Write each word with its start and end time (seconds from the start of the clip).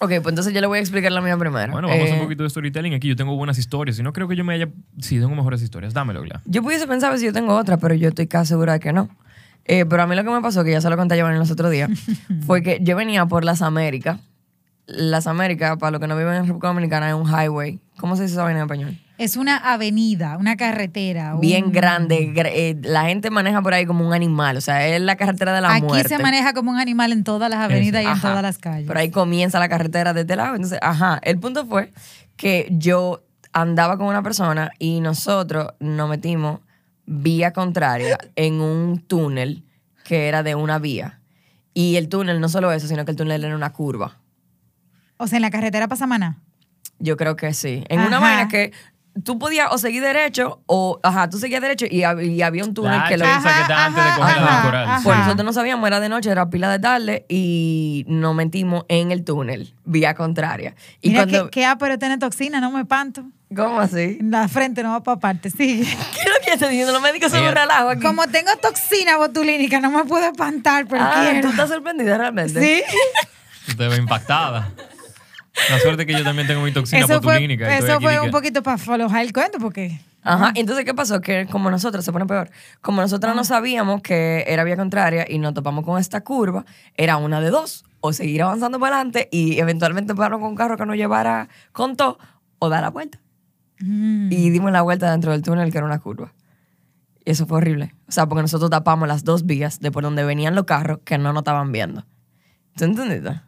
Ok, 0.00 0.08
pues 0.22 0.28
entonces 0.28 0.54
yo 0.54 0.60
le 0.60 0.66
voy 0.68 0.78
a 0.78 0.80
explicar 0.80 1.10
la 1.10 1.20
mía 1.20 1.36
primero. 1.36 1.72
Bueno, 1.72 1.88
vamos 1.88 2.04
a 2.04 2.08
Eh, 2.08 2.14
un 2.14 2.22
poquito 2.22 2.44
de 2.44 2.50
storytelling. 2.50 2.94
Aquí 2.94 3.08
yo 3.08 3.16
tengo 3.16 3.34
buenas 3.36 3.58
historias 3.58 3.98
y 3.98 4.02
no 4.02 4.12
creo 4.12 4.28
que 4.28 4.36
yo 4.36 4.44
me 4.44 4.54
haya... 4.54 4.68
Sí, 5.00 5.18
tengo 5.18 5.34
mejores 5.34 5.60
historias. 5.60 5.92
Dámelo, 5.92 6.22
Gla. 6.22 6.40
Yo 6.44 6.62
pudiese 6.62 6.86
pensar 6.86 7.16
si 7.18 7.26
yo 7.26 7.32
tengo 7.32 7.56
otra, 7.56 7.78
pero 7.78 7.94
yo 7.94 8.08
estoy 8.10 8.28
casi 8.28 8.48
segura 8.50 8.74
de 8.74 8.80
que 8.80 8.92
no. 8.92 9.08
Eh, 9.64 9.84
pero 9.86 10.02
a 10.02 10.06
mí 10.06 10.14
lo 10.14 10.22
que 10.24 10.30
me 10.30 10.40
pasó, 10.40 10.62
que 10.64 10.70
ya 10.70 10.80
se 10.80 10.88
lo 10.88 10.96
conté 10.96 11.14
a 11.14 11.16
Giovanni 11.18 11.38
los 11.38 11.50
otros 11.50 11.70
días, 11.70 11.90
fue 12.46 12.62
que 12.62 12.78
yo 12.80 12.96
venía 12.96 13.26
por 13.26 13.44
las 13.44 13.60
Américas. 13.60 14.20
Las 14.86 15.26
Américas, 15.26 15.76
para 15.78 15.90
los 15.90 16.00
que 16.00 16.06
no 16.06 16.16
viven 16.16 16.34
en 16.34 16.42
República 16.46 16.68
Dominicana, 16.68 17.08
es 17.08 17.14
un 17.14 17.26
highway. 17.28 17.78
¿Cómo 17.98 18.16
se 18.16 18.22
dice 18.22 18.34
esa 18.34 18.44
vaina 18.44 18.60
en 18.60 18.64
español? 18.66 18.98
Es 19.18 19.36
una 19.36 19.56
avenida, 19.56 20.36
una 20.38 20.56
carretera. 20.56 21.34
un- 21.34 21.40
Bien 21.40 21.72
grande. 21.72 22.32
gra- 22.32 22.50
eh, 22.52 22.76
la 22.82 23.06
gente 23.06 23.30
maneja 23.30 23.60
por 23.60 23.74
ahí 23.74 23.84
como 23.86 24.06
un 24.06 24.14
animal. 24.14 24.56
O 24.56 24.60
sea, 24.60 24.86
es 24.86 25.00
la 25.00 25.16
carretera 25.16 25.52
de 25.52 25.60
la 25.60 25.74
Aquí 25.74 25.82
muerte. 25.86 26.08
se 26.08 26.18
maneja 26.22 26.52
como 26.52 26.70
un 26.70 26.78
animal 26.78 27.10
en 27.12 27.24
todas 27.24 27.50
las 27.50 27.58
avenidas 27.60 28.02
y 28.04 28.06
en 28.06 28.20
todas 28.20 28.42
las 28.42 28.58
calles. 28.58 28.86
Pero 28.86 29.00
ahí 29.00 29.10
comienza 29.10 29.58
la 29.58 29.68
carretera 29.68 30.12
de 30.14 30.20
este 30.20 30.36
lado. 30.36 30.54
Entonces, 30.54 30.78
ajá, 30.80 31.18
el 31.24 31.38
punto 31.40 31.66
fue 31.66 31.92
que 32.36 32.68
yo 32.70 33.24
andaba 33.52 33.96
con 33.98 34.06
una 34.06 34.22
persona 34.22 34.70
y 34.78 35.00
nosotros 35.00 35.72
nos 35.80 36.08
metimos 36.08 36.60
vía 37.06 37.52
contraria 37.52 38.18
en 38.36 38.60
un 38.60 38.98
túnel 39.00 39.64
que 40.04 40.28
era 40.28 40.42
de 40.44 40.54
una 40.54 40.78
vía. 40.78 41.18
Y 41.74 41.96
el 41.96 42.08
túnel, 42.08 42.40
no 42.40 42.48
solo 42.48 42.70
eso, 42.70 42.86
sino 42.86 43.04
que 43.04 43.10
el 43.10 43.16
túnel 43.16 43.42
era 43.44 43.56
una 43.56 43.72
curva. 43.72 44.18
O 45.16 45.26
sea, 45.26 45.36
en 45.38 45.42
la 45.42 45.50
carretera 45.50 45.88
Pasamaná. 45.88 46.38
Yo 46.98 47.16
creo 47.16 47.36
que 47.36 47.52
sí. 47.54 47.84
En 47.88 48.00
una 48.00 48.16
Ajá. 48.18 48.20
vaina 48.26 48.48
que 48.48 48.72
tú 49.24 49.36
podías 49.38 49.68
o 49.72 49.78
seguir 49.78 50.00
derecho 50.02 50.62
o, 50.66 51.00
ajá, 51.02 51.28
tú 51.28 51.38
seguías 51.38 51.60
derecho 51.60 51.86
y, 51.90 52.02
hab- 52.02 52.24
y 52.24 52.40
había 52.42 52.62
un 52.64 52.72
túnel 52.72 52.98
La 52.98 53.08
que 53.08 53.16
lo... 53.16 53.24
esa 53.24 53.42
que 53.54 53.60
está 53.62 53.86
antes 53.86 54.04
de 54.04 54.10
Ajá, 54.10 54.18
coger 54.18 54.36
la 54.36 54.46
ajá, 54.46 54.82
ajá. 54.94 55.00
Pues 55.02 55.18
nosotros 55.18 55.44
no 55.44 55.52
sabíamos, 55.52 55.86
era 55.88 55.98
de 55.98 56.08
noche, 56.08 56.30
era 56.30 56.48
pila 56.50 56.70
de 56.70 56.78
tarde 56.78 57.24
y 57.28 58.04
nos 58.06 58.34
metimos 58.36 58.84
en 58.88 59.10
el 59.10 59.24
túnel, 59.24 59.74
vía 59.84 60.14
contraria. 60.14 60.76
Y 61.00 61.08
Mira 61.10 61.22
cuando... 61.22 61.44
que, 61.50 61.60
que 61.60 61.66
ah, 61.66 61.76
pero 61.78 61.98
tiene 61.98 62.18
toxina, 62.18 62.60
no 62.60 62.70
me 62.70 62.80
espanto. 62.80 63.24
¿Cómo 63.56 63.80
así? 63.80 64.18
En 64.20 64.30
la 64.30 64.46
frente 64.46 64.82
no 64.82 64.90
va 64.90 65.02
para 65.02 65.18
parte, 65.18 65.50
sigue. 65.50 65.82
¿Qué 66.14 66.20
es 66.20 66.28
lo 66.28 66.44
que 66.44 66.52
estás 66.52 66.68
diciendo? 66.70 66.92
Los 66.92 67.02
médicos 67.02 67.32
son 67.32 67.42
un 67.44 67.52
relajo 67.54 67.88
aquí. 67.88 68.02
Como 68.02 68.26
tengo 68.28 68.50
toxina 68.62 69.16
botulínica, 69.16 69.80
no 69.80 69.90
me 69.90 70.04
puedo 70.04 70.26
espantar, 70.26 70.86
pero 70.86 71.02
ah, 71.02 71.22
quiero. 71.22 71.40
¿tú 71.40 71.48
estás 71.48 71.68
sorprendida 71.70 72.18
realmente? 72.18 72.60
Sí. 73.66 73.74
Te 73.76 73.88
ves 73.88 73.98
impactada. 73.98 74.70
La 75.70 75.78
suerte 75.80 76.06
que 76.06 76.12
yo 76.12 76.24
también 76.24 76.46
tengo 76.46 76.62
mi 76.62 76.72
toxina 76.72 77.00
Eso 77.00 77.20
fue, 77.22 77.34
botulínica. 77.34 77.70
estoy 77.72 77.90
eso 77.90 78.00
fue 78.00 78.18
un 78.20 78.26
que- 78.26 78.32
poquito 78.32 78.62
para 78.62 78.74
aflojar 78.76 79.22
el 79.24 79.32
cuento, 79.32 79.58
porque 79.58 80.00
Ajá, 80.22 80.52
entonces, 80.56 80.84
¿qué 80.84 80.94
pasó? 80.94 81.20
Que 81.20 81.46
como 81.50 81.70
nosotros, 81.70 82.04
se 82.04 82.12
pone 82.12 82.26
peor, 82.26 82.50
como 82.80 83.00
nosotros 83.00 83.34
no 83.34 83.44
sabíamos 83.44 84.02
que 84.02 84.44
era 84.46 84.64
vía 84.64 84.76
contraria 84.76 85.24
y 85.28 85.38
nos 85.38 85.54
topamos 85.54 85.84
con 85.84 85.98
esta 85.98 86.22
curva, 86.22 86.64
era 86.96 87.16
una 87.16 87.40
de 87.40 87.50
dos, 87.50 87.84
o 88.00 88.12
seguir 88.12 88.42
avanzando 88.42 88.78
para 88.80 88.96
adelante 88.96 89.28
y 89.32 89.58
eventualmente 89.58 90.14
pararnos 90.14 90.40
con 90.40 90.50
un 90.50 90.56
carro 90.56 90.76
que 90.76 90.84
nos 90.86 90.96
llevara 90.96 91.48
con 91.72 91.96
todo, 91.96 92.18
o 92.58 92.68
dar 92.68 92.82
la 92.82 92.90
vuelta. 92.90 93.20
mm, 93.80 94.30
Y 94.32 94.50
dimos 94.50 94.72
la 94.72 94.82
vuelta 94.82 95.10
dentro 95.10 95.32
del 95.32 95.42
túnel 95.42 95.70
que 95.70 95.78
era 95.78 95.86
una 95.86 95.98
curva. 96.00 96.32
Y 97.24 97.30
eso 97.30 97.46
fue 97.46 97.58
horrible. 97.58 97.94
O 98.08 98.12
sea, 98.12 98.26
porque 98.26 98.42
nosotros 98.42 98.70
tapamos 98.70 99.06
las 99.08 99.22
dos 99.24 99.46
vías 99.46 99.80
de 99.80 99.90
por 99.92 100.02
donde 100.02 100.24
venían 100.24 100.54
los 100.54 100.64
carros 100.64 100.98
que 101.04 101.16
no 101.18 101.32
nos 101.32 101.42
estaban 101.42 101.72
viendo. 101.72 102.04
¿Tú 102.76 102.84
entendiste? 102.84 103.40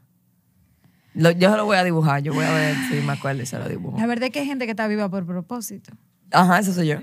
Lo- 1.14 1.30
yo 1.33 1.50
se 1.50 1.56
lo 1.56 1.64
voy 1.64 1.77
a 1.77 1.84
dibujar, 1.84 2.22
yo 2.22 2.33
voy 2.33 2.44
a 2.44 2.53
ver 2.53 2.77
si 2.89 2.94
me 3.05 3.12
acuerdo 3.12 3.42
y 3.42 3.47
se 3.47 3.58
lo 3.58 3.69
dibujo. 3.69 3.98
la 3.98 4.06
verdad 4.06 4.27
es 4.27 4.30
que 4.33 4.41
hay 4.41 4.47
gente 4.47 4.64
que 4.66 4.70
está 4.72 4.86
viva 4.86 5.08
por 5.08 5.27
propósito. 5.27 5.92
Ajá, 6.30 6.58
eso 6.61 6.72
soy 6.72 6.89
yo. 6.89 6.97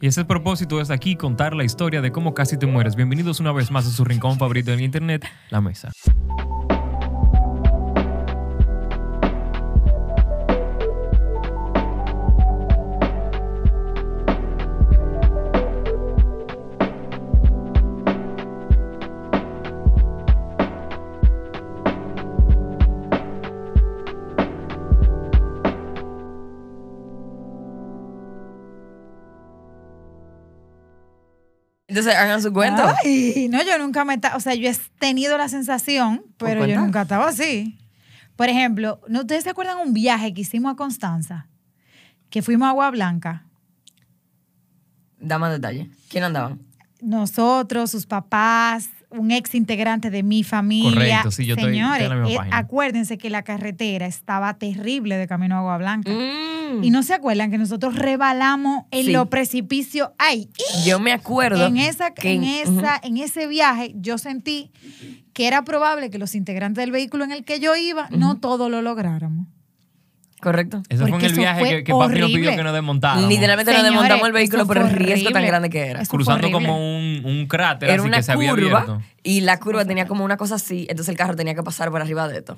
Y 0.00 0.06
ese 0.06 0.24
propósito 0.24 0.80
es 0.80 0.90
aquí 0.90 1.16
contar 1.16 1.54
la 1.54 1.64
historia 1.64 2.00
de 2.00 2.12
cómo 2.12 2.32
casi 2.34 2.56
te 2.56 2.66
mueres. 2.66 2.94
Bienvenidos 2.94 3.40
una 3.40 3.50
vez 3.52 3.70
más 3.70 3.86
a 3.86 3.90
su 3.90 4.04
rincón 4.04 4.38
favorito 4.38 4.72
en 4.72 4.80
internet, 4.80 5.24
La 5.50 5.60
Mesa. 5.60 5.90
Entonces, 31.98 32.14
hagan 32.20 32.42
su 32.42 32.52
cuento. 32.52 32.82
Ay, 33.04 33.48
no, 33.50 33.62
yo 33.62 33.78
nunca 33.78 34.04
me... 34.04 34.18
ta- 34.18 34.36
O 34.36 34.40
sea, 34.40 34.54
yo 34.54 34.68
he 34.70 34.76
tenido 34.98 35.36
la 35.38 35.48
sensación, 35.48 36.22
pero 36.36 36.60
yo 36.60 36.66
cuenta. 36.66 36.80
nunca 36.80 37.02
estaba 37.02 37.28
así. 37.28 37.78
Por 38.36 38.48
ejemplo, 38.48 39.00
¿no 39.08 39.20
ustedes 39.20 39.44
se 39.44 39.50
acuerdan 39.50 39.78
un 39.78 39.92
viaje 39.94 40.32
que 40.32 40.42
hicimos 40.42 40.72
a 40.72 40.76
Constanza? 40.76 41.46
Que 42.30 42.40
fuimos 42.42 42.66
a 42.66 42.70
Agua 42.70 42.90
Blanca. 42.90 43.44
Da 45.20 45.38
más 45.38 45.50
detalle. 45.52 45.90
¿Quién 46.08 46.24
andaban? 46.24 46.60
Nosotros, 47.00 47.90
sus 47.90 48.06
papás, 48.06 48.88
un 49.10 49.30
ex 49.30 49.54
integrante 49.54 50.10
de 50.10 50.22
mi 50.22 50.44
familia. 50.44 50.90
Correcto, 50.92 51.30
sí, 51.30 51.46
yo 51.46 51.54
estoy- 51.54 51.78
estoy 51.78 51.78
en 51.78 51.84
Señores, 51.84 52.08
la 52.08 52.14
misma 52.16 52.46
eh, 52.46 52.50
acuérdense 52.52 53.18
que 53.18 53.30
la 53.30 53.42
carretera 53.42 54.06
estaba 54.06 54.54
terrible 54.54 55.16
de 55.16 55.26
camino 55.26 55.56
a 55.56 55.58
Agua 55.58 55.78
Blanca. 55.78 56.10
Mm. 56.12 56.57
Y 56.82 56.90
no 56.90 57.02
se 57.02 57.14
acuerdan 57.14 57.50
que 57.50 57.58
nosotros 57.58 57.94
rebalamos 57.96 58.84
en 58.90 59.06
Sí. 59.06 59.12
los 59.12 59.28
precipicios. 59.28 60.10
¡Ay! 60.18 60.48
Yo 60.86 60.98
me 61.00 61.12
acuerdo. 61.12 61.66
En, 61.66 61.76
esa, 61.76 62.12
que- 62.14 62.32
en, 62.32 62.44
esa, 62.44 63.00
en 63.02 63.16
ese 63.16 63.46
viaje 63.46 63.92
yo 63.96 64.18
sentí 64.18 64.70
que 65.32 65.46
era 65.46 65.64
probable 65.64 66.10
que 66.10 66.18
los 66.18 66.34
integrantes 66.34 66.82
del 66.82 66.90
vehículo 66.92 67.24
en 67.24 67.32
el 67.32 67.44
que 67.44 67.60
yo 67.60 67.76
iba 67.76 68.08
no 68.10 68.38
todo 68.38 68.68
lo 68.68 68.82
lográramos. 68.82 69.46
Correcto. 70.40 70.82
Ese 70.88 70.98
fue 71.04 71.08
en 71.18 71.24
el 71.24 71.32
eso 71.32 71.40
viaje 71.40 71.64
que, 71.64 71.84
que 71.84 71.92
papi 71.92 71.98
nos 71.98 72.08
pidió 72.12 72.24
horrible. 72.26 72.56
que 72.56 72.62
nos 72.62 72.72
desmontáramos. 72.72 73.28
Literalmente 73.28 73.72
nos 73.72 73.82
desmontamos 73.82 74.26
el 74.28 74.32
vehículo 74.32 74.62
eso 74.62 74.66
por 74.68 74.78
el 74.78 74.90
riesgo 74.90 75.30
tan 75.30 75.44
grande 75.44 75.68
que 75.68 75.80
era. 75.86 76.00
Eso 76.02 76.10
Cruzando 76.12 76.52
como 76.52 76.76
un, 76.78 77.22
un 77.24 77.46
cráter 77.48 77.88
Era 77.90 77.98
así 77.98 78.06
una 78.08 78.18
que 78.18 78.22
se 78.22 78.32
había 78.32 78.50
curva 78.50 78.80
abierto. 78.82 79.02
y 79.24 79.40
la 79.40 79.58
curva 79.58 79.84
tenía 79.84 80.06
como 80.06 80.24
una 80.24 80.36
cosa 80.36 80.54
así, 80.54 80.86
entonces 80.90 81.08
el 81.10 81.16
carro 81.16 81.34
tenía 81.34 81.56
que 81.56 81.64
pasar 81.64 81.90
por 81.90 82.00
arriba 82.00 82.28
de 82.28 82.38
esto. 82.38 82.56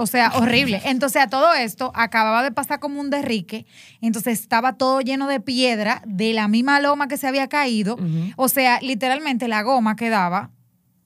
O 0.00 0.06
sea, 0.06 0.32
horrible. 0.34 0.80
Entonces, 0.86 1.20
a 1.20 1.26
todo 1.26 1.52
esto 1.52 1.92
acababa 1.94 2.42
de 2.42 2.50
pasar 2.50 2.80
como 2.80 3.00
un 3.00 3.10
derrique. 3.10 3.66
Entonces, 4.00 4.40
estaba 4.40 4.72
todo 4.72 5.02
lleno 5.02 5.26
de 5.26 5.40
piedra 5.40 6.00
de 6.06 6.32
la 6.32 6.48
misma 6.48 6.80
loma 6.80 7.06
que 7.06 7.18
se 7.18 7.26
había 7.26 7.48
caído. 7.48 7.98
O 8.36 8.48
sea, 8.48 8.80
literalmente 8.80 9.46
la 9.46 9.62
goma 9.62 9.96
quedaba, 9.96 10.50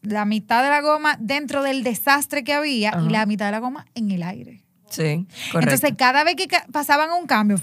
la 0.02 0.24
mitad 0.24 0.62
de 0.62 0.68
la 0.68 0.80
goma 0.80 1.16
dentro 1.18 1.64
del 1.64 1.82
desastre 1.82 2.44
que 2.44 2.52
había 2.52 2.96
y 3.04 3.10
la 3.10 3.26
mitad 3.26 3.46
de 3.46 3.52
la 3.52 3.58
goma 3.58 3.86
en 3.94 4.12
el 4.12 4.22
aire. 4.22 4.62
Sí, 4.90 5.26
correcto. 5.50 5.74
Entonces, 5.74 5.94
cada 5.98 6.22
vez 6.22 6.36
que 6.36 6.46
pasaban 6.70 7.10
un 7.10 7.26
cambio, 7.26 7.56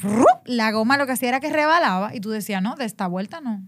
la 0.43 0.71
goma 0.71 0.97
lo 0.97 1.05
que 1.05 1.13
hacía 1.13 1.29
era 1.29 1.39
que 1.39 1.49
rebalaba 1.49 2.13
y 2.13 2.19
tú 2.19 2.29
decías, 2.29 2.61
no, 2.61 2.75
de 2.75 2.83
esta 2.83 3.07
vuelta 3.07 3.39
no. 3.39 3.61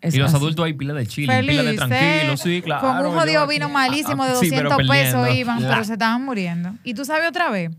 Es 0.00 0.14
y 0.14 0.18
los 0.18 0.28
así. 0.28 0.36
adultos 0.36 0.64
hay 0.64 0.74
pila 0.74 0.94
de 0.94 1.06
chile, 1.06 1.40
pila 1.40 1.62
de 1.64 1.74
tranquilo, 1.74 2.36
sí, 2.36 2.62
claro. 2.62 2.86
Con 2.86 3.06
un 3.06 3.18
jodido 3.18 3.42
aquí- 3.42 3.54
vino 3.54 3.68
malísimo 3.68 4.24
de 4.24 4.30
Ah, 4.32 4.36
sí, 4.40 4.48
pero 4.50 4.70
200 4.70 4.88
pesos 4.96 5.34
iban, 5.34 5.58
pero 5.58 5.82
se 5.84 5.94
estaban 5.94 6.24
muriendo. 6.24 6.74
¿Y 6.84 6.94
tú 6.94 7.04
sabes 7.04 7.28
otra 7.28 7.50
vez? 7.50 7.72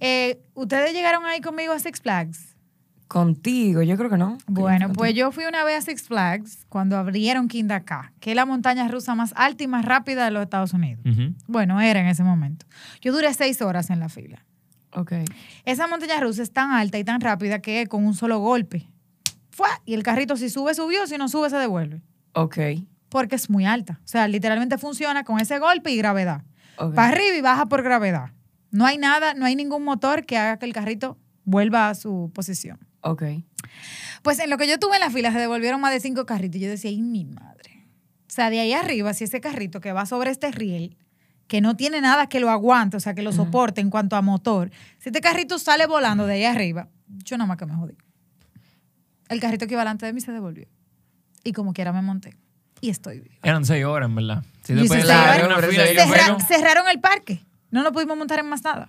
Eh, 0.00 0.38
¿Ustedes 0.54 0.92
llegaron 0.92 1.24
ahí 1.24 1.40
conmigo 1.40 1.72
a 1.72 1.78
Six 1.78 2.00
Flags? 2.00 2.54
Contigo, 3.08 3.82
yo 3.82 3.96
creo 3.96 4.10
que 4.10 4.16
no. 4.16 4.38
Bueno, 4.46 4.86
Contigo. 4.86 4.92
pues 4.94 5.14
yo 5.14 5.30
fui 5.30 5.44
una 5.44 5.62
vez 5.64 5.78
a 5.78 5.80
Six 5.82 6.08
Flags 6.08 6.66
cuando 6.68 6.96
abrieron 6.96 7.48
Kindaka, 7.48 8.12
que 8.20 8.30
es 8.30 8.36
la 8.36 8.44
montaña 8.46 8.88
rusa 8.88 9.14
más 9.14 9.32
alta 9.36 9.62
y 9.64 9.66
más 9.66 9.84
rápida 9.84 10.24
de 10.24 10.30
los 10.30 10.42
Estados 10.42 10.72
Unidos. 10.72 11.02
Bueno, 11.46 11.80
era 11.80 12.00
en 12.00 12.06
ese 12.06 12.24
momento. 12.24 12.66
Yo 13.00 13.12
duré 13.12 13.32
seis 13.34 13.60
horas 13.62 13.90
en 13.90 14.00
la 14.00 14.08
fila. 14.08 14.44
Ok. 14.92 15.12
Esa 15.64 15.86
montaña 15.86 16.20
rusa 16.20 16.42
es 16.42 16.52
tan 16.52 16.70
alta 16.72 16.98
y 16.98 17.04
tan 17.04 17.20
rápida 17.20 17.60
que 17.60 17.86
con 17.86 18.04
un 18.06 18.14
solo 18.14 18.38
golpe. 18.38 18.88
¡Fua! 19.54 19.68
Y 19.84 19.94
el 19.94 20.02
carrito 20.02 20.36
si 20.36 20.50
sube, 20.50 20.74
subió, 20.74 21.06
si 21.06 21.16
no 21.16 21.28
sube, 21.28 21.48
se 21.48 21.56
devuelve. 21.56 22.02
Ok. 22.32 22.58
Porque 23.08 23.36
es 23.36 23.48
muy 23.48 23.64
alta. 23.64 24.00
O 24.04 24.08
sea, 24.08 24.26
literalmente 24.26 24.78
funciona 24.78 25.22
con 25.22 25.38
ese 25.38 25.60
golpe 25.60 25.92
y 25.92 25.96
gravedad. 25.96 26.42
ok. 26.76 26.92
Para 26.94 27.08
arriba 27.10 27.36
y 27.36 27.40
baja 27.40 27.66
por 27.66 27.84
gravedad. 27.84 28.30
No 28.72 28.84
hay 28.84 28.98
nada, 28.98 29.34
no 29.34 29.46
hay 29.46 29.54
ningún 29.54 29.84
motor 29.84 30.26
que 30.26 30.36
haga 30.36 30.58
que 30.58 30.66
el 30.66 30.72
carrito 30.72 31.16
vuelva 31.44 31.88
a 31.88 31.94
su 31.94 32.32
posición. 32.34 32.80
Ok. 33.02 33.22
Pues 34.22 34.40
en 34.40 34.50
lo 34.50 34.58
que 34.58 34.66
yo 34.66 34.80
tuve 34.80 34.96
en 34.96 35.00
la 35.00 35.10
fila 35.10 35.30
se 35.30 35.38
devolvieron 35.38 35.80
más 35.80 35.92
de 35.92 36.00
cinco 36.00 36.26
carritos. 36.26 36.56
Y 36.56 36.64
yo 36.64 36.70
decía, 36.70 36.90
¡ay, 36.90 37.00
mi 37.00 37.24
madre! 37.24 37.86
O 38.28 38.32
sea, 38.34 38.50
de 38.50 38.58
ahí 38.58 38.72
arriba, 38.72 39.14
si 39.14 39.22
ese 39.22 39.40
carrito 39.40 39.80
que 39.80 39.92
va 39.92 40.04
sobre 40.04 40.32
este 40.32 40.50
riel, 40.50 40.96
que 41.46 41.60
no 41.60 41.76
tiene 41.76 42.00
nada 42.00 42.26
que 42.26 42.40
lo 42.40 42.50
aguante, 42.50 42.96
o 42.96 43.00
sea, 43.00 43.14
que 43.14 43.22
lo 43.22 43.30
soporte 43.30 43.80
en 43.80 43.90
cuanto 43.90 44.16
a 44.16 44.22
motor, 44.22 44.72
si 44.98 45.10
este 45.10 45.20
carrito 45.20 45.60
sale 45.60 45.86
volando 45.86 46.26
de 46.26 46.34
ahí 46.34 46.44
arriba, 46.44 46.88
yo 47.06 47.38
nada 47.38 47.46
más 47.46 47.56
que 47.56 47.66
me 47.66 47.76
jodí. 47.76 47.96
El 49.28 49.40
carrito 49.40 49.66
que 49.66 49.72
iba 49.74 49.82
delante 49.82 50.06
de 50.06 50.12
mí 50.12 50.20
se 50.20 50.32
devolvió. 50.32 50.66
Y 51.44 51.52
como 51.52 51.72
quiera 51.72 51.92
me 51.92 52.02
monté. 52.02 52.36
Y 52.80 52.90
estoy 52.90 53.20
viva. 53.20 53.34
Eran 53.42 53.64
seis 53.64 53.84
horas, 53.84 54.08
en 54.08 54.14
verdad. 54.14 54.44
Si 54.62 54.72
Y 54.72 54.76
después 54.76 55.00
se 55.02 55.06
de 55.06 55.12
cerraron, 55.12 55.46
una 55.46 55.56
pero 55.56 55.68
fila 55.68 55.84
se 55.86 55.94
y 55.94 55.96
un 55.98 56.02
Cerra- 56.12 56.24
frío, 56.24 56.38
cerraron 56.46 56.88
el 56.88 57.00
parque. 57.00 57.40
No 57.70 57.82
nos 57.82 57.92
pudimos 57.92 58.16
montar 58.16 58.38
en 58.40 58.46
más 58.48 58.62
nada. 58.62 58.88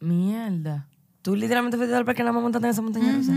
Mierda. 0.00 0.86
Tú 1.22 1.36
literalmente 1.36 1.76
fuiste 1.76 1.94
al 1.94 2.04
parque 2.04 2.22
nada 2.22 2.32
más 2.32 2.42
montando 2.42 2.66
en 2.66 2.72
esa 2.72 2.82
montaña 2.82 3.12
rusa. 3.12 3.32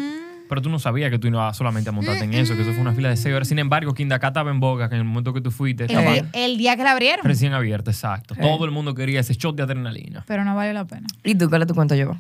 Pero 0.50 0.62
tú 0.62 0.70
no 0.70 0.78
sabías 0.80 1.10
que 1.10 1.18
tú 1.20 1.28
ibas 1.28 1.58
solamente 1.58 1.90
a 1.90 1.92
montarte 1.92 2.24
en 2.24 2.34
eso, 2.34 2.56
que 2.56 2.62
eso 2.62 2.72
fue 2.72 2.82
una 2.82 2.94
fila 2.94 3.10
de 3.10 3.18
seis 3.18 3.34
horas. 3.36 3.48
Sin 3.48 3.58
embargo, 3.60 3.94
Kindacá 3.94 4.28
estaba 4.28 4.52
en 4.52 4.60
boga, 4.60 4.90
que 4.90 4.96
en 4.96 5.02
el 5.02 5.08
momento 5.08 5.34
que 5.34 5.42
tú 5.42 5.50
fuiste 5.52 5.86
El, 5.86 5.92
estaba 5.92 6.12
día- 6.14 6.30
el 6.34 6.58
día 6.58 6.76
que 6.78 6.84
la 6.84 6.92
abrieron. 6.92 7.26
recién 7.26 7.54
abierta, 7.54 7.90
exacto. 7.92 8.36
Todo 8.36 8.66
el 8.66 8.72
mundo 8.72 8.94
quería 8.94 9.20
ese 9.20 9.34
shot 9.34 9.56
de 9.56 9.64
adrenalina. 9.64 10.24
Pero 10.28 10.44
no 10.46 10.56
vale 10.56 10.74
la 10.74 10.86
pena. 10.86 11.08
¿Y 11.24 11.36
tú 11.36 11.50
qué 11.50 11.58
le 11.60 11.66
tu 11.66 11.74
cuento 11.74 11.96
llevo? 11.96 12.18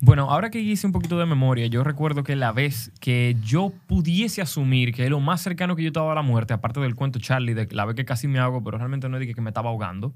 Bueno, 0.00 0.30
ahora 0.30 0.50
que 0.50 0.60
hice 0.60 0.84
un 0.84 0.92
poquito 0.92 1.16
de 1.16 1.26
memoria, 1.26 1.66
yo 1.66 1.84
recuerdo 1.84 2.24
que 2.24 2.34
la 2.34 2.50
vez 2.50 2.90
que 2.98 3.36
yo 3.44 3.72
pudiese 3.86 4.42
asumir 4.42 4.92
que 4.92 5.04
es 5.04 5.10
lo 5.10 5.20
más 5.20 5.40
cercano 5.40 5.76
que 5.76 5.82
yo 5.82 5.88
estaba 5.88 6.10
a 6.10 6.14
la 6.16 6.22
muerte, 6.22 6.52
aparte 6.52 6.80
del 6.80 6.96
cuento 6.96 7.20
Charlie, 7.20 7.54
de 7.54 7.68
la 7.70 7.84
vez 7.84 7.94
que 7.94 8.04
casi 8.04 8.26
me 8.26 8.40
hago, 8.40 8.64
pero 8.64 8.78
realmente 8.78 9.08
no 9.08 9.18
dije 9.20 9.32
que 9.32 9.40
me 9.40 9.50
estaba 9.50 9.70
ahogando, 9.70 10.12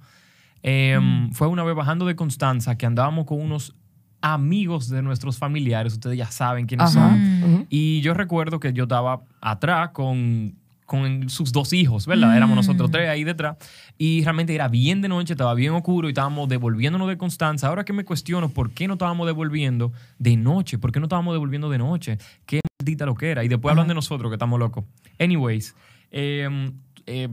eh, 0.64 0.98
fue 1.32 1.46
una 1.46 1.62
vez 1.62 1.76
bajando 1.76 2.04
de 2.04 2.16
Constanza 2.16 2.76
que 2.76 2.84
andábamos 2.84 3.26
con 3.26 3.40
unos 3.40 3.76
amigos 4.20 4.88
de 4.88 5.02
nuestros 5.02 5.38
familiares, 5.38 5.92
ustedes 5.92 6.18
ya 6.18 6.30
saben 6.32 6.66
quiénes 6.66 6.96
Ajá. 6.96 7.10
son. 7.10 7.42
Ujú. 7.44 7.66
Y 7.70 8.00
yo 8.00 8.12
recuerdo 8.12 8.58
que 8.58 8.72
yo 8.72 8.84
estaba 8.84 9.20
atrás 9.40 9.90
con, 9.90 10.56
con 10.86 11.28
sus 11.28 11.52
dos 11.52 11.72
hijos, 11.72 12.06
¿verdad? 12.06 12.36
Éramos 12.36 12.56
nosotros 12.56 12.90
tres 12.90 13.08
ahí 13.08 13.24
detrás. 13.24 13.56
Y 13.98 14.22
realmente 14.22 14.54
era 14.54 14.68
bien 14.68 15.02
de 15.02 15.08
noche, 15.08 15.34
estaba 15.34 15.52
bien 15.54 15.72
oscuro 15.72 16.08
y 16.08 16.12
estábamos 16.12 16.48
devolviéndonos 16.48 17.08
de 17.08 17.18
Constanza. 17.18 17.68
Ahora 17.68 17.84
que 17.84 17.92
me 17.92 18.04
cuestiono, 18.04 18.48
¿por 18.48 18.70
qué 18.70 18.86
no 18.86 18.94
estábamos 18.94 19.26
devolviendo 19.26 19.92
de 20.18 20.36
noche? 20.36 20.78
¿Por 20.78 20.92
qué 20.92 21.00
no 21.00 21.06
estábamos 21.06 21.34
devolviendo 21.34 21.68
de 21.68 21.78
noche? 21.78 22.18
Qué 22.46 22.60
maldita 22.80 23.04
lo 23.04 23.14
que 23.14 23.30
era. 23.30 23.44
Y 23.44 23.48
después 23.48 23.72
hablan 23.72 23.88
de 23.88 23.94
nosotros, 23.94 24.30
que 24.30 24.36
estamos 24.36 24.58
locos. 24.58 24.84
Anyways, 25.18 25.74
eh, 26.10 26.70
eh, 27.06 27.28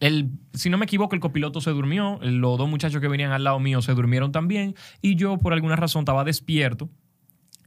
el, 0.00 0.30
si 0.54 0.70
no 0.70 0.78
me 0.78 0.86
equivoco, 0.86 1.14
el 1.14 1.20
copiloto 1.20 1.60
se 1.60 1.70
durmió, 1.70 2.18
los 2.22 2.56
dos 2.56 2.68
muchachos 2.68 3.00
que 3.02 3.08
venían 3.08 3.32
al 3.32 3.44
lado 3.44 3.60
mío 3.60 3.82
se 3.82 3.92
durmieron 3.92 4.32
también 4.32 4.74
y 5.02 5.14
yo 5.14 5.36
por 5.38 5.52
alguna 5.52 5.76
razón 5.76 6.00
estaba 6.00 6.24
despierto 6.24 6.88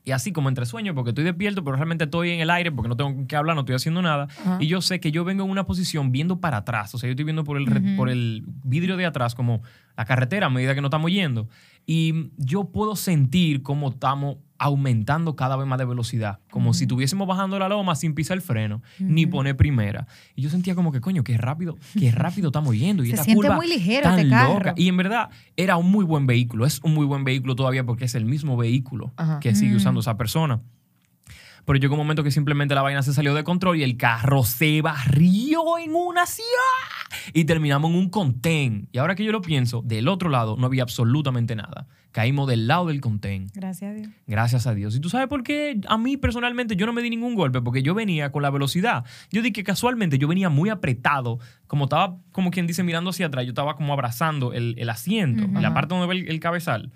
y 0.06 0.12
así 0.12 0.32
como 0.32 0.50
entre 0.50 0.66
sueños, 0.66 0.96
porque 0.96 1.12
estoy 1.12 1.24
despierto, 1.24 1.64
pero 1.64 1.78
realmente 1.78 2.04
estoy 2.04 2.32
en 2.32 2.42
el 2.42 2.50
aire 2.50 2.72
porque 2.72 2.90
no 2.90 2.98
tengo 2.98 3.26
que 3.26 3.36
hablar, 3.36 3.56
no 3.56 3.62
estoy 3.62 3.76
haciendo 3.76 4.02
nada. 4.02 4.28
Y 4.60 4.68
yo 4.68 4.82
sé 4.82 5.00
que 5.00 5.12
yo 5.12 5.24
vengo 5.24 5.44
en 5.46 5.50
una 5.50 5.66
posición 5.66 6.12
viendo 6.12 6.40
para 6.40 6.58
atrás, 6.58 6.94
o 6.94 6.98
sea, 6.98 7.08
yo 7.08 7.12
estoy 7.12 7.26
viendo 7.26 7.44
por 7.44 7.58
el, 7.58 7.96
por 7.96 8.10
el 8.10 8.44
vidrio 8.64 8.98
de 8.98 9.06
atrás 9.06 9.34
como 9.34 9.62
la 9.96 10.06
carretera 10.06 10.48
a 10.48 10.50
medida 10.50 10.76
que 10.76 10.82
nos 10.82 10.90
estamos 10.90 11.12
yendo. 11.12 11.48
Y 11.86 12.32
yo 12.38 12.66
puedo 12.66 12.96
sentir 12.96 13.64
cómo 13.64 13.90
estamos 13.90 14.38
aumentando 14.64 15.36
cada 15.36 15.56
vez 15.56 15.68
más 15.68 15.78
de 15.78 15.86
velocidad, 15.86 16.40
como 16.50 16.74
si 16.74 16.86
estuviésemos 16.86 17.28
bajando 17.28 17.60
la 17.60 17.68
loma 17.70 17.96
sin 17.96 18.14
pisar 18.16 18.38
el 18.38 18.42
freno, 18.42 18.82
ni 19.00 19.26
poner 19.26 19.56
primera. 19.58 20.08
Y 20.36 20.42
yo 20.42 20.50
sentía 20.50 20.74
como 20.76 20.92
que, 20.92 21.02
coño, 21.02 21.24
qué 21.24 21.38
rápido, 21.38 21.78
qué 22.00 22.12
rápido 22.14 22.48
estamos 22.48 22.76
yendo. 22.78 23.04
Y 23.04 23.08
Se 23.08 23.14
esta 23.14 23.26
siente 23.26 23.42
curva 23.42 23.56
muy 23.58 23.68
ligero 23.68 24.04
tan 24.04 24.20
este 24.20 24.30
carro. 24.30 24.54
loca. 24.56 24.74
Y 24.78 24.88
en 24.88 24.98
verdad 24.98 25.30
era 25.56 25.78
un 25.78 25.92
muy 25.92 26.06
buen 26.06 26.26
vehículo, 26.28 26.66
es 26.66 26.80
un 26.84 26.94
muy 26.94 27.06
buen 27.06 27.24
vehículo 27.24 27.56
todavía 27.56 27.86
porque 27.86 28.06
es 28.06 28.16
el 28.16 28.26
mismo 28.26 28.58
vehículo 28.58 29.14
que 29.42 29.54
sigue 29.56 29.76
usando 29.76 30.00
esa 30.00 30.18
persona. 30.18 30.62
Pero 31.66 31.80
llegó 31.80 31.94
un 31.96 32.00
momento 32.00 32.24
que 32.24 32.32
simplemente 32.32 32.76
la 32.76 32.82
vaina 32.82 33.02
se 33.04 33.14
salió 33.14 33.34
de 33.34 33.44
control 33.44 33.78
y 33.78 33.84
el 33.84 33.98
carro 33.98 34.44
se 34.44 34.82
barrió 34.82 35.78
en 35.80 35.96
una 35.96 36.26
ciudad 36.26 36.50
y 37.34 37.46
terminamos 37.46 37.92
en 37.92 37.98
un 37.98 38.10
contén. 38.10 38.90
Y 38.92 38.98
ahora 38.98 39.16
que 39.16 39.24
yo 39.24 39.32
lo 39.32 39.42
pienso, 39.42 39.82
del 39.84 40.08
otro 40.08 40.30
lado 40.30 40.56
no 40.58 40.66
había 40.66 40.84
absolutamente 40.84 41.56
nada. 41.56 41.88
Caímos 42.12 42.48
del 42.48 42.68
lado 42.68 42.88
del 42.88 43.02
contén. 43.02 43.48
Gracias 43.56 43.90
a 43.90 43.94
Dios. 43.94 44.08
Gracias 44.28 44.68
a 44.68 44.76
Dios. 44.76 44.96
¿Y 44.96 45.00
tú 45.00 45.10
sabes 45.10 45.28
por 45.28 45.42
qué? 45.42 45.80
A 45.88 45.98
mí 45.98 46.16
personalmente 46.16 46.76
yo 46.76 46.86
no 46.86 46.94
me 46.94 47.02
di 47.02 47.10
ningún 47.10 47.34
golpe 47.34 47.60
porque 47.62 47.82
yo 47.82 47.96
venía 47.96 48.32
con 48.32 48.44
la 48.44 48.52
velocidad. 48.52 49.04
Yo 49.32 49.42
dije 49.42 49.54
que 49.54 49.64
casualmente 49.64 50.20
yo 50.20 50.28
venía 50.28 50.50
muy 50.50 50.70
apretado, 50.70 51.40
como 51.66 51.86
estaba, 51.86 52.18
como 52.32 52.52
quien 52.52 52.68
dice, 52.68 52.84
mirando 52.84 53.10
hacia 53.10 53.28
atrás, 53.28 53.46
yo 53.46 53.52
estaba 53.52 53.76
como 53.76 53.94
abrazando 53.94 54.54
el, 54.54 54.76
el 54.78 54.90
asiento, 54.90 55.48
la 55.60 55.74
parte 55.74 55.96
donde 55.96 56.08
ve 56.08 56.22
el, 56.22 56.30
el 56.30 56.40
cabezal. 56.40 56.92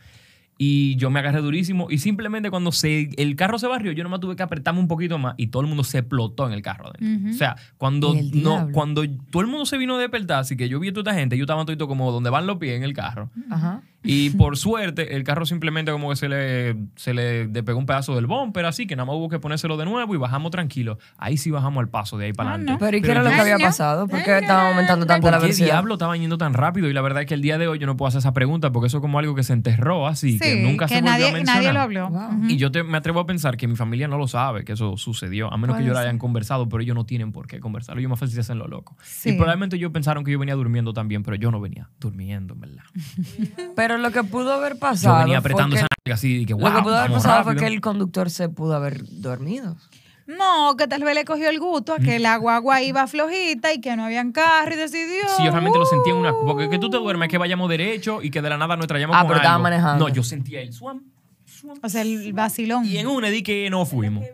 Y 0.58 0.96
yo 0.96 1.10
me 1.10 1.20
agarré 1.20 1.42
durísimo 1.42 1.88
y 1.90 2.00
simplemente 2.00 2.50
cuando 2.50 2.72
se, 2.72 3.10
el 3.18 3.36
carro 3.36 3.60
se 3.60 3.68
barrió, 3.68 3.92
yo 3.92 4.04
nomás 4.04 4.20
tuve 4.20 4.36
que 4.36 4.44
apretarme 4.44 4.80
un 4.80 4.88
poquito 4.88 5.18
más 5.18 5.36
y 5.38 5.48
todo 5.48 5.62
el 5.62 5.68
mundo 5.68 5.84
se 5.84 6.00
explotó 6.00 6.48
en 6.48 6.54
el 6.54 6.62
carro. 6.62 6.88
adentro. 6.88 7.28
Ujú. 7.28 7.36
O 7.36 7.38
sea, 7.38 7.56
cuando, 7.78 8.16
no, 8.34 8.70
cuando 8.72 9.04
todo 9.32 9.42
el 9.42 9.48
mundo 9.48 9.66
se 9.66 9.78
vino 9.78 9.96
a 9.96 10.00
despertar, 10.00 10.40
así 10.40 10.58
que 10.58 10.70
yo 10.70 10.80
vi 10.80 10.90
a 10.90 10.94
toda 10.94 11.12
esta 11.12 11.20
gente, 11.20 11.38
yo 11.38 11.44
estaba 11.44 11.64
todo 11.66 11.88
como 11.88 12.12
donde 12.12 12.30
van 12.30 12.48
los 12.48 12.58
pies 12.58 12.76
en 12.76 12.84
el 12.84 12.94
carro. 12.94 13.30
Ajá. 13.50 13.82
Y 14.04 14.30
por 14.38 14.58
suerte, 14.58 15.16
el 15.16 15.24
carro 15.24 15.46
simplemente 15.46 15.92
como 15.92 16.10
que 16.10 16.16
se 16.16 16.30
le, 16.30 16.76
se 16.96 17.14
le 17.14 17.48
despegó 17.48 17.80
un 17.80 17.86
pedazo 17.86 18.16
del 18.16 18.28
bumper, 18.28 18.66
así 18.66 18.88
que 18.88 18.96
nada 18.96 19.06
más 19.08 19.16
hubo 19.16 19.28
que 19.30 19.40
ponérselo 19.40 19.76
de 19.78 19.86
nuevo 19.86 20.14
y 20.14 20.18
bajamos 20.18 20.52
tranquilo. 20.52 20.98
Ahí 21.18 21.38
sí 21.38 21.52
bajamos 21.52 21.82
al 21.82 21.90
paso 21.90 22.18
de 22.18 22.26
ahí 22.26 22.34
para 22.34 22.52
Ah, 22.52 22.54
adelante. 22.54 22.72
no. 22.74 22.78
Pero 22.80 22.98
¿y 22.98 23.02
qué 23.02 23.12
era 23.12 23.24
lo 23.24 23.30
que 23.30 23.36
había 23.36 23.58
pasado? 23.58 24.08
¿Por 24.08 24.24
qué 24.24 24.38
estaba 24.38 24.70
aumentando 24.70 25.06
tanto 25.06 25.28
la 25.28 25.32
¿Por 25.38 25.40
qué 25.42 25.46
velocidad? 25.48 25.68
diablo 25.68 25.94
estaban 25.96 26.20
yendo 26.20 26.38
tan 26.38 26.54
rápido? 26.54 26.90
Y 26.90 26.94
la 26.94 27.02
verdad 27.02 27.24
es 27.24 27.28
que 27.28 27.34
el 27.34 27.42
día 27.42 27.58
de 27.58 27.68
hoy 27.68 27.80
yo 27.80 27.88
no 27.88 27.98
puedo 27.98 28.08
hacer 28.08 28.20
esa 28.20 28.34
pregunta 28.34 28.72
porque 28.72 28.88
eso 28.88 28.98
es 28.98 29.02
como 29.02 29.20
algo 29.20 29.36
que 29.36 29.44
se 29.44 29.54
enterró 29.54 30.08
así, 30.08 30.40
que 30.40 30.62
nunca 30.64 30.88
se 30.88 30.96
volvió 30.96 31.12
nadie, 31.12 31.30
a 31.30 31.34
mencionar. 31.34 31.56
nadie 31.64 31.74
lo 31.74 31.82
habló. 31.82 32.10
Wow. 32.10 32.46
Y 32.50 32.58
yo 32.58 32.72
te- 32.72 32.84
me 32.84 32.98
atrevo 32.98 33.20
a 33.20 33.26
pensar 33.26 33.58
que 33.58 33.68
mi 33.68 33.76
familia 33.76 34.08
no 34.08 34.18
lo 34.18 34.28
sabe 34.28 34.64
que 34.64 34.74
eso 34.74 34.96
sucedió, 34.98 35.52
a 35.52 35.58
menos 35.58 35.76
que 35.76 35.84
ellos 35.84 35.94
lo 35.94 36.00
hayan 36.00 36.18
conversado, 36.20 36.70
pero 36.70 36.82
ellos 36.84 36.96
no 36.96 37.06
tienen 37.06 37.32
por 37.32 37.48
qué 37.48 37.60
conversarlo. 37.60 38.00
Ellos 38.00 38.10
más 38.10 38.20
fácil 38.20 38.36
se 38.36 38.42
hacen 38.42 38.60
lo 38.60 38.68
loco. 38.68 38.96
Sí. 39.04 39.30
Y 39.32 39.34
probablemente 39.34 39.76
ellos 39.76 39.92
pensaron 39.92 40.24
que 40.24 40.32
yo 40.32 40.40
venía 40.40 40.56
durmiendo 40.56 40.94
también, 40.94 41.24
pero 41.24 41.36
yo 41.36 41.52
no 41.52 41.60
venía 41.60 41.90
durmiendo, 42.00 42.54
en 42.54 42.60
verdad. 42.62 42.84
Pero 43.76 43.87
lo 43.98 44.12
que 44.12 44.24
pudo 44.24 44.52
haber 44.54 44.74
Yo 44.74 44.80
pasado. 44.80 45.20
venía 45.20 45.42
fue 45.42 45.52
apretando 45.52 45.76
que- 45.76 45.80
esa 45.82 45.88
así, 46.14 46.42
y 46.42 46.46
que 46.46 46.54
Lo 46.54 46.60
wow, 46.60 46.76
que 46.76 46.82
pudo 46.84 46.98
haber 46.98 47.12
pasado 47.12 47.44
fue 47.44 47.54
rápido". 47.54 47.68
que 47.68 47.74
el 47.74 47.82
conductor 47.82 48.30
se 48.30 48.50
pudo 48.50 48.76
haber 48.76 49.02
dormido. 49.22 49.78
No, 50.26 50.76
que 50.76 50.88
tal 50.88 51.04
vez 51.06 51.16
le 51.16 51.24
cogió 51.24 51.50
el 51.50 51.58
gusto 51.60 51.94
a 51.94 52.00
que 52.00 52.20
la 52.20 52.36
guagua 52.36 52.82
iba 52.82 53.08
flojita 53.08 53.72
y 53.74 53.80
que 53.80 53.96
no 53.96 54.04
habían 54.04 54.34
carro 54.34 54.74
y 54.74 54.78
decidió. 54.78 55.22
Sí, 55.38 55.46
yo 55.46 55.52
realmente 55.52 55.80
lo 55.80 55.86
sentía 55.86 56.12
en 56.12 56.20
una... 56.20 56.34
"Uh". 56.34 56.46
Porque 56.46 56.70
que 56.70 56.80
tú 56.80 56.90
te 56.90 56.98
duermes, 56.98 57.30
que 57.30 57.38
vayamos 57.38 57.70
derecho 57.70 58.22
y 58.22 58.30
que 58.30 58.42
de 58.42 58.50
la 58.50 58.58
nada 58.58 58.76
nos 58.76 58.88
traíamos 58.88 59.16
Ah, 59.18 59.22
con 59.26 59.30
pero 59.38 59.48
algo. 59.48 59.64
manejando. 59.64 60.08
No, 60.10 60.14
yo 60.14 60.24
sentía 60.24 60.60
el 60.62 60.74
swam, 60.74 61.02
swam. 61.46 61.78
O 61.82 61.88
sea, 61.88 62.02
el 62.02 62.34
vacilón. 62.34 62.84
Y 62.86 62.98
en 62.98 63.08
una 63.08 63.30
di 63.30 63.42
que 63.42 63.70
no 63.70 63.86
fuimos. 63.86 64.26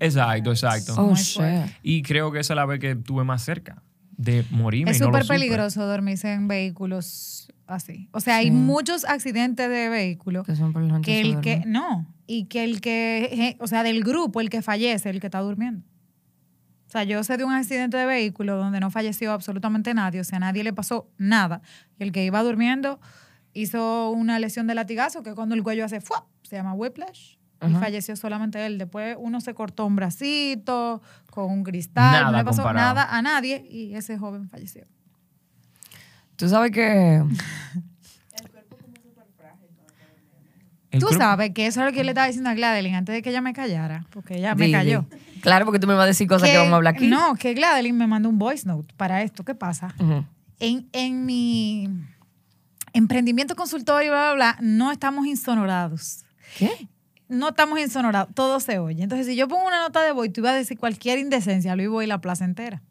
Exacto, 0.00 0.50
exacto. 0.50 0.94
Oh. 0.96 1.14
Y 1.82 2.02
creo 2.02 2.32
que 2.32 2.40
esa 2.40 2.54
es 2.54 2.56
la 2.56 2.64
vez 2.66 2.80
que 2.80 2.92
estuve 2.92 3.22
más 3.24 3.42
cerca 3.44 3.82
de 4.16 4.44
morirme. 4.50 4.90
Es 4.90 5.00
no 5.00 5.06
lo 5.10 5.12
súper 5.12 5.26
peligroso 5.28 5.86
dormirse 5.86 6.32
en 6.32 6.48
vehículos 6.48 7.39
así. 7.72 8.08
O 8.12 8.20
sea, 8.20 8.36
hay 8.36 8.50
muchos 8.50 9.04
accidentes 9.04 9.68
de 9.68 9.88
vehículos 9.88 10.44
Que 10.46 10.56
son 10.56 10.72
por 10.72 10.82
la 10.82 10.94
gente 10.94 11.06
que 11.06 11.20
el 11.20 11.40
que 11.40 11.62
no 11.66 12.06
y 12.26 12.44
que 12.44 12.64
el 12.64 12.80
que 12.80 13.56
o 13.60 13.66
sea 13.66 13.82
del 13.82 14.04
grupo 14.04 14.40
el 14.40 14.50
que 14.50 14.62
fallece 14.62 15.10
el 15.10 15.20
que 15.20 15.26
está 15.26 15.40
durmiendo 15.40 15.84
o 16.86 16.90
sea 16.90 17.02
yo 17.04 17.22
sé 17.24 17.36
de 17.36 17.44
un 17.44 17.52
accidente 17.52 17.96
de 17.96 18.06
vehículo 18.06 18.56
donde 18.56 18.78
no 18.80 18.90
falleció 18.90 19.32
absolutamente 19.32 19.94
nadie 19.94 20.20
o 20.20 20.24
sea 20.24 20.36
a 20.36 20.40
nadie 20.40 20.62
le 20.62 20.72
pasó 20.72 21.08
nada 21.18 21.60
y 21.98 22.04
el 22.04 22.12
que 22.12 22.24
iba 22.24 22.40
durmiendo 22.42 23.00
hizo 23.52 24.10
una 24.10 24.38
lesión 24.38 24.68
de 24.68 24.74
latigazo 24.76 25.22
que 25.24 25.34
cuando 25.34 25.56
el 25.56 25.62
cuello 25.64 25.84
hace 25.84 26.00
¡fua! 26.00 26.26
se 26.42 26.54
llama 26.56 26.72
whiplash 26.74 27.34
y 27.62 27.66
Ajá. 27.66 27.80
falleció 27.80 28.14
solamente 28.14 28.64
él 28.64 28.78
después 28.78 29.16
uno 29.18 29.40
se 29.40 29.52
cortó 29.52 29.84
un 29.86 29.96
bracito 29.96 31.02
con 31.32 31.50
un 31.50 31.64
cristal 31.64 32.12
Nada 32.12 32.30
no 32.30 32.38
le 32.38 32.44
pasó 32.44 32.62
comparado. 32.62 32.94
nada 32.94 33.16
a 33.16 33.22
nadie 33.22 33.66
y 33.68 33.94
ese 33.94 34.16
joven 34.18 34.48
falleció 34.48 34.86
Tú 36.40 36.48
sabes 36.48 36.70
que. 36.72 37.22
El 40.90 40.98
Tú 40.98 41.06
cuerpo- 41.06 41.22
sabes 41.22 41.50
que 41.52 41.66
eso 41.66 41.80
es 41.80 41.86
lo 41.86 41.92
que 41.92 41.98
yo 41.98 42.02
le 42.04 42.10
estaba 42.10 42.26
diciendo 42.26 42.50
a 42.50 42.54
Gladeline 42.54 42.96
antes 42.96 43.14
de 43.14 43.22
que 43.22 43.30
ella 43.30 43.40
me 43.40 43.52
callara, 43.52 44.06
porque 44.10 44.38
ella 44.38 44.56
me 44.56 44.72
cayó. 44.72 45.04
Claro, 45.40 45.64
porque 45.64 45.78
tú 45.78 45.86
me 45.86 45.94
vas 45.94 46.02
a 46.04 46.06
decir 46.06 46.26
cosas 46.26 46.48
que, 46.48 46.52
Que- 46.52 46.58
vamos 46.58 46.72
a 46.72 46.76
hablar 46.76 46.94
aquí. 46.94 47.06
No, 47.06 47.34
que 47.36 47.54
Gladeline 47.54 47.96
me 47.96 48.06
mandó 48.08 48.28
un 48.28 48.38
voice 48.38 48.66
note 48.66 48.92
para 48.96 49.22
esto. 49.22 49.44
¿Qué 49.44 49.54
pasa? 49.54 49.94
En, 50.58 50.88
en 50.92 51.24
mi 51.26 51.88
emprendimiento 52.92 53.54
consultorio, 53.54 54.10
bla, 54.10 54.32
bla, 54.32 54.56
bla, 54.56 54.58
no 54.62 54.90
estamos 54.90 55.26
insonorados. 55.26 56.24
¿Qué? 56.58 56.88
No 57.28 57.50
estamos 57.50 57.78
insonorados, 57.78 58.34
todo 58.34 58.58
se 58.58 58.80
oye. 58.80 59.04
Entonces, 59.04 59.28
si 59.28 59.36
yo 59.36 59.46
pongo 59.46 59.64
una 59.68 59.78
nota 59.80 60.02
de 60.02 60.10
voz 60.10 60.26
y 60.26 60.30
tú 60.30 60.40
ibas 60.40 60.52
a 60.54 60.56
decir 60.56 60.76
cualquier 60.76 61.18
indecencia, 61.20 61.76
lo 61.76 61.82
iba 61.84 62.00
a 62.00 62.02
ir 62.02 62.08
la 62.08 62.20
plaza 62.20 62.44
entera. 62.44 62.82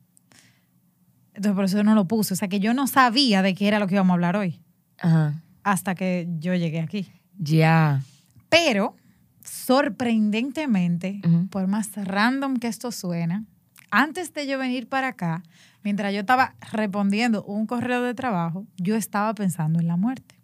Entonces, 1.39 1.55
por 1.55 1.63
eso 1.63 1.83
no 1.85 1.95
lo 1.95 2.05
puse. 2.05 2.33
O 2.33 2.37
sea, 2.37 2.49
que 2.49 2.59
yo 2.59 2.73
no 2.73 2.85
sabía 2.85 3.41
de 3.41 3.55
qué 3.55 3.69
era 3.69 3.79
lo 3.79 3.87
que 3.87 3.95
íbamos 3.95 4.11
a 4.11 4.15
hablar 4.15 4.35
hoy, 4.35 4.59
Ajá. 4.97 5.41
hasta 5.63 5.95
que 5.95 6.27
yo 6.39 6.53
llegué 6.53 6.81
aquí. 6.81 7.09
Ya. 7.37 8.01
Pero, 8.49 8.97
sorprendentemente, 9.41 11.21
por 11.49 11.67
más 11.67 11.91
random 11.95 12.57
que 12.57 12.67
esto 12.67 12.91
suena, 12.91 13.45
antes 13.89 14.33
de 14.33 14.47
yo 14.47 14.59
venir 14.59 14.89
para 14.89 15.07
acá, 15.07 15.41
mientras 15.81 16.13
yo 16.13 16.19
estaba 16.19 16.55
respondiendo 16.73 17.41
un 17.45 17.65
correo 17.67 18.03
de 18.03 18.13
trabajo, 18.13 18.67
yo 18.75 18.97
estaba 18.97 19.33
pensando 19.33 19.79
en 19.79 19.87
la 19.87 19.95
muerte. 19.95 20.41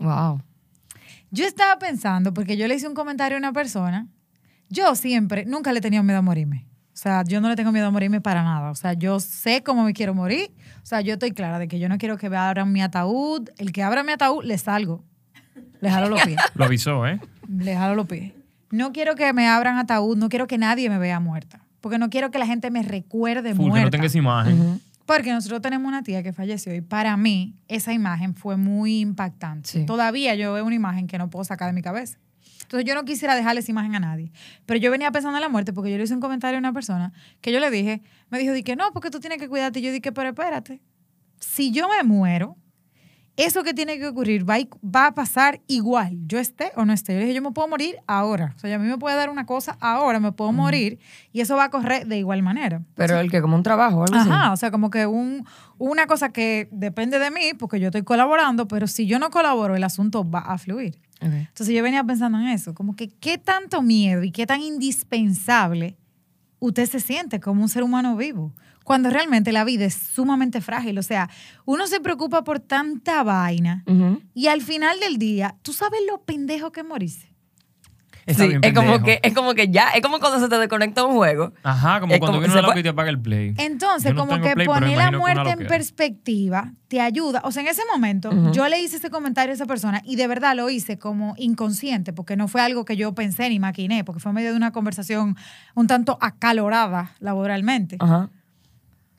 Wow. 0.00 0.42
Yo 1.30 1.46
estaba 1.46 1.78
pensando, 1.78 2.34
porque 2.34 2.56
yo 2.56 2.66
le 2.66 2.74
hice 2.74 2.88
un 2.88 2.94
comentario 2.94 3.36
a 3.36 3.38
una 3.38 3.52
persona, 3.52 4.08
yo 4.68 4.96
siempre, 4.96 5.44
nunca 5.44 5.72
le 5.72 5.78
he 5.78 5.82
tenido 5.82 6.02
miedo 6.02 6.18
a 6.18 6.22
morirme. 6.22 6.66
O 7.02 7.08
sea, 7.08 7.24
yo 7.24 7.40
no 7.40 7.48
le 7.48 7.56
tengo 7.56 7.72
miedo 7.72 7.88
a 7.88 7.90
morirme 7.90 8.20
para 8.20 8.44
nada. 8.44 8.70
O 8.70 8.76
sea, 8.76 8.92
yo 8.92 9.18
sé 9.18 9.64
cómo 9.64 9.82
me 9.82 9.92
quiero 9.92 10.14
morir. 10.14 10.52
O 10.84 10.86
sea, 10.86 11.00
yo 11.00 11.14
estoy 11.14 11.32
clara 11.32 11.58
de 11.58 11.66
que 11.66 11.80
yo 11.80 11.88
no 11.88 11.98
quiero 11.98 12.16
que 12.16 12.30
me 12.30 12.36
abran 12.36 12.70
mi 12.70 12.80
ataúd. 12.80 13.48
El 13.58 13.72
que 13.72 13.82
abra 13.82 14.04
mi 14.04 14.12
ataúd, 14.12 14.44
le 14.44 14.56
salgo. 14.56 15.02
Le 15.80 15.90
jalo 15.90 16.08
los 16.08 16.22
pies. 16.22 16.36
Lo 16.54 16.64
avisó, 16.64 17.04
¿eh? 17.08 17.18
Le 17.48 17.74
jalo 17.74 17.96
los 17.96 18.06
pies. 18.06 18.34
No 18.70 18.92
quiero 18.92 19.16
que 19.16 19.32
me 19.32 19.48
abran 19.48 19.78
ataúd, 19.78 20.16
no 20.16 20.28
quiero 20.28 20.46
que 20.46 20.58
nadie 20.58 20.88
me 20.90 20.98
vea 20.98 21.18
muerta. 21.18 21.66
Porque 21.80 21.98
no 21.98 22.08
quiero 22.08 22.30
que 22.30 22.38
la 22.38 22.46
gente 22.46 22.70
me 22.70 22.84
recuerde 22.84 23.52
Full, 23.52 23.64
que 23.64 23.68
muerta. 23.70 23.84
no 23.86 23.90
tenga 23.90 24.06
esa 24.06 24.18
imagen. 24.18 24.80
Porque 25.04 25.32
nosotros 25.32 25.60
tenemos 25.60 25.88
una 25.88 26.04
tía 26.04 26.22
que 26.22 26.32
falleció 26.32 26.72
y 26.72 26.82
para 26.82 27.16
mí 27.16 27.56
esa 27.66 27.92
imagen 27.92 28.36
fue 28.36 28.56
muy 28.56 29.00
impactante. 29.00 29.68
Sí. 29.68 29.86
Todavía 29.86 30.36
yo 30.36 30.52
veo 30.52 30.64
una 30.64 30.76
imagen 30.76 31.08
que 31.08 31.18
no 31.18 31.30
puedo 31.30 31.42
sacar 31.44 31.66
de 31.66 31.72
mi 31.72 31.82
cabeza. 31.82 32.18
Entonces 32.72 32.88
yo 32.88 32.94
no 32.94 33.04
quisiera 33.04 33.34
dejarle 33.34 33.60
esa 33.60 33.70
imagen 33.70 33.94
a 33.96 34.00
nadie. 34.00 34.32
Pero 34.64 34.80
yo 34.80 34.90
venía 34.90 35.10
pensando 35.12 35.36
en 35.36 35.42
la 35.42 35.48
muerte 35.50 35.72
porque 35.74 35.90
yo 35.90 35.98
le 35.98 36.04
hice 36.04 36.14
un 36.14 36.20
comentario 36.20 36.56
a 36.56 36.60
una 36.60 36.72
persona 36.72 37.12
que 37.42 37.52
yo 37.52 37.60
le 37.60 37.70
dije, 37.70 38.02
me 38.30 38.38
dijo, 38.38 38.54
di 38.54 38.62
que 38.62 38.76
no, 38.76 38.92
porque 38.92 39.10
tú 39.10 39.20
tienes 39.20 39.36
que 39.38 39.48
cuidarte. 39.48 39.80
Y 39.80 39.82
yo 39.82 39.92
dije, 39.92 40.10
pero 40.12 40.30
espérate, 40.30 40.80
si 41.38 41.70
yo 41.70 41.86
me 41.88 42.02
muero, 42.02 42.56
eso 43.36 43.62
que 43.62 43.72
tiene 43.72 43.98
que 43.98 44.06
ocurrir 44.06 44.48
va, 44.48 44.56
a- 44.56 44.68
va 44.84 45.06
a 45.06 45.14
pasar 45.14 45.60
igual, 45.66 46.18
yo 46.26 46.38
esté 46.38 46.70
o 46.76 46.84
no 46.84 46.92
esté. 46.92 47.14
Yo 47.14 47.18
le 47.20 47.24
dije, 47.26 47.34
yo 47.36 47.42
me 47.42 47.50
puedo 47.52 47.66
morir 47.66 47.96
ahora. 48.06 48.52
O 48.56 48.58
sea, 48.58 48.74
a 48.74 48.78
mí 48.78 48.86
me 48.86 48.98
puede 48.98 49.16
dar 49.16 49.30
una 49.30 49.46
cosa 49.46 49.76
ahora, 49.80 50.20
me 50.20 50.32
puedo 50.32 50.52
morir 50.52 50.98
y 51.32 51.40
eso 51.40 51.56
va 51.56 51.64
a 51.64 51.70
correr 51.70 52.06
de 52.06 52.18
igual 52.18 52.42
manera. 52.42 52.82
Pero 52.94 53.18
el 53.20 53.30
que 53.30 53.40
como 53.40 53.56
un 53.56 53.62
trabajo 53.62 54.04
algo 54.04 54.16
así. 54.16 54.28
Ajá, 54.30 54.52
o 54.52 54.56
sea, 54.56 54.70
como 54.70 54.90
que 54.90 55.06
un, 55.06 55.46
una 55.78 56.06
cosa 56.06 56.30
que 56.30 56.68
depende 56.72 57.18
de 57.18 57.30
mí, 57.30 57.52
porque 57.58 57.80
yo 57.80 57.88
estoy 57.88 58.02
colaborando, 58.02 58.68
pero 58.68 58.86
si 58.86 59.06
yo 59.06 59.18
no 59.18 59.30
colaboro, 59.30 59.76
el 59.76 59.84
asunto 59.84 60.28
va 60.30 60.40
a 60.40 60.58
fluir. 60.58 60.98
Entonces 61.22 61.74
yo 61.74 61.82
venía 61.82 62.02
pensando 62.04 62.38
en 62.38 62.48
eso, 62.48 62.74
como 62.74 62.96
que 62.96 63.08
qué 63.08 63.38
tanto 63.38 63.82
miedo 63.82 64.24
y 64.24 64.32
qué 64.32 64.46
tan 64.46 64.60
indispensable 64.60 65.96
usted 66.58 66.88
se 66.88 67.00
siente 67.00 67.40
como 67.40 67.62
un 67.62 67.68
ser 67.68 67.82
humano 67.82 68.16
vivo, 68.16 68.52
cuando 68.84 69.10
realmente 69.10 69.52
la 69.52 69.64
vida 69.64 69.84
es 69.84 69.94
sumamente 69.94 70.60
frágil. 70.60 70.98
O 70.98 71.02
sea, 71.02 71.30
uno 71.64 71.86
se 71.86 72.00
preocupa 72.00 72.44
por 72.44 72.60
tanta 72.60 73.22
vaina 73.22 73.84
y 74.34 74.48
al 74.48 74.62
final 74.62 74.98
del 75.00 75.18
día, 75.18 75.56
¿tú 75.62 75.72
sabes 75.72 76.00
lo 76.08 76.22
pendejo 76.22 76.72
que 76.72 76.80
es 76.80 76.86
morirse? 76.86 77.31
Está 78.24 78.44
Sí, 78.44 78.48
bien 78.50 78.60
es 78.62 78.72
como, 78.72 79.02
que, 79.02 79.18
es 79.22 79.34
como 79.34 79.54
que 79.54 79.68
ya, 79.68 79.88
es 79.90 80.00
como 80.00 80.20
cuando 80.20 80.38
se 80.38 80.48
te 80.48 80.56
desconecta 80.58 81.04
un 81.04 81.14
juego. 81.14 81.52
Ajá, 81.64 81.98
como 82.00 82.12
es 82.14 82.20
cuando 82.20 82.38
como- 82.38 82.40
viene 82.46 82.52
una 82.54 82.62
loca 82.68 82.78
y 82.78 82.82
te 82.84 82.88
apaga 82.90 83.10
el 83.10 83.20
play. 83.20 83.54
Entonces, 83.58 84.14
no 84.14 84.26
como 84.26 84.40
que 84.40 84.54
Play, 84.54 84.66
poner 84.66 84.96
la 84.96 85.10
muerte 85.10 85.50
en 85.50 85.66
perspectiva 85.66 86.72
te 86.88 87.00
ayuda. 87.00 87.40
O 87.44 87.50
sea, 87.50 87.62
en 87.62 87.68
ese 87.68 87.82
momento 87.92 88.30
yo 88.52 88.68
le 88.68 88.80
hice 88.80 88.96
ese 88.96 89.10
comentario 89.10 89.50
a 89.52 89.54
esa 89.54 89.66
persona 89.66 90.02
y 90.04 90.16
de 90.16 90.26
verdad 90.28 90.54
lo 90.54 90.70
hice 90.70 90.98
como 90.98 91.34
inconsciente, 91.36 92.12
porque 92.12 92.36
no 92.36 92.46
fue 92.48 92.60
algo 92.60 92.84
que 92.84 92.96
yo 92.96 93.12
pensé 93.14 93.48
ni 93.48 93.58
maquiné, 93.58 94.04
porque 94.04 94.20
fue 94.20 94.30
en 94.30 94.34
medio 94.34 94.50
de 94.50 94.56
una 94.56 94.70
conversación 94.72 95.36
un 95.74 95.86
tanto 95.88 96.18
acalorada 96.20 97.12
laboralmente. 97.18 97.96
Ajá. 97.98 98.30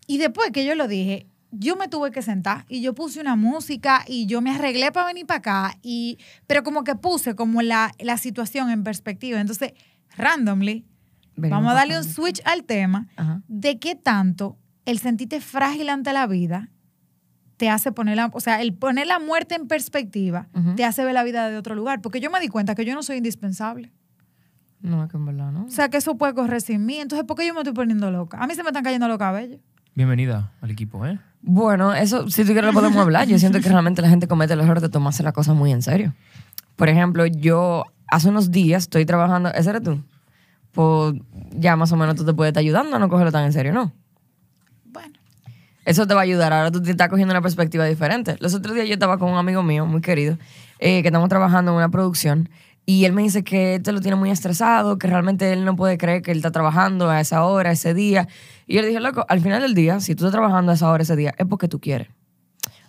Y 0.07 0.17
después 0.17 0.51
que 0.51 0.65
yo 0.65 0.75
lo 0.75 0.88
dije, 0.88 1.27
yo 1.55 1.75
me 1.75 1.88
tuve 1.88 2.12
que 2.12 2.22
sentar 2.22 2.65
y 2.67 2.81
yo 2.81 2.93
puse 2.95 3.22
una 3.22 3.36
música 3.36 4.03
y 4.07 4.25
yo 4.25 4.41
me 4.41 4.51
arreglé 4.51 4.91
para 4.91 5.07
venir 5.07 5.25
para 5.25 5.38
acá, 5.38 5.77
y, 5.81 6.17
pero 6.48 6.63
como 6.63 6.83
que 6.83 6.95
puse 6.95 7.36
como 7.36 7.62
la, 7.62 7.91
la 8.00 8.17
situación 8.17 8.69
en 8.69 8.83
perspectiva. 8.83 9.39
Entonces, 9.39 9.74
randomly, 10.17 10.86
Venimos 11.36 11.57
vamos 11.60 11.72
a 11.72 11.75
darle 11.75 11.98
un 11.98 12.03
switch 12.03 12.41
al 12.45 12.63
tema 12.63 13.07
Ajá. 13.15 13.41
de 13.48 13.79
qué 13.79 13.95
tanto 13.95 14.57
el 14.86 15.00
sentirte 15.00 15.41
frágil 15.41 15.89
ante 15.89 16.13
la 16.13 16.27
vida 16.27 16.69
te 17.57 17.69
hace 17.69 17.91
poner 17.91 18.17
la, 18.17 18.29
o 18.33 18.39
sea, 18.39 18.62
el 18.62 18.74
poner 18.74 19.07
la 19.07 19.19
muerte 19.19 19.55
en 19.55 19.67
perspectiva 19.67 20.50
te 20.75 20.83
hace 20.83 21.05
ver 21.05 21.13
la 21.13 21.24
vida 21.24 21.50
de 21.50 21.57
otro 21.57 21.75
lugar. 21.75 22.01
Porque 22.01 22.19
yo 22.19 22.29
me 22.29 22.39
di 22.39 22.50
cuenta 22.50 22.75
que 22.75 22.83
yo 22.83 22.93
no 22.93 23.03
soy 23.03 23.17
indispensable. 23.17 23.93
No, 24.81 25.07
que 25.07 25.15
en 25.15 25.25
verdad, 25.25 25.51
¿no? 25.51 25.65
O 25.65 25.69
sea, 25.69 25.89
que 25.89 25.98
eso 25.98 26.17
puede 26.17 26.33
correr 26.33 26.62
sin 26.62 26.86
mí. 26.86 26.98
Entonces, 26.98 27.25
¿por 27.25 27.38
qué 27.38 27.48
yo 27.48 27.53
me 27.53 27.62
estoy 27.62 27.74
poniendo 27.74 28.12
loca? 28.12 28.38
A 28.39 28.48
mí 28.48 28.55
se 28.55 28.63
me 28.63 28.69
están 28.69 28.83
cayendo 28.83 29.07
los 29.07 29.17
cabellos. 29.17 29.62
Bienvenida 29.95 30.51
al 30.60 30.72
equipo, 30.72 31.05
¿eh? 31.05 31.19
Bueno, 31.45 31.93
eso, 31.93 32.29
si 32.29 32.43
tú 32.43 32.53
quieres 32.53 32.73
lo 32.73 32.73
podemos 32.73 32.97
hablar. 32.97 33.27
Yo 33.27 33.38
siento 33.38 33.59
que 33.59 33.67
realmente 33.67 34.01
la 34.01 34.07
gente 34.07 34.27
comete 34.29 34.53
el 34.53 34.62
error 34.62 34.79
de 34.79 34.88
tomarse 34.88 35.23
la 35.23 35.33
cosa 35.33 35.53
muy 35.53 35.73
en 35.73 35.81
serio. 35.81 36.13
Por 36.77 36.88
ejemplo, 36.88 37.25
yo 37.25 37.83
hace 38.07 38.29
unos 38.29 38.50
días 38.50 38.83
estoy 38.83 39.05
trabajando, 39.05 39.50
¿ese 39.53 39.71
eres 39.71 39.83
tú? 39.83 40.01
Pues 40.71 41.15
ya 41.51 41.75
más 41.75 41.91
o 41.91 41.97
menos 41.97 42.15
tú 42.15 42.25
te 42.25 42.33
puedes 42.33 42.51
estar 42.51 42.62
ayudando 42.62 42.95
a 42.95 43.00
no 43.00 43.09
cogerlo 43.09 43.31
tan 43.31 43.43
en 43.43 43.51
serio, 43.51 43.73
¿no? 43.73 43.91
Bueno. 44.85 45.13
Eso 45.83 46.07
te 46.07 46.13
va 46.13 46.21
a 46.21 46.23
ayudar. 46.23 46.53
Ahora 46.53 46.71
tú 46.71 46.81
te 46.81 46.91
estás 46.91 47.09
cogiendo 47.09 47.33
una 47.33 47.41
perspectiva 47.41 47.83
diferente. 47.85 48.38
Los 48.39 48.53
otros 48.53 48.73
días 48.73 48.88
yo 48.88 48.93
estaba 48.93 49.17
con 49.17 49.29
un 49.29 49.38
amigo 49.38 49.63
mío, 49.63 49.85
muy 49.85 50.00
querido, 50.00 50.38
eh, 50.79 51.01
que 51.01 51.09
estamos 51.09 51.27
trabajando 51.27 51.71
en 51.71 51.77
una 51.77 51.89
producción. 51.89 52.50
Y 52.85 53.03
él 53.03 53.12
me 53.12 53.21
dice 53.21 53.43
que 53.43 53.81
te 53.83 53.91
lo 53.91 54.00
tiene 54.00 54.15
muy 54.15 54.31
estresado, 54.31 54.97
que 54.97 55.07
realmente 55.07 55.51
él 55.51 55.65
no 55.65 55.75
puede 55.75 55.97
creer 55.97 56.21
que 56.21 56.31
él 56.31 56.38
está 56.38 56.51
trabajando 56.51 57.09
a 57.09 57.19
esa 57.19 57.43
hora, 57.43 57.71
ese 57.71 57.93
día. 57.93 58.29
Y 58.67 58.75
yo 58.75 58.82
le 58.82 58.88
dije, 58.88 59.00
loco, 59.00 59.25
al 59.27 59.41
final 59.41 59.62
del 59.62 59.74
día, 59.74 60.00
si 60.00 60.15
tú 60.15 60.25
estás 60.25 60.32
trabajando 60.32 60.72
a 60.72 60.75
esa 60.75 60.89
hora, 60.89 61.03
ese 61.03 61.15
día, 61.15 61.34
es 61.38 61.46
porque 61.46 61.67
tú 61.67 61.79
quieres. 61.79 62.10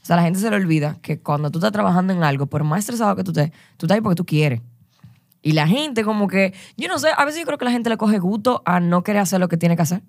O 0.03 0.07
sea, 0.07 0.17
la 0.17 0.23
gente 0.23 0.39
se 0.39 0.51
le 0.51 0.57
olvida 0.57 0.99
que 1.01 1.21
cuando 1.21 1.51
tú 1.51 1.59
estás 1.59 1.73
trabajando 1.73 2.13
en 2.13 2.23
algo, 2.23 2.47
por 2.47 2.63
más 2.63 2.81
estresado 2.81 3.17
que 3.17 3.25
tú 3.25 3.31
estés, 3.31 3.51
tú 3.77 3.87
estás 3.87 3.97
ahí 3.97 4.01
porque 4.03 4.17
tú 4.17 4.27
quieres. 4.27 4.61
Y 5.41 5.53
la 5.53 5.67
gente 5.67 6.05
como 6.05 6.29
que, 6.29 6.55
yo 6.77 6.89
no 6.89 6.99
sé, 6.99 7.09
a 7.17 7.25
veces 7.25 7.41
yo 7.41 7.47
creo 7.47 7.59
que 7.59 7.65
la 7.65 7.71
gente 7.71 7.91
le 7.91 7.97
coge 7.97 8.19
gusto 8.19 8.63
a 8.65 8.81
no 8.81 9.03
querer 9.03 9.23
hacer 9.23 9.41
lo 9.41 9.49
que 9.49 9.57
tiene 9.57 9.77
que 9.77 9.83
hacer. 9.83 10.03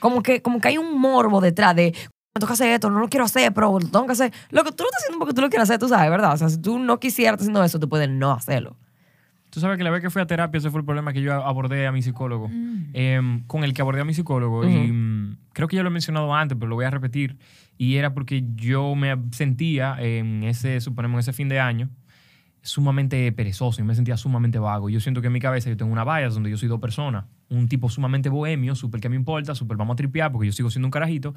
Como 0.00 0.22
que, 0.22 0.42
como 0.42 0.60
que 0.60 0.68
hay 0.68 0.78
un 0.78 0.98
morbo 1.00 1.40
detrás 1.40 1.74
de, 1.74 1.94
me 2.34 2.40
toca 2.40 2.52
hacer 2.52 2.70
esto, 2.70 2.90
no 2.90 3.00
lo 3.00 3.08
quiero 3.08 3.24
hacer, 3.24 3.52
pero 3.52 3.78
lo 3.78 3.88
tengo 3.88 4.06
que 4.06 4.12
hacer. 4.12 4.32
Lo 4.50 4.62
que 4.64 4.72
tú 4.72 4.84
lo 4.84 4.88
estás 4.88 5.02
haciendo 5.02 5.18
porque 5.18 5.34
tú 5.34 5.40
lo 5.40 5.48
quieres 5.50 5.68
hacer, 5.68 5.78
tú 5.78 5.88
sabes, 5.88 6.10
¿verdad? 6.10 6.34
O 6.34 6.36
sea, 6.36 6.48
si 6.48 6.58
tú 6.58 6.78
no 6.78 7.00
quisieras 7.00 7.34
estar 7.34 7.42
haciendo 7.42 7.64
eso, 7.64 7.78
tú 7.78 7.88
puedes 7.88 8.08
no 8.08 8.32
hacerlo. 8.32 8.76
Tú 9.58 9.62
sabes 9.62 9.76
que 9.76 9.82
la 9.82 9.90
vez 9.90 10.00
que 10.00 10.08
fui 10.08 10.22
a 10.22 10.26
terapia, 10.28 10.56
ese 10.58 10.70
fue 10.70 10.78
el 10.78 10.84
problema 10.86 11.12
que 11.12 11.20
yo 11.20 11.34
abordé 11.34 11.88
a 11.88 11.90
mi 11.90 12.00
psicólogo, 12.00 12.48
em, 12.92 13.42
con 13.48 13.64
el 13.64 13.74
que 13.74 13.82
abordé 13.82 14.02
a 14.02 14.04
mi 14.04 14.14
psicólogo. 14.14 14.64
Y 14.64 14.92
mm, 14.92 15.36
creo 15.52 15.66
que 15.66 15.74
ya 15.74 15.82
lo 15.82 15.88
he 15.88 15.92
mencionado 15.92 16.32
antes, 16.32 16.56
pero 16.56 16.68
lo 16.68 16.76
voy 16.76 16.84
a 16.84 16.90
repetir. 16.90 17.36
Y 17.76 17.96
era 17.96 18.14
porque 18.14 18.44
yo 18.54 18.94
me 18.94 19.16
sentía 19.32 19.96
en 19.98 20.44
ese, 20.44 20.80
suponemos, 20.80 21.16
en 21.16 21.18
ese 21.18 21.32
fin 21.32 21.48
de 21.48 21.58
año, 21.58 21.90
sumamente 22.62 23.32
perezoso 23.32 23.80
y 23.80 23.84
me 23.84 23.96
sentía 23.96 24.16
sumamente 24.16 24.60
vago. 24.60 24.90
Yo 24.90 25.00
siento 25.00 25.20
que 25.20 25.26
en 25.26 25.32
mi 25.32 25.40
cabeza 25.40 25.68
yo 25.68 25.76
tengo 25.76 25.90
una 25.90 26.04
bias 26.04 26.34
donde 26.34 26.50
yo 26.50 26.56
soy 26.56 26.68
dos 26.68 26.78
personas. 26.78 27.24
Un 27.48 27.66
tipo 27.66 27.90
sumamente 27.90 28.28
bohemio, 28.28 28.76
súper 28.76 29.00
que 29.00 29.08
me 29.08 29.16
importa, 29.16 29.56
súper 29.56 29.76
vamos 29.76 29.94
a 29.94 29.96
tripear 29.96 30.30
porque 30.30 30.46
yo 30.46 30.52
sigo 30.52 30.70
siendo 30.70 30.86
un 30.86 30.92
carajito. 30.92 31.34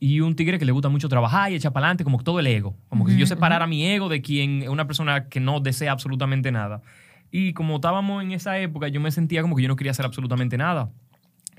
Y 0.00 0.22
un 0.22 0.34
tigre 0.34 0.58
que 0.58 0.64
le 0.64 0.72
gusta 0.72 0.88
mucho 0.88 1.08
trabajar 1.08 1.52
y 1.52 1.54
echar 1.54 1.72
para 1.72 1.86
adelante, 1.86 2.02
como 2.02 2.18
que 2.18 2.24
todo 2.24 2.40
el 2.40 2.48
ego. 2.48 2.74
Como 2.88 3.04
que 3.04 3.12
si 3.12 3.18
yo 3.18 3.26
separara 3.26 3.68
mi 3.68 3.86
ego 3.86 4.08
de 4.08 4.22
quien 4.22 4.64
es 4.64 4.68
una 4.70 4.88
persona 4.88 5.28
que 5.28 5.38
no 5.38 5.60
desea 5.60 5.92
absolutamente 5.92 6.50
nada. 6.50 6.82
Y 7.30 7.52
como 7.52 7.76
estábamos 7.76 8.22
en 8.22 8.32
esa 8.32 8.58
época, 8.58 8.88
yo 8.88 9.00
me 9.00 9.10
sentía 9.10 9.42
como 9.42 9.56
que 9.56 9.62
yo 9.62 9.68
no 9.68 9.76
quería 9.76 9.92
hacer 9.92 10.06
absolutamente 10.06 10.56
nada. 10.56 10.90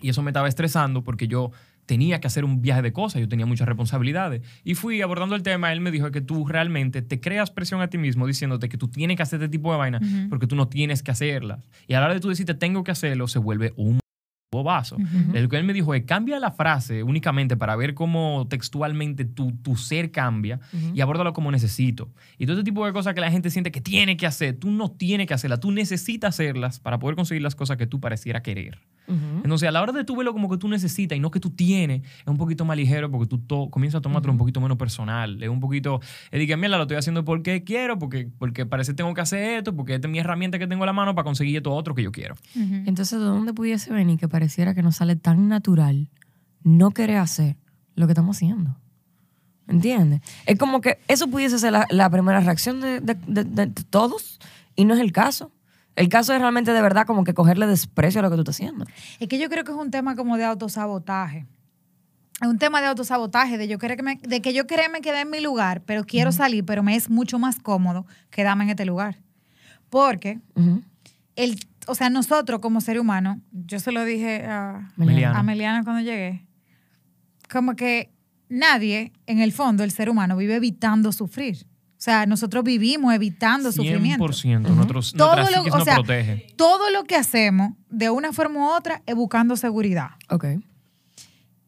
Y 0.02 0.10
eso 0.10 0.22
me 0.24 0.32
estaba 0.32 0.48
estresando 0.48 1.04
porque 1.04 1.28
yo 1.28 1.52
tenía 1.86 2.22
que 2.22 2.28
hacer 2.28 2.46
un 2.46 2.62
viaje 2.62 2.82
de 2.82 2.94
cosas, 2.94 3.22
yo 3.22 3.28
tenía 3.28 3.46
muchas 3.46 3.68
responsabilidades. 3.68 4.42
Y 4.64 4.76
fui 4.76 5.02
abordando 5.02 5.36
el 5.36 5.44
tema, 5.44 5.72
él 5.74 5.82
me 5.82 5.92
dijo 5.92 6.12
que 6.12 6.22
tú 6.22 6.46
realmente 6.48 7.02
te 7.02 7.20
creas 7.20 7.52
presión 7.52 7.82
a 7.82 7.90
ti 7.90 7.98
mismo 7.98 8.28
diciéndote 8.28 8.70
que 8.70 8.78
tú 8.78 8.88
tienes 8.88 9.18
que 9.18 9.24
hacer 9.24 9.42
este 9.42 9.50
tipo 9.50 9.72
de 9.72 9.78
vaina 9.78 10.00
porque 10.30 10.48
tú 10.48 10.56
no 10.56 10.68
tienes 10.68 11.04
que 11.04 11.12
hacerlas. 11.12 11.60
Y 11.88 11.94
a 11.94 12.00
la 12.00 12.06
hora 12.06 12.14
de 12.14 12.20
tú 12.20 12.30
decirte 12.30 12.54
tengo 12.54 12.84
que 12.84 12.92
hacerlo, 12.92 13.28
se 13.28 13.40
vuelve 13.40 13.74
un 13.76 14.00
bobazo. 14.52 14.98
Lo 15.34 15.48
que 15.48 15.56
él 15.56 15.64
me 15.64 15.72
dijo 15.72 15.96
es, 15.96 16.04
cambia 16.04 16.38
la 16.38 16.52
frase 16.52 17.04
únicamente 17.04 17.56
para 17.56 17.78
ver 17.78 17.94
cómo 17.94 18.48
textualmente 18.50 19.24
tu, 19.24 19.54
tu 19.54 19.78
ser 19.78 20.12
cambia 20.12 20.60
y 20.94 21.00
abórdalo 21.00 21.32
como 21.32 21.52
necesito. 21.52 22.10
Y 22.38 22.46
todo 22.46 22.58
este 22.58 22.66
tipo 22.66 22.86
de 22.86 22.92
cosas 22.92 23.14
que 23.14 23.22
la 23.22 23.32
gente 23.32 23.50
siente 23.50 23.72
que 23.72 23.80
tiene 23.80 24.18
que 24.18 24.28
hacer, 24.28 24.58
tú 24.58 24.70
no 24.70 24.92
tienes 24.92 25.28
que 25.28 25.34
hacerlas, 25.34 25.62
tú 25.62 25.72
necesitas 25.72 26.36
hacerlas 26.36 26.82
para 26.82 27.00
poder 27.00 27.16
conseguir 27.16 27.42
las 27.42 27.56
cosas 27.56 27.78
que 27.78 27.88
tú 27.88 28.02
pareciera 28.02 28.44
querer. 28.44 28.80
Entonces, 29.08 29.68
a 29.68 29.72
la 29.72 29.82
hora 29.82 29.92
de 29.92 30.06
tú 30.06 30.16
verlo 30.16 30.32
como 30.32 30.50
que 30.50 30.58
tú 30.58 30.70
necesitas 30.70 31.18
y 31.18 31.20
no 31.20 31.32
que 31.32 31.40
tú 31.42 31.50
tienes, 31.50 32.02
es 32.02 32.28
un 32.28 32.38
poquito 32.38 32.64
más 32.64 32.78
ligero 32.78 33.12
porque 33.12 33.28
tú 33.28 33.40
to- 33.40 33.70
comienzas 33.70 34.00
a 34.00 34.02
tomártelo 34.02 34.32
un 34.32 34.38
poquito 34.38 34.62
menos 34.62 34.78
personal. 34.78 35.42
Es 35.44 35.50
un 35.50 35.60
poquito, 35.60 36.00
es 36.32 36.40
de 36.40 36.48
que, 36.48 36.56
mira, 36.56 36.78
lo 36.78 36.84
estoy 36.84 36.96
haciendo 36.98 37.26
porque 37.26 37.64
quiero, 37.66 38.00
porque, 38.00 38.30
porque 38.40 38.66
parece 38.66 38.92
que 38.94 38.96
tengo 38.98 39.14
que 39.14 39.20
hacer 39.22 39.58
esto, 39.58 39.76
porque 39.76 39.96
esta 39.96 40.08
es 40.08 40.12
mi 40.12 40.20
herramienta 40.20 40.60
que 40.60 40.68
tengo 40.68 40.84
en 40.84 40.88
la 40.88 40.94
mano 40.94 41.14
para 41.14 41.26
conseguir 41.26 41.58
esto 41.58 41.74
otro 41.74 41.94
que 41.94 42.04
yo 42.04 42.12
quiero. 42.14 42.36
Entonces, 42.56 43.20
¿de 43.20 43.26
dónde 43.26 43.54
pudiese 43.54 43.92
venir 43.92 44.18
que 44.18 44.30
pareciera 44.30 44.74
que 44.74 44.82
nos 44.84 44.96
sale 44.98 45.16
tan 45.18 45.50
natural 45.50 46.08
no 46.64 46.92
querer 46.92 47.18
hacer 47.18 47.58
lo 47.96 48.08
que 48.08 48.12
estamos 48.14 48.38
haciendo? 48.38 48.78
¿Entiendes? 49.68 50.22
Es 50.46 50.58
como 50.58 50.82
que 50.82 50.98
eso 51.08 51.28
pudiese 51.28 51.58
ser 51.60 51.72
la, 51.74 51.88
la 51.90 52.10
primera 52.10 52.40
reacción 52.42 52.82
de, 52.82 53.00
de- 53.00 53.16
de- 53.28 53.44
de 53.44 53.68
todos 53.90 54.40
y 54.76 54.86
no 54.86 54.94
es 54.94 55.00
el 55.00 55.12
caso. 55.12 55.52
El 55.96 56.10
caso 56.10 56.34
es 56.34 56.40
realmente 56.40 56.72
de 56.72 56.82
verdad 56.82 57.06
como 57.06 57.24
que 57.24 57.34
cogerle 57.34 57.68
desprecio 57.68 58.20
a 58.20 58.24
lo 58.24 58.30
que 58.30 58.36
tú 58.36 58.42
estás 58.42 58.56
haciendo. 58.56 58.86
Es 59.20 59.28
que 59.28 59.38
yo 59.38 59.50
creo 59.50 59.64
que 59.64 59.72
es 59.72 59.78
un 59.78 59.92
tema 59.92 60.16
como 60.16 60.38
de 60.38 60.46
autosabotaje. 60.46 61.46
Es 62.42 62.48
un 62.48 62.58
tema 62.58 62.82
de 62.82 62.88
autosabotaje, 62.88 63.58
de, 63.58 63.68
yo 63.68 63.78
querer 63.78 63.98
que 63.98 64.04
me, 64.04 64.16
de 64.16 64.42
que 64.42 64.54
yo 64.54 64.66
querer 64.66 64.90
me 64.90 65.02
quedar 65.02 65.22
en 65.22 65.30
mi 65.30 65.42
lugar, 65.42 65.84
pero 65.86 66.06
quiero 66.06 66.32
salir, 66.32 66.66
pero 66.66 66.82
me 66.82 66.96
es 66.96 67.10
mucho 67.10 67.38
más 67.38 67.60
cómodo 67.60 68.08
quedarme 68.32 68.64
en 68.64 68.72
este 68.72 68.86
lugar. 68.86 69.20
Porque, 69.92 70.40
el, 71.36 71.60
o 71.86 71.94
sea, 71.94 72.10
nosotros 72.10 72.60
como 72.60 72.82
ser 72.82 73.00
humano, 73.00 73.42
yo 73.52 73.80
se 73.80 73.92
lo 73.92 74.04
dije 74.06 74.46
a, 74.46 74.92
Meliana. 74.96 75.38
a 75.38 75.44
Meliana 75.44 75.84
cuando 75.84 76.02
llegué, 76.02 76.48
como 77.52 77.76
que 77.76 78.12
nadie, 78.50 79.12
en 79.28 79.40
el 79.40 79.52
fondo, 79.52 79.84
el 79.84 79.92
ser 79.92 80.10
humano 80.10 80.36
vive 80.36 80.56
evitando 80.56 81.12
sufrir. 81.12 81.68
O 82.02 82.04
sea, 82.04 82.26
nosotros 82.26 82.64
vivimos 82.64 83.14
evitando 83.14 83.72
sufrimiento. 83.72 84.26
100%. 84.26 84.62
Nuestros, 84.74 85.14
Todo 85.14 85.36
nuestra 85.36 85.62
lo, 85.62 85.68
o 85.72 85.78
nos 85.78 85.84
sea, 85.84 85.94
protege. 85.94 86.48
todo 86.56 86.90
lo 86.90 87.04
que 87.04 87.16
hacemos, 87.16 87.74
de 87.92 88.10
una 88.10 88.34
forma 88.34 88.60
u 88.60 88.76
otra, 88.76 89.04
es 89.06 89.14
buscando 89.14 89.56
seguridad. 89.56 90.10
Ok. 90.28 90.46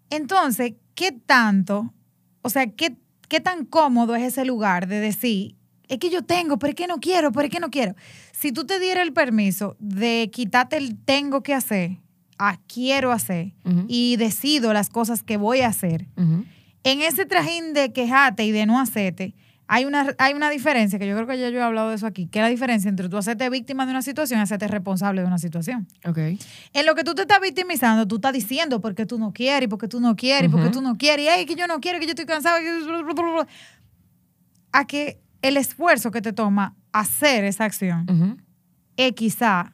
Entonces, 0.09 0.73
¿qué 0.95 1.11
tanto, 1.11 1.93
o 2.41 2.49
sea, 2.49 2.65
qué, 2.65 2.95
qué 3.27 3.41
tan 3.41 3.63
cómodo 3.63 4.15
es 4.15 4.23
ese 4.23 4.43
lugar 4.43 4.87
de 4.87 4.99
decir, 5.01 5.55
es 5.87 5.99
que 5.99 6.09
yo 6.09 6.23
tengo, 6.23 6.57
pero 6.57 6.69
es 6.69 6.75
que 6.75 6.87
no 6.87 6.99
quiero, 6.99 7.31
pero 7.31 7.45
es 7.45 7.51
que 7.51 7.59
no 7.59 7.69
quiero? 7.69 7.93
Si 8.31 8.51
tú 8.51 8.65
te 8.65 8.79
dieras 8.79 9.05
el 9.05 9.13
permiso 9.13 9.75
de 9.77 10.31
quitarte 10.33 10.77
el 10.77 10.97
tengo 10.97 11.43
que 11.43 11.53
hacer 11.53 11.99
a 12.39 12.57
quiero 12.65 13.11
hacer 13.11 13.53
y 13.87 14.15
decido 14.15 14.73
las 14.73 14.89
cosas 14.89 15.21
que 15.21 15.37
voy 15.37 15.59
a 15.61 15.67
hacer, 15.67 16.07
en 16.17 17.01
ese 17.03 17.27
trajín 17.27 17.73
de 17.73 17.93
quejarte 17.93 18.43
y 18.45 18.51
de 18.51 18.65
no 18.65 18.79
hacerte, 18.79 19.35
hay 19.67 19.86
una, 19.86 20.13
hay 20.17 20.34
una 20.34 20.50
diferencia, 20.50 21.00
que 21.00 21.08
yo 21.08 21.15
creo 21.15 21.25
que 21.25 21.39
ya 21.39 21.50
yo 21.50 21.60
he 21.60 21.63
hablado 21.63 21.89
de 21.89 21.96
eso 21.96 22.05
aquí, 22.05 22.27
que 22.27 22.39
es 22.39 22.43
la 22.43 22.50
diferencia 22.50 22.89
entre 22.89 23.08
tú 23.10 23.17
hacerte 23.17 23.50
víctima 23.50 23.86
de 23.86 23.91
una 23.91 24.01
situación 24.01 24.39
y 24.39 24.43
hacerte 24.43 24.67
responsable 24.67 25.22
de 25.22 25.27
una 25.27 25.38
situación. 25.38 25.88
Ok. 26.05 26.17
En 26.17 26.86
lo 26.86 26.96
que 26.96 27.03
tú 27.03 27.15
te 27.15 27.22
estás 27.24 27.39
victimizando, 27.41 28.08
tú 28.08 28.15
estás 28.15 28.34
diciendo 28.34 28.82
por 28.82 28.93
qué 28.93 29.05
tú 29.05 29.17
no 29.17 29.32
quieres, 29.34 29.67
y 29.67 29.70
por 29.70 29.79
qué 29.79 29.88
tú 29.88 30.00
no 30.00 30.15
quieres, 30.15 30.50
y 30.50 30.51
por 30.51 30.62
qué 30.63 30.70
tú 30.70 30.82
no 30.82 30.98
quieres, 30.98 31.25
y 31.25 31.29
ay, 31.29 31.46
que 31.46 31.55
yo 31.55 31.65
no 31.67 31.79
quiero, 31.79 32.00
que 32.00 32.05
yo 32.05 32.12
estoy 32.12 32.25
cansado. 32.25 32.58
que- 32.60 33.48
A 34.72 34.86
que 34.88 35.20
el 35.41 35.58
esfuerzo 35.58 36.10
que 36.12 36.22
te 36.22 36.34
toma 36.34 36.75
hacer 36.91 37.43
esa 37.46 37.65
acción 37.65 38.05
es 38.98 39.12
quizá 39.13 39.74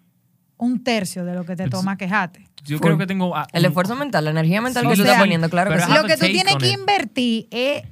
un 0.57 0.83
tercio 0.83 1.23
de 1.25 1.33
lo 1.33 1.45
que 1.45 1.55
te 1.55 1.67
toma 1.69 1.97
quejarte. 1.97 2.47
Yo 2.65 2.77
Full. 2.77 2.85
creo 2.85 2.97
que 2.97 3.07
tengo... 3.07 3.33
El 3.53 3.61
un- 3.61 3.65
esfuerzo 3.67 3.95
mental, 3.95 4.25
la 4.25 4.31
energía 4.31 4.61
mental 4.61 4.83
Sí, 4.83 4.89
que 4.89 4.95
tú 4.97 5.01
estás 5.03 5.19
poniendo, 5.19 5.49
claro 5.49 5.71
que 5.71 5.77
pero 5.77 5.87
sí. 5.87 5.93
Lo 6.01 6.05
que 6.07 6.17
tú 6.17 6.25
tienes 6.25 6.55
que 6.57 6.67
it. 6.71 6.77
invertir 6.79 7.47
es 7.51 7.83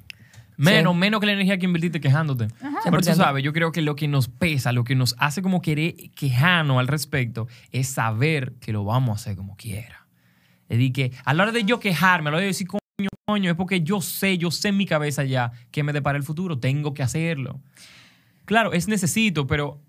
Menos, 0.57 0.93
Sí. 0.93 0.99
menos 0.99 1.19
que 1.19 1.25
la 1.27 1.33
energía 1.33 1.57
que 1.59 1.65
invertiste 1.65 2.01
quejándote. 2.01 2.47
Pero 2.59 2.97
tú 2.97 3.03
100%. 3.05 3.15
sabes, 3.15 3.43
yo 3.43 3.53
creo 3.53 3.71
que 3.71 3.81
lo 3.81 3.95
que 3.95 4.07
nos 4.07 4.27
pesa, 4.27 4.71
lo 4.71 4.83
que 4.83 4.95
nos 4.95 5.15
hace 5.19 5.41
como 5.41 5.61
querer 5.61 5.93
quejarnos 6.15 6.79
al 6.79 6.87
respecto, 6.87 7.47
es 7.71 7.87
saber 7.87 8.53
que 8.59 8.73
lo 8.73 8.83
vamos 8.83 9.11
a 9.11 9.13
hacer 9.21 9.35
como 9.35 9.55
quiera. 9.55 10.07
Es 10.67 10.77
decir, 10.79 10.91
que 10.93 11.11
a 11.23 11.33
la 11.33 11.43
hora 11.43 11.51
de 11.51 11.63
yo 11.63 11.79
quejarme, 11.79 12.29
a 12.29 12.31
la 12.31 12.37
hora 12.37 12.41
de 12.41 12.47
decir 12.47 12.67
coño, 12.67 13.09
coño, 13.25 13.51
es 13.51 13.55
porque 13.55 13.81
yo 13.81 14.01
sé, 14.01 14.37
yo 14.37 14.49
sé 14.51 14.69
en 14.69 14.77
mi 14.77 14.85
cabeza 14.85 15.23
ya 15.23 15.51
que 15.71 15.83
me 15.83 15.93
depara 15.93 16.17
el 16.17 16.23
futuro, 16.23 16.57
tengo 16.59 16.93
que 16.93 17.03
hacerlo. 17.03 17.61
Claro, 18.45 18.73
es 18.73 18.87
necesito, 18.87 19.45
pero 19.47 19.79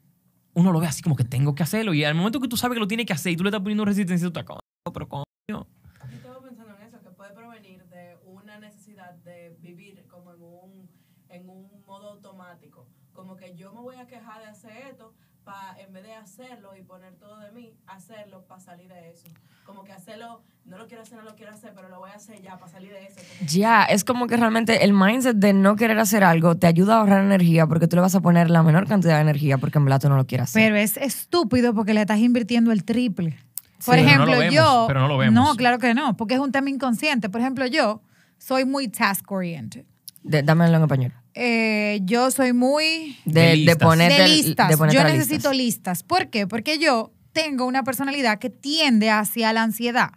uno 0.55 0.73
lo 0.73 0.81
ve 0.81 0.87
así 0.87 1.03
como 1.03 1.17
que 1.17 1.25
tengo 1.25 1.55
que 1.55 1.63
hacerlo. 1.63 1.95
Y 1.95 2.05
al 2.05 2.15
momento 2.15 2.41
que 2.41 2.49
tú 2.49 2.57
sabes 2.57 2.75
que 2.77 2.81
lo 2.81 2.89
tienes 2.89 3.07
que 3.07 3.13
hacer 3.13 3.33
y 3.33 3.37
tú 3.37 3.43
le 3.45 3.49
estás 3.51 3.61
poniendo 3.63 3.85
resistencia, 3.85 4.29
tú 4.31 4.39
estás 4.39 4.59
pero 4.93 5.09
coño. 5.09 5.25
Yo 5.49 5.67
estaba 6.13 6.41
pensando 6.43 6.75
en 6.77 6.83
eso, 6.89 7.01
que 7.01 7.11
puede 7.11 7.33
provenir 7.35 7.85
de 7.87 8.17
una 8.27 8.59
necesidad 8.59 9.15
de 9.25 9.57
vivir 9.61 10.05
como 10.09 10.33
en 10.35 10.43
un, 10.43 10.89
en 11.29 11.49
un 11.49 11.69
modo 11.87 12.11
automático. 12.11 12.87
Como 13.19 13.35
que 13.35 13.53
yo 13.57 13.73
me 13.73 13.81
voy 13.81 13.97
a 13.97 14.07
quejar 14.07 14.41
de 14.43 14.47
hacer 14.47 14.71
esto, 14.93 15.13
pa, 15.43 15.75
en 15.85 15.93
vez 15.93 16.05
de 16.05 16.15
hacerlo 16.15 16.77
y 16.79 16.83
poner 16.83 17.15
todo 17.17 17.41
de 17.41 17.51
mí, 17.51 17.75
hacerlo 17.89 18.45
para 18.47 18.61
salir 18.61 18.87
de 18.87 19.11
eso. 19.11 19.27
Como 19.67 19.83
que 19.83 19.91
hacerlo, 19.91 20.41
no 20.65 20.79
lo 20.79 20.87
quiero 20.87 21.03
hacer, 21.03 21.19
no 21.19 21.25
lo 21.25 21.35
quiero 21.35 21.53
hacer, 21.53 21.73
pero 21.75 21.89
lo 21.89 21.99
voy 21.99 22.11
a 22.11 22.15
hacer 22.15 22.41
ya 22.41 22.61
para 22.61 22.71
salir 22.71 22.93
de 22.93 23.07
eso. 23.07 23.21
Ya, 23.45 23.83
es 23.87 24.05
como 24.05 24.29
que 24.29 24.37
realmente 24.37 24.85
el 24.85 24.93
mindset 24.93 25.35
de 25.35 25.53
no 25.53 25.75
querer 25.75 25.99
hacer 25.99 26.23
algo 26.23 26.55
te 26.55 26.69
ayuda 26.69 26.95
a 26.95 27.01
ahorrar 27.01 27.25
energía 27.25 27.67
porque 27.67 27.89
tú 27.89 27.97
le 27.97 28.03
vas 28.03 28.15
a 28.15 28.21
poner 28.21 28.51
la 28.51 28.63
menor 28.63 28.87
cantidad 28.87 29.17
de 29.17 29.23
energía 29.23 29.59
porque 29.59 29.79
en 29.79 29.87
verdad 29.87 30.01
tú 30.01 30.09
no 30.09 30.17
lo 30.17 30.25
quieres 30.25 30.51
hacer. 30.51 30.63
Pero 30.63 30.77
es 30.77 30.97
estúpido 30.97 31.75
porque 31.75 31.95
le 31.95 32.03
estás 32.03 32.21
invirtiendo 32.21 32.71
el 32.71 32.85
triple. 32.85 33.37
Por 33.85 33.97
pero 33.97 34.03
no 34.03 34.09
ejemplo, 34.09 34.33
lo 34.33 34.39
vemos, 34.39 34.55
yo. 34.55 34.85
pero 34.87 35.01
no 35.01 35.09
lo 35.09 35.19
vemos. 35.19 35.35
No, 35.35 35.57
claro 35.57 35.81
que 35.81 35.93
no, 35.93 36.17
porque 36.17 36.35
es 36.35 36.41
un 36.41 36.53
tema 36.53 36.71
inconsciente. 36.71 37.29
Por 37.29 37.41
ejemplo, 37.41 37.67
yo 37.67 38.01
soy 38.39 38.65
muy 38.65 38.87
task 38.87 39.29
oriented. 39.33 39.87
De- 40.23 40.43
dámelo 40.43 40.77
en 40.77 40.83
español. 40.83 41.13
Eh, 41.35 42.01
yo 42.03 42.31
soy 42.31 42.53
muy 42.53 43.17
De, 43.25 43.41
De 43.41 43.47
de 43.49 43.57
listas. 43.57 43.77
ponerte, 43.89 44.23
de 44.23 44.29
listas. 44.29 44.69
de 44.69 44.77
ponerte 44.77 44.97
yo 44.99 45.05
necesito 45.05 45.53
listas. 45.53 45.57
listas. 45.57 46.03
¿Por 46.03 46.29
qué? 46.31 46.47
Porque 46.47 46.79
yo 46.79 47.13
tengo 47.33 47.67
una 47.67 47.85
personalidad 47.85 48.39
que 48.39 48.51
tiende 48.51 49.11
hacia 49.11 49.53
la 49.53 49.63
ansiedad. 49.63 50.11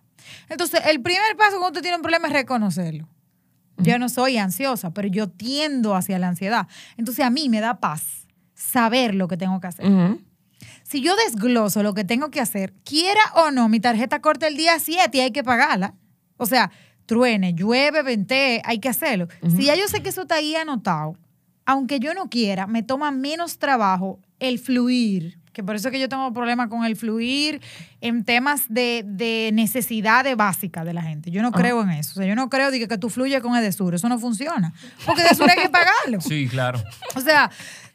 Entonces, 0.49 0.81
el 0.85 1.01
primer 1.01 1.35
paso 1.37 1.51
cuando 1.57 1.67
usted 1.69 1.81
tiene 1.81 1.97
un 1.97 2.01
problema 2.01 2.27
es 2.27 2.33
reconocerlo. 2.33 3.07
Yo 3.77 3.97
no 3.99 4.09
soy 4.09 4.37
ansiosa, 4.37 4.91
pero 4.93 5.07
yo 5.07 5.27
tiendo 5.29 5.95
hacia 5.95 6.19
la 6.19 6.27
ansiedad. 6.27 6.67
Entonces, 6.97 7.25
a 7.25 7.29
mí 7.29 7.49
me 7.49 7.61
da 7.61 7.79
paz 7.79 8.27
saber 8.53 9.15
lo 9.15 9.27
que 9.27 9.37
tengo 9.37 9.59
que 9.59 9.67
hacer. 9.67 9.85
Si 10.83 11.01
yo 11.01 11.15
desgloso 11.15 11.81
lo 11.83 11.93
que 11.93 12.03
tengo 12.03 12.29
que 12.29 12.39
hacer, 12.41 12.73
quiera 12.83 13.21
o 13.35 13.49
no, 13.49 13.69
mi 13.69 13.79
tarjeta 13.79 14.19
corta 14.21 14.47
el 14.47 14.57
día 14.57 14.77
7 14.77 15.17
y 15.17 15.21
hay 15.21 15.31
que 15.31 15.43
pagarla. 15.43 15.95
O 16.37 16.45
sea, 16.45 16.69
truene, 17.05 17.53
llueve, 17.53 18.03
vente, 18.03 18.61
hay 18.63 18.79
que 18.79 18.89
hacerlo. 18.89 19.27
Si 19.55 19.65
ya 19.65 19.75
yo 19.75 19.87
sé 19.87 20.01
que 20.01 20.09
eso 20.09 20.23
está 20.23 20.35
ahí 20.35 20.55
anotado, 20.55 21.15
aunque 21.65 21.99
yo 21.99 22.13
no 22.13 22.29
quiera, 22.29 22.67
me 22.67 22.83
toma 22.83 23.11
menos 23.11 23.57
trabajo 23.57 24.19
el 24.39 24.59
fluir. 24.59 25.39
Que 25.53 25.63
por 25.63 25.75
eso 25.75 25.89
es 25.89 25.91
que 25.91 25.99
yo 25.99 26.07
tengo 26.07 26.31
problemas 26.31 26.69
con 26.69 26.85
el 26.85 26.95
fluir 26.95 27.61
en 27.99 28.23
temas 28.23 28.63
de, 28.69 29.03
de 29.05 29.51
necesidades 29.53 30.37
básicas 30.37 30.85
de 30.85 30.93
la 30.93 31.01
gente. 31.01 31.29
Yo 31.29 31.41
no 31.41 31.51
creo 31.51 31.81
en 31.81 31.89
eso. 31.89 32.11
O 32.11 32.15
sea, 32.15 32.25
yo 32.25 32.35
no 32.35 32.49
creo 32.49 32.71
de 32.71 32.79
que, 32.79 32.87
que 32.87 32.97
tú 32.97 33.09
fluyes 33.09 33.41
con 33.41 33.57
Edesur. 33.57 33.93
Eso 33.93 34.07
no 34.07 34.17
funciona. 34.17 34.73
Porque 35.05 35.23
Edesur 35.23 35.49
hay 35.49 35.57
que 35.57 35.69
pagarlo. 35.69 36.21
Sí, 36.21 36.47
claro. 36.47 36.81
O 37.15 37.19
sea, 37.19 37.51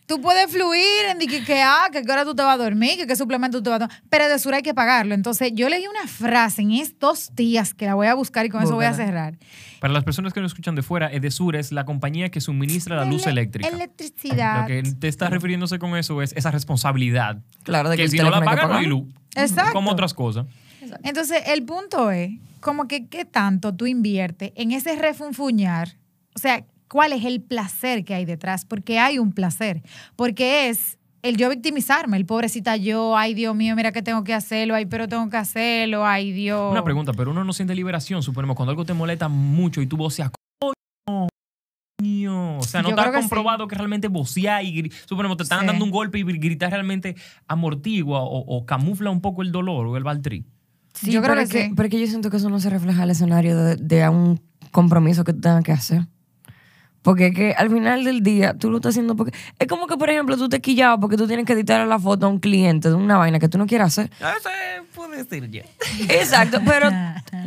tú 0.07 0.21
puedes 0.21 0.51
fluir 0.51 1.07
en 1.11 1.19
que, 1.19 1.45
que, 1.45 1.63
ah, 1.63 1.89
que 1.91 1.99
ahora 1.99 2.25
tú 2.25 2.35
te 2.35 2.43
vas 2.43 2.55
a 2.55 2.63
dormir, 2.63 2.97
que 2.97 3.07
qué 3.07 3.17
suplemento 3.17 3.59
tú 3.59 3.65
te 3.65 3.71
vas 3.71 3.83
a 3.83 3.89
tomar, 3.89 4.03
pero 4.09 4.29
de 4.29 4.39
sur 4.39 4.55
hay 4.55 4.63
que 4.63 4.75
pagarlo. 4.75 5.15
Entonces, 5.15 5.53
yo 5.55 5.69
leí 5.69 5.87
una 5.87 6.07
frase 6.07 6.63
en 6.63 6.73
estos 6.73 7.35
días 7.35 7.75
que 7.75 7.87
la 7.87 7.95
voy 7.95 8.07
a 8.07 8.15
buscar 8.15 8.47
y 8.47 8.49
con 8.49 8.63
eso 8.63 8.75
voy 8.75 8.85
a 8.85 8.95
cerrar. 8.95 9.39
Para 9.81 9.93
las 9.93 10.05
personas 10.05 10.33
que 10.33 10.41
nos 10.41 10.53
escuchan 10.53 10.75
de 10.75 10.83
fuera, 10.83 11.13
Edesur 11.13 11.57
es 11.57 11.73
la 11.73 11.85
compañía 11.85 12.31
que 12.31 12.41
suministra 12.41 12.97
la 12.97 13.05
luz 13.05 13.27
eléctrica. 13.27 13.69
Electricidad. 13.69 14.63
Lo 14.63 14.67
que 14.69 14.83
te 14.83 15.09
está 15.09 15.29
refiriéndose 15.29 15.79
con 15.79 15.97
eso 15.97 16.23
es 16.23 16.33
esa 16.33 16.51
responsabilidad. 16.51 17.39
Claro, 17.65 17.91
de 17.91 17.97
que, 17.97 18.05
que 18.05 18.09
si 18.09 18.19
no 18.19 18.31
la 18.31 18.43
pagan, 18.43 18.71
no 18.71 18.77
hay 18.77 18.87
luz. 18.87 19.05
Exacto. 19.35 19.73
Como 19.73 19.91
otras 19.91 20.15
cosas. 20.15 20.47
Entonces, 21.03 21.43
el 21.49 21.65
punto 21.65 22.11
es, 22.11 22.31
como 22.61 22.89
que 22.89 23.09
qué 23.09 23.25
tanto 23.25 23.75
tú 23.75 23.87
inviertes 23.87 24.53
en 24.57 24.73
ese 24.73 24.97
refunfuñar, 24.97 25.97
o 26.35 26.39
sea, 26.39 26.65
cuál 26.89 27.13
es 27.13 27.25
el 27.25 27.41
placer 27.43 28.05
que 28.05 28.15
hay 28.15 28.25
detrás, 28.25 28.65
porque 28.65 28.99
hay 28.99 29.19
un 29.19 29.33
placer, 29.33 29.83
porque 30.17 30.69
es 30.69 30.99
el 31.23 31.37
yo 31.37 31.49
victimizarme, 31.49 32.17
el 32.17 32.27
pobrecita 32.27 32.77
yo, 32.77 33.17
ay 33.17 33.35
Dios 33.35 33.55
mío, 33.57 33.75
mira 33.75 33.91
que 33.91 34.03
tengo 34.03 34.23
que 34.23 34.33
hacerlo, 34.33 34.75
ay 34.75 34.87
pero 34.87 35.09
tengo 35.09 35.29
que 35.29 35.37
hacerlo, 35.37 36.07
ay 36.07 36.31
Dios. 36.33 36.71
Una 36.71 36.85
pregunta, 36.85 37.13
pero 37.13 37.31
uno 37.33 37.43
no 37.43 37.53
siente 37.53 37.75
liberación, 37.75 38.23
suponemos, 38.23 38.55
cuando 38.57 38.71
algo 38.71 38.85
te 38.85 38.95
molesta 38.95 39.29
mucho 39.29 39.81
y 39.83 39.87
tú 39.87 39.97
voceas, 39.97 40.31
coño, 40.61 41.27
coño". 41.99 42.59
O 42.59 42.63
sea, 42.63 42.83
no 42.83 42.91
está 42.91 43.11
que 43.11 43.19
comprobado 43.19 43.67
que 43.67 43.75
realmente 43.75 44.07
vocear 44.09 44.65
y 44.65 44.91
suponemos, 45.07 45.37
te 45.37 45.43
están 45.43 45.61
Sí. 45.61 45.67
dando 45.67 45.85
un 45.85 45.91
golpe 45.91 46.19
y 46.19 46.23
gritar 46.23 46.71
realmente 46.71 47.17
amortigua 47.49 48.21
o, 48.23 48.39
o 48.39 48.65
camufla 48.67 49.11
un 49.11 49.21
poco 49.21 49.43
el 49.43 49.51
dolor 49.51 49.87
o 49.87 49.97
el 49.97 50.05
baltrí. 50.05 50.45
Sí, 50.95 51.11
Yo 51.11 51.21
creo 51.23 51.35
que 51.35 51.47
que, 51.47 51.89
sí. 51.91 51.99
yo 52.01 52.07
siento 52.07 52.31
que 52.31 52.37
eso 52.39 52.49
no 52.49 52.59
se 52.61 52.71
refleja 52.71 52.99
en 52.99 53.05
el 53.05 53.11
escenario 53.11 53.57
de, 53.57 53.77
de 53.77 54.09
un 54.09 54.41
compromiso 54.71 55.25
que 55.25 55.33
tú 55.35 55.41
tengas 55.41 55.65
que 55.65 55.73
hacer. 55.73 56.07
Porque 57.07 57.29
es 57.29 57.35
que 57.37 57.53
al 57.53 57.71
final 57.71 58.03
del 58.03 58.21
día 58.25 58.55
tú 58.59 58.69
lo 58.69 58.79
estás 58.79 58.91
haciendo 58.91 59.15
porque... 59.15 59.33
Es 59.61 59.69
como 59.69 59.87
que, 59.87 59.97
por 59.97 60.11
ejemplo, 60.11 60.37
tú 60.37 60.49
te 60.49 60.61
quillabas 60.61 60.99
porque 61.01 61.17
tú 61.17 61.29
tienes 61.29 61.47
que 61.47 61.53
editar 61.53 61.87
la 61.87 62.01
foto 62.01 62.27
a 62.27 62.29
un 62.29 62.41
cliente 62.41 62.89
de 62.89 62.97
una 62.97 63.17
vaina 63.17 63.39
que 63.39 63.49
tú 63.49 63.59
no 63.59 63.67
quieres 63.69 63.87
hacer. 63.87 64.11
Ese 64.19 64.83
puede 64.93 65.23
ser 65.23 65.49
ya. 65.49 65.63
Exacto, 66.09 66.59
pero 66.67 66.91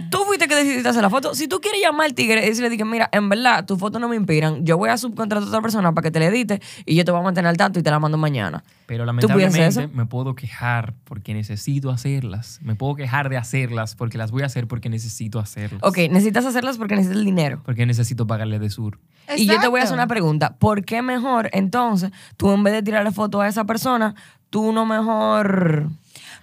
tú 0.10 0.20
fuiste 0.20 0.48
que 0.48 0.56
decidiste 0.56 0.88
hacer 0.88 1.02
la 1.02 1.10
foto. 1.10 1.36
Si 1.36 1.50
tú 1.50 1.60
quieres 1.60 1.82
llamar 1.82 2.06
al 2.06 2.14
tigre 2.14 2.42
y 2.42 2.48
decirle, 2.48 2.70
dije, 2.70 2.86
mira, 2.86 3.10
en 3.12 3.28
verdad, 3.28 3.66
tus 3.66 3.78
fotos 3.78 4.00
no 4.00 4.08
me 4.08 4.16
inspiran, 4.16 4.66
yo 4.66 4.78
voy 4.78 4.88
a 4.88 4.98
subcontratar 4.98 5.44
a 5.44 5.48
otra 5.50 5.62
persona 5.62 5.92
para 5.92 6.06
que 6.06 6.12
te 6.12 6.20
la 6.22 6.28
edite 6.28 6.62
y 6.86 6.96
yo 6.96 7.04
te 7.04 7.12
voy 7.12 7.20
a 7.20 7.24
mantener 7.26 7.50
al 7.50 7.58
tanto 7.58 7.80
y 7.80 7.84
te 7.84 7.92
la 7.92 8.00
mando 8.00 8.18
mañana. 8.18 8.64
Pero 8.86 9.06
¿Tú 9.06 9.28
puedes 9.28 9.50
hacer 9.50 9.60
lamentablemente 9.60 9.84
eso? 9.84 9.90
me 9.94 10.06
puedo 10.06 10.36
quejar 10.36 10.94
porque 11.04 11.34
necesito 11.34 11.90
hacerlas. 11.90 12.60
Me 12.64 12.76
puedo 12.76 12.96
quejar 12.96 13.28
de 13.28 13.36
hacerlas 13.36 13.96
porque 13.96 14.18
las 14.18 14.32
voy 14.32 14.44
a 14.44 14.46
hacer 14.46 14.68
porque 14.68 14.90
necesito 14.90 15.38
hacerlas. 15.38 15.82
Ok, 15.84 15.98
necesitas 16.10 16.46
hacerlas 16.46 16.78
porque 16.78 16.96
necesitas 16.96 17.20
el 17.20 17.26
dinero. 17.26 17.62
Porque 17.66 17.86
necesito 17.86 18.26
pagarle 18.26 18.58
de 18.58 18.70
sur. 18.70 18.98
Y 19.38 19.49
yo 19.56 19.60
te 19.60 19.68
voy 19.68 19.80
a 19.82 19.84
hacer 19.84 19.94
una 19.96 20.08
pregunta. 20.08 20.56
¿Por 20.58 20.84
qué 20.86 21.02
mejor 21.02 21.50
entonces 21.54 22.12
tú 22.38 22.52
en 22.52 22.64
vez 22.64 22.74
de 22.74 22.84
tirarle 22.84 23.12
foto 23.12 23.42
a 23.42 23.48
esa 23.48 23.66
persona, 23.66 24.16
tú 24.50 24.72
no 24.72 24.86
mejor... 24.86 25.88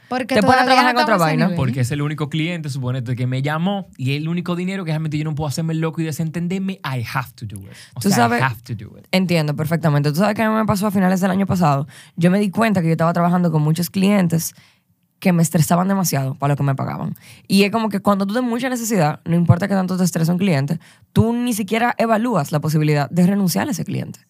Porque 0.08 0.36
Te 0.36 0.42
pones 0.42 0.60
a 0.60 0.64
trabajar 0.66 0.90
en 0.90 0.94
no 0.94 1.02
otra 1.02 1.14
estamos 1.16 1.26
a 1.28 1.32
ese 1.32 1.42
vaina. 1.42 1.56
Porque 1.56 1.80
es 1.80 1.90
el 1.90 2.00
único 2.00 2.28
cliente, 2.28 2.68
suponete, 2.68 3.16
que 3.16 3.26
me 3.26 3.42
llamó 3.42 3.88
y 3.96 4.12
es 4.12 4.18
el 4.18 4.28
único 4.28 4.54
dinero 4.54 4.84
que 4.84 4.92
realmente 4.92 5.18
yo 5.18 5.24
no 5.24 5.34
puedo 5.34 5.48
hacerme 5.48 5.74
loco 5.74 6.00
y 6.00 6.04
desentenderme. 6.04 6.74
I 6.74 7.04
have 7.12 7.30
to 7.34 7.44
do 7.44 7.56
it. 7.62 7.72
O 7.94 8.00
Tú 8.00 8.10
sea, 8.10 8.18
sabes- 8.28 8.38
I 8.40 8.44
have 8.44 8.60
to 8.62 8.74
do 8.76 8.96
it. 8.98 9.06
Entiendo 9.10 9.56
perfectamente. 9.56 10.10
Tú 10.10 10.18
sabes 10.18 10.36
que 10.36 10.42
a 10.42 10.48
mí 10.48 10.54
me 10.54 10.64
pasó 10.64 10.86
a 10.86 10.90
finales 10.92 11.20
del 11.20 11.32
año 11.32 11.44
pasado. 11.46 11.88
Yo 12.14 12.30
me 12.30 12.38
di 12.38 12.50
cuenta 12.50 12.82
que 12.82 12.86
yo 12.86 12.92
estaba 12.92 13.12
trabajando 13.12 13.50
con 13.50 13.62
muchos 13.62 13.90
clientes 13.90 14.54
que 15.18 15.32
me 15.32 15.42
estresaban 15.42 15.88
demasiado 15.88 16.34
para 16.34 16.52
lo 16.52 16.56
que 16.56 16.62
me 16.62 16.74
pagaban. 16.74 17.14
Y 17.48 17.64
es 17.64 17.70
como 17.70 17.88
que 17.88 18.00
cuando 18.00 18.26
tú 18.26 18.34
tienes 18.34 18.50
mucha 18.50 18.68
necesidad, 18.68 19.20
no 19.24 19.34
importa 19.34 19.68
que 19.68 19.74
tanto 19.74 19.96
te 19.96 20.04
estresa 20.04 20.32
un 20.32 20.38
cliente, 20.38 20.78
tú 21.12 21.32
ni 21.32 21.52
siquiera 21.52 21.94
evalúas 21.98 22.52
la 22.52 22.60
posibilidad 22.60 23.08
de 23.10 23.26
renunciar 23.26 23.68
a 23.68 23.70
ese 23.70 23.84
cliente. 23.84 24.20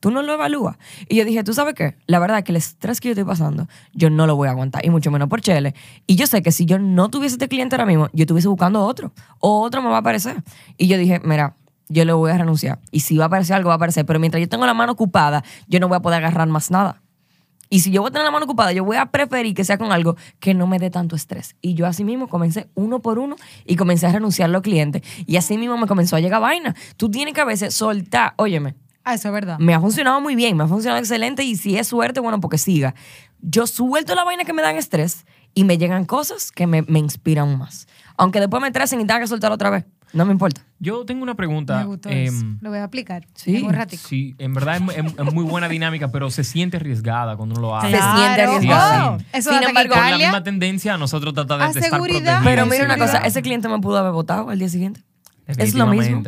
Tú 0.00 0.10
no 0.10 0.22
lo 0.22 0.34
evalúas. 0.34 0.76
Y 1.08 1.16
yo 1.16 1.24
dije, 1.24 1.42
¿tú 1.42 1.54
sabes 1.54 1.74
qué? 1.74 1.96
La 2.06 2.18
verdad 2.18 2.38
es 2.38 2.44
que 2.44 2.52
el 2.52 2.56
estrés 2.56 3.00
que 3.00 3.08
yo 3.08 3.12
estoy 3.12 3.24
pasando, 3.24 3.66
yo 3.92 4.10
no 4.10 4.26
lo 4.26 4.36
voy 4.36 4.48
a 4.48 4.50
aguantar, 4.52 4.84
y 4.84 4.90
mucho 4.90 5.10
menos 5.10 5.28
por 5.28 5.40
Chele. 5.40 5.74
Y 6.06 6.16
yo 6.16 6.26
sé 6.26 6.42
que 6.42 6.52
si 6.52 6.66
yo 6.66 6.78
no 6.78 7.08
tuviese 7.08 7.34
este 7.34 7.48
cliente 7.48 7.74
ahora 7.74 7.86
mismo, 7.86 8.08
yo 8.12 8.22
estuviese 8.22 8.46
buscando 8.48 8.84
otro, 8.84 9.12
o 9.40 9.62
otro 9.62 9.82
me 9.82 9.88
va 9.88 9.96
a 9.96 10.00
aparecer. 10.00 10.44
Y 10.76 10.86
yo 10.86 10.98
dije, 10.98 11.20
mira, 11.24 11.56
yo 11.88 12.04
le 12.04 12.12
voy 12.12 12.30
a 12.30 12.38
renunciar. 12.38 12.78
Y 12.90 13.00
si 13.00 13.16
va 13.16 13.24
a 13.24 13.26
aparecer 13.28 13.56
algo, 13.56 13.68
va 13.68 13.74
a 13.74 13.76
aparecer. 13.76 14.04
Pero 14.04 14.18
mientras 14.18 14.40
yo 14.40 14.48
tengo 14.48 14.66
la 14.66 14.74
mano 14.74 14.92
ocupada, 14.92 15.44
yo 15.66 15.80
no 15.80 15.88
voy 15.88 15.96
a 15.96 16.00
poder 16.00 16.18
agarrar 16.18 16.48
más 16.48 16.70
nada. 16.70 17.02
Y 17.68 17.80
si 17.80 17.90
yo 17.90 18.02
voy 18.02 18.08
a 18.08 18.12
tener 18.12 18.24
la 18.24 18.30
mano 18.30 18.44
ocupada, 18.44 18.72
yo 18.72 18.84
voy 18.84 18.96
a 18.96 19.06
preferir 19.06 19.54
que 19.54 19.64
sea 19.64 19.78
con 19.78 19.92
algo 19.92 20.16
que 20.40 20.54
no 20.54 20.66
me 20.66 20.78
dé 20.78 20.90
tanto 20.90 21.16
estrés. 21.16 21.56
Y 21.60 21.74
yo 21.74 21.86
así 21.86 22.04
mismo 22.04 22.28
comencé 22.28 22.68
uno 22.74 23.00
por 23.00 23.18
uno 23.18 23.36
y 23.64 23.76
comencé 23.76 24.06
a 24.06 24.12
renunciar 24.12 24.48
a 24.48 24.52
los 24.52 24.62
clientes. 24.62 25.02
Y 25.26 25.36
así 25.36 25.58
mismo 25.58 25.76
me 25.76 25.86
comenzó 25.86 26.16
a 26.16 26.20
llegar 26.20 26.40
vaina. 26.40 26.74
Tú 26.96 27.10
tienes 27.10 27.34
que 27.34 27.40
a 27.40 27.44
veces 27.44 27.74
soltar, 27.74 28.34
óyeme, 28.36 28.74
Ah, 29.08 29.14
eso 29.14 29.28
es 29.28 29.34
verdad. 29.34 29.58
me 29.60 29.72
ha 29.72 29.80
funcionado 29.80 30.20
muy 30.20 30.34
bien, 30.34 30.56
me 30.56 30.64
ha 30.64 30.66
funcionado 30.66 30.98
excelente 30.98 31.44
y 31.44 31.54
si 31.54 31.76
es 31.78 31.86
suerte, 31.86 32.18
bueno, 32.18 32.40
porque 32.40 32.58
siga. 32.58 32.94
Yo 33.40 33.68
suelto 33.68 34.16
la 34.16 34.24
vaina 34.24 34.44
que 34.44 34.52
me 34.52 34.62
dan 34.62 34.74
estrés 34.76 35.26
y 35.54 35.62
me 35.62 35.78
llegan 35.78 36.04
cosas 36.06 36.50
que 36.50 36.66
me, 36.66 36.82
me 36.82 36.98
inspiran 36.98 37.56
más. 37.56 37.86
Aunque 38.16 38.40
después 38.40 38.60
me 38.60 38.66
estresen 38.66 39.00
y 39.00 39.04
tenga 39.06 39.20
que 39.20 39.28
soltar 39.28 39.52
otra 39.52 39.70
vez. 39.70 39.84
No 40.16 40.24
me 40.26 40.32
importa. 40.32 40.62
Yo 40.78 41.04
tengo 41.04 41.22
una 41.22 41.34
pregunta. 41.34 41.78
Me 41.78 41.84
gustó 41.84 42.08
em, 42.10 42.24
eso. 42.26 42.44
Lo 42.60 42.70
voy 42.70 42.78
a 42.78 42.84
aplicar. 42.84 43.26
sí. 43.34 43.62
Un 43.62 43.72
ratico. 43.72 44.02
Sí, 44.08 44.34
en 44.38 44.54
verdad 44.54 44.76
es, 44.76 44.96
es- 45.04 45.14
es 45.18 45.34
muy 45.34 45.44
buena 45.44 45.68
dinámica, 45.68 46.08
pero 46.10 46.30
se 46.30 46.42
siente 46.44 46.78
arriesgada 46.78 47.36
cuando 47.36 47.54
uno 47.54 47.62
lo 47.68 47.76
hace. 47.76 47.90
Se 47.90 47.96
siente 47.96 48.34
Claro. 48.34 48.52
arriesgado. 48.56 49.16
Oh, 49.16 49.18
Eso 49.32 49.50
Sin 49.52 49.62
embargo, 49.62 49.94
Con 49.94 50.10
la 50.10 50.18
misma 50.18 50.42
tendencia 50.42 50.94
a 50.94 50.98
nosotros 50.98 51.32
tratar 51.34 51.58
de, 51.58 51.64
A 51.64 51.66
de 51.68 51.72
estar 51.80 51.90
seguridad. 51.90 52.18
protegidos. 52.42 52.44
Pero 52.44 52.64
Sí, 52.64 52.70
mira 52.70 52.84
una 52.84 52.98
cosa, 52.98 53.18
ese 53.18 53.42
cliente 53.42 53.68
me 53.68 53.78
pudo 53.78 53.98
haber 53.98 54.12
votado 54.12 54.50
al 54.50 54.58
día 54.58 54.68
siguiente. 54.68 55.02
Es 55.46 55.74
lo 55.74 55.86
mismo. 55.86 56.22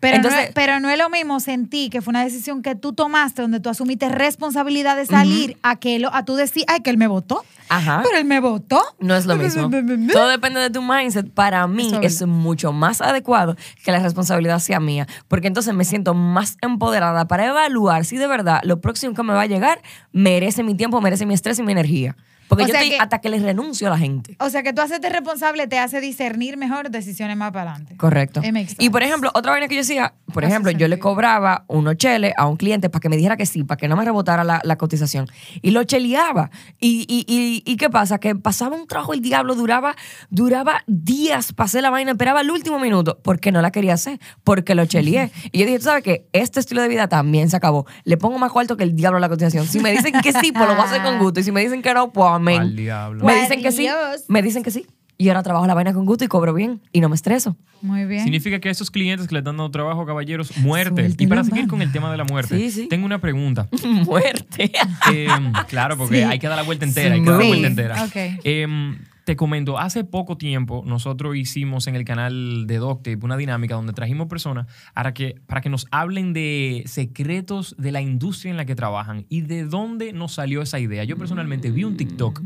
Pero, 0.00 0.16
Entonces- 0.16 0.40
no, 0.40 0.46
es- 0.46 0.52
pero 0.54 0.80
no 0.80 0.88
es 0.90 0.98
lo 0.98 1.08
mismo 1.10 1.40
sentir 1.40 1.90
que 1.90 2.00
fue 2.02 2.10
una 2.12 2.24
decisión 2.24 2.62
que 2.62 2.74
tú 2.74 2.92
tomaste, 2.92 3.42
donde 3.42 3.60
tú 3.60 3.68
asumiste 3.68 4.08
responsabilidad 4.08 4.96
de 4.96 5.06
salir, 5.06 5.56
a 5.62 5.76
que 5.76 5.98
lo, 5.98 6.14
a 6.14 6.24
tú 6.24 6.34
decir, 6.34 6.64
ay, 6.68 6.80
que 6.80 6.90
él 6.90 6.98
me 6.98 7.06
votó. 7.06 7.44
Ajá. 7.70 8.00
Pero 8.02 8.16
él 8.16 8.24
me 8.24 8.40
votó. 8.40 8.82
No 8.98 9.14
es 9.14 9.26
lo 9.26 9.36
mismo. 9.36 9.68
Todo 10.12 10.28
depende 10.28 10.58
de 10.60 10.70
tu 10.70 10.80
mindset. 10.80 11.30
Para 11.30 11.66
mí 11.66 11.88
Eso 11.88 12.00
es 12.00 12.26
mucho 12.26 12.72
más 12.72 13.00
adecuado 13.02 13.56
que 13.84 13.92
la 13.92 13.98
responsabilidad 13.98 14.58
sea 14.58 14.80
mía, 14.80 15.06
porque 15.28 15.48
entonces 15.48 15.74
me 15.74 15.84
siento 15.84 16.14
más 16.14 16.56
empoderada 16.62 17.26
para 17.28 17.46
evaluar 17.46 18.04
si 18.06 18.16
de 18.16 18.26
verdad 18.26 18.60
lo 18.64 18.80
próximo 18.80 19.14
que 19.14 19.22
me 19.22 19.34
va 19.34 19.42
a 19.42 19.46
llegar 19.46 19.82
merece 20.12 20.62
mi 20.62 20.74
tiempo, 20.74 21.00
merece 21.00 21.26
mi 21.26 21.34
estrés 21.34 21.58
y 21.58 21.62
mi 21.62 21.72
energía. 21.72 22.16
Porque 22.48 22.64
O 22.64 22.66
yo 22.66 22.74
estoy 22.74 22.90
que- 22.90 22.98
hasta 22.98 23.20
que 23.20 23.28
le 23.28 23.38
renuncio 23.38 23.86
a 23.88 23.90
la 23.90 23.98
gente. 23.98 24.36
O 24.40 24.48
sea, 24.50 24.62
que 24.62 24.72
tú 24.72 24.80
hacerte 24.82 25.08
responsable 25.10 25.66
te 25.66 25.78
hace 25.78 26.00
discernir 26.00 26.56
mejor 26.56 26.90
decisiones 26.90 27.36
más 27.36 27.52
para 27.52 27.70
adelante. 27.72 27.96
Correcto. 27.96 28.40
Y 28.78 28.90
por 28.90 29.02
ejemplo, 29.02 29.30
otra 29.34 29.52
vaina 29.52 29.68
que 29.68 29.74
yo 29.74 29.82
hacía, 29.82 30.14
por 30.32 30.44
ejemplo, 30.44 30.70
yo 30.70 30.88
le 30.88 30.98
cobraba 30.98 31.64
unos 31.68 31.96
cheles 31.96 32.32
a 32.36 32.46
un 32.46 32.56
cliente 32.56 32.88
para 32.90 33.00
que 33.00 33.08
me 33.08 33.16
dijera 33.16 33.36
que 33.36 33.46
sí, 33.46 33.64
para 33.64 33.76
que 33.76 33.88
no 33.88 33.96
me 33.96 34.04
rebotara 34.04 34.44
la, 34.44 34.60
la 34.64 34.76
cotización. 34.76 35.26
Y 35.62 35.70
lo 35.72 35.84
cheleaba. 35.84 36.50
Y, 36.80 37.04
y, 37.08 37.24
y, 37.32 37.62
y 37.70 37.76
qué 37.76 37.90
pasa? 37.90 38.18
Que 38.18 38.34
pasaba 38.34 38.76
un 38.76 38.86
trabajo 38.86 39.12
el 39.12 39.20
diablo, 39.20 39.54
duraba, 39.54 39.94
duraba 40.30 40.82
días, 40.86 41.52
pasé 41.52 41.82
la 41.82 41.90
vaina, 41.90 42.12
esperaba 42.12 42.40
el 42.40 42.50
último 42.50 42.78
minuto, 42.78 43.18
porque 43.22 43.52
no 43.52 43.60
la 43.62 43.70
quería 43.70 43.94
hacer, 43.94 44.18
porque 44.44 44.74
lo 44.74 44.86
cheleé. 44.86 45.30
Y 45.52 45.60
yo 45.60 45.66
dije, 45.66 45.78
tú 45.78 45.84
sabes 45.84 46.02
que 46.04 46.26
este 46.32 46.60
estilo 46.60 46.82
de 46.82 46.88
vida 46.88 47.08
también 47.08 47.48
se 47.50 47.56
acabó. 47.56 47.86
Le 48.04 48.16
pongo 48.16 48.38
más 48.38 48.52
cuarto 48.52 48.76
que 48.76 48.84
el 48.84 48.94
diablo 48.94 49.16
a 49.18 49.20
la 49.20 49.28
cotización. 49.28 49.66
Si 49.66 49.80
me 49.80 49.90
dicen 49.92 50.12
que 50.22 50.32
sí, 50.32 50.52
pues 50.52 50.66
lo 50.68 50.74
voy 50.74 50.82
a 50.82 50.86
hacer 50.86 51.02
con 51.02 51.18
gusto. 51.18 51.40
Y 51.40 51.42
si 51.42 51.52
me 51.52 51.60
dicen 51.62 51.80
que 51.82 51.94
no, 51.94 52.12
pues 52.12 52.28
amén. 52.38 52.60
Al 52.60 52.76
diablo. 52.76 53.24
Me 53.24 53.34
dicen 53.40 53.62
que 53.62 53.70
sí, 53.72 53.86
me 54.28 54.42
dicen 54.42 54.62
que 54.62 54.70
sí. 54.70 54.86
Y 55.20 55.30
ahora 55.30 55.42
trabajo 55.42 55.66
la 55.66 55.74
vaina 55.74 55.92
con 55.92 56.06
gusto 56.06 56.24
y 56.24 56.28
cobro 56.28 56.54
bien 56.54 56.80
y 56.92 57.00
no 57.00 57.08
me 57.08 57.16
estreso. 57.16 57.56
Muy 57.82 58.04
bien. 58.04 58.22
Significa 58.22 58.60
que 58.60 58.68
a 58.68 58.70
esos 58.72 58.88
clientes 58.88 59.26
que 59.26 59.34
le 59.34 59.40
están 59.40 59.56
dando 59.56 59.68
trabajo, 59.72 60.06
caballeros, 60.06 60.56
muerte. 60.58 61.10
Y 61.18 61.26
para 61.26 61.42
seguir 61.42 61.62
mano. 61.62 61.70
con 61.70 61.82
el 61.82 61.90
tema 61.90 62.10
de 62.12 62.16
la 62.18 62.22
muerte, 62.24 62.56
Sí, 62.56 62.70
sí. 62.70 62.86
tengo 62.88 63.04
una 63.04 63.20
pregunta. 63.20 63.66
Muerte. 64.04 64.70
Em, 65.12 65.52
claro, 65.68 65.96
porque 65.98 66.18
Sí. 66.18 66.22
hay 66.22 66.38
que 66.38 66.46
dar 66.46 66.56
la 66.56 66.62
vuelta 66.62 66.84
entera, 66.84 67.14
hay 67.16 67.22
que 67.24 67.30
dar 67.30 67.40
la 67.40 67.46
vuelta 67.48 67.66
entera. 67.66 68.04
ok. 68.04 68.16
Em, 68.44 68.98
te 69.28 69.36
comento, 69.36 69.78
hace 69.78 70.04
poco 70.04 70.38
tiempo 70.38 70.82
nosotros 70.86 71.36
hicimos 71.36 71.86
en 71.86 71.94
el 71.94 72.06
canal 72.06 72.66
de 72.66 72.78
Doctape 72.78 73.18
una 73.22 73.36
dinámica 73.36 73.74
donde 73.74 73.92
trajimos 73.92 74.26
personas 74.26 74.66
para 74.94 75.12
que, 75.12 75.38
para 75.46 75.60
que 75.60 75.68
nos 75.68 75.86
hablen 75.90 76.32
de 76.32 76.82
secretos 76.86 77.76
de 77.76 77.92
la 77.92 78.00
industria 78.00 78.50
en 78.50 78.56
la 78.56 78.64
que 78.64 78.74
trabajan 78.74 79.26
y 79.28 79.42
de 79.42 79.66
dónde 79.66 80.14
nos 80.14 80.32
salió 80.32 80.62
esa 80.62 80.78
idea. 80.78 81.04
Yo 81.04 81.18
personalmente 81.18 81.70
vi 81.70 81.84
un 81.84 81.98
TikTok 81.98 82.40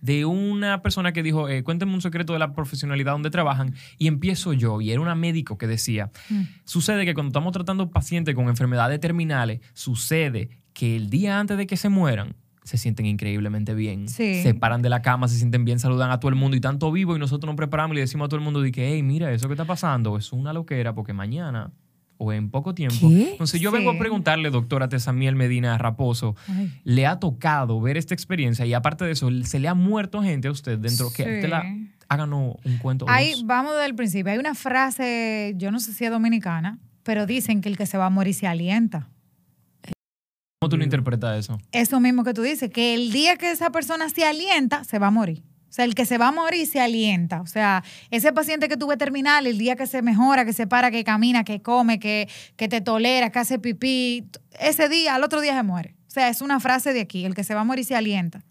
de 0.00 0.26
una 0.26 0.80
persona 0.80 1.12
que 1.12 1.24
dijo, 1.24 1.48
eh, 1.48 1.64
cuéntame 1.64 1.92
un 1.92 2.02
secreto 2.02 2.34
de 2.34 2.38
la 2.38 2.52
profesionalidad 2.52 3.14
donde 3.14 3.30
trabajan 3.30 3.74
y 3.98 4.06
empiezo 4.06 4.52
yo 4.52 4.80
y 4.80 4.92
era 4.92 5.00
una 5.00 5.16
médico 5.16 5.58
que 5.58 5.66
decía, 5.66 6.12
sucede 6.62 7.04
que 7.04 7.14
cuando 7.14 7.30
estamos 7.30 7.52
tratando 7.52 7.90
pacientes 7.90 8.36
con 8.36 8.48
enfermedades 8.48 9.00
terminales, 9.00 9.58
sucede 9.74 10.50
que 10.72 10.94
el 10.94 11.10
día 11.10 11.40
antes 11.40 11.58
de 11.58 11.66
que 11.66 11.76
se 11.76 11.88
mueran, 11.88 12.36
se 12.68 12.76
sienten 12.76 13.06
increíblemente 13.06 13.74
bien. 13.74 14.08
Sí. 14.08 14.42
Se 14.42 14.52
paran 14.54 14.82
de 14.82 14.90
la 14.90 15.00
cama, 15.02 15.26
se 15.26 15.36
sienten 15.36 15.64
bien, 15.64 15.78
saludan 15.78 16.10
a 16.10 16.20
todo 16.20 16.28
el 16.28 16.34
mundo 16.34 16.56
y 16.56 16.60
tanto 16.60 16.92
vivo 16.92 17.16
y 17.16 17.18
nosotros 17.18 17.48
nos 17.48 17.56
preparamos 17.56 17.94
y 17.94 17.96
le 17.96 18.00
decimos 18.02 18.26
a 18.26 18.28
todo 18.28 18.38
el 18.38 18.44
mundo 18.44 18.60
de 18.60 18.70
que, 18.72 18.92
hey, 18.92 19.02
mira, 19.02 19.32
eso 19.32 19.48
que 19.48 19.54
está 19.54 19.64
pasando 19.64 20.16
es 20.18 20.32
una 20.32 20.52
loquera 20.52 20.94
porque 20.94 21.12
mañana 21.14 21.72
o 22.18 22.32
en 22.32 22.50
poco 22.50 22.74
tiempo. 22.74 23.08
¿Qué? 23.08 23.30
Entonces 23.32 23.60
yo 23.60 23.70
Sí. 23.70 23.76
vengo 23.78 23.90
a 23.92 23.98
preguntarle, 23.98 24.50
doctora 24.50 24.88
Tesamiel 24.88 25.34
Medina 25.36 25.78
Raposo, 25.78 26.34
Ay. 26.48 26.72
le 26.84 27.06
ha 27.06 27.18
tocado 27.20 27.80
ver 27.80 27.96
esta 27.96 28.12
experiencia 28.12 28.66
y 28.66 28.74
aparte 28.74 29.04
de 29.04 29.12
eso, 29.12 29.30
se 29.44 29.58
le 29.60 29.68
ha 29.68 29.74
muerto 29.74 30.22
gente 30.22 30.48
a 30.48 30.50
usted 30.50 30.78
dentro 30.78 31.08
que 31.10 31.22
Sí. 31.24 31.30
usted 31.36 31.48
la 31.48 31.64
háganos 32.08 32.56
un 32.64 32.78
cuento. 32.78 33.06
dos. 33.06 33.14
vamos 33.46 33.72
desde 33.72 33.86
el 33.86 33.94
principio. 33.94 34.32
Hay 34.32 34.38
una 34.38 34.54
frase, 34.54 35.54
yo 35.56 35.70
no 35.70 35.78
sé 35.80 35.92
si 35.92 36.04
es 36.04 36.10
dominicana, 36.10 36.78
pero 37.04 37.24
dicen 37.24 37.60
que 37.60 37.68
el 37.68 37.76
que 37.78 37.86
se 37.86 37.96
va 37.98 38.06
a 38.06 38.10
morir 38.10 38.34
se 38.34 38.46
alienta. 38.46 39.08
¿Cómo 40.60 40.70
tú 40.70 40.76
lo 40.76 40.82
interpretas 40.82 41.38
eso? 41.38 41.60
Eso 41.70 42.00
mismo 42.00 42.24
que 42.24 42.34
tú 42.34 42.42
dices, 42.42 42.70
que 42.70 42.94
el 42.94 43.12
día 43.12 43.36
que 43.36 43.52
esa 43.52 43.70
persona 43.70 44.08
se 44.08 44.24
alienta, 44.24 44.82
se 44.82 44.98
va 44.98 45.06
a 45.06 45.10
morir. 45.12 45.44
O 45.68 45.72
sea, 45.72 45.84
el 45.84 45.94
que 45.94 46.04
se 46.04 46.18
va 46.18 46.28
a 46.28 46.32
morir 46.32 46.66
se 46.66 46.80
alienta. 46.80 47.40
O 47.42 47.46
sea, 47.46 47.84
ese 48.10 48.32
paciente 48.32 48.68
que 48.68 48.76
tuve 48.76 48.96
terminal, 48.96 49.46
el 49.46 49.56
día 49.56 49.76
que 49.76 49.86
se 49.86 50.02
mejora, 50.02 50.44
que 50.44 50.52
se 50.52 50.66
para, 50.66 50.90
que 50.90 51.04
camina, 51.04 51.44
que 51.44 51.62
come, 51.62 52.00
que, 52.00 52.28
que 52.56 52.66
te 52.66 52.80
tolera, 52.80 53.30
que 53.30 53.38
hace 53.38 53.60
pipí, 53.60 54.26
ese 54.58 54.88
día, 54.88 55.14
al 55.14 55.22
otro 55.22 55.40
día 55.40 55.54
se 55.54 55.62
muere. 55.62 55.94
O 56.08 56.10
sea, 56.10 56.28
es 56.28 56.40
una 56.40 56.58
frase 56.58 56.92
de 56.92 57.02
aquí, 57.02 57.24
el 57.24 57.36
que 57.36 57.44
se 57.44 57.54
va 57.54 57.60
a 57.60 57.64
morir 57.64 57.84
se 57.84 57.94
alienta. 57.94 58.42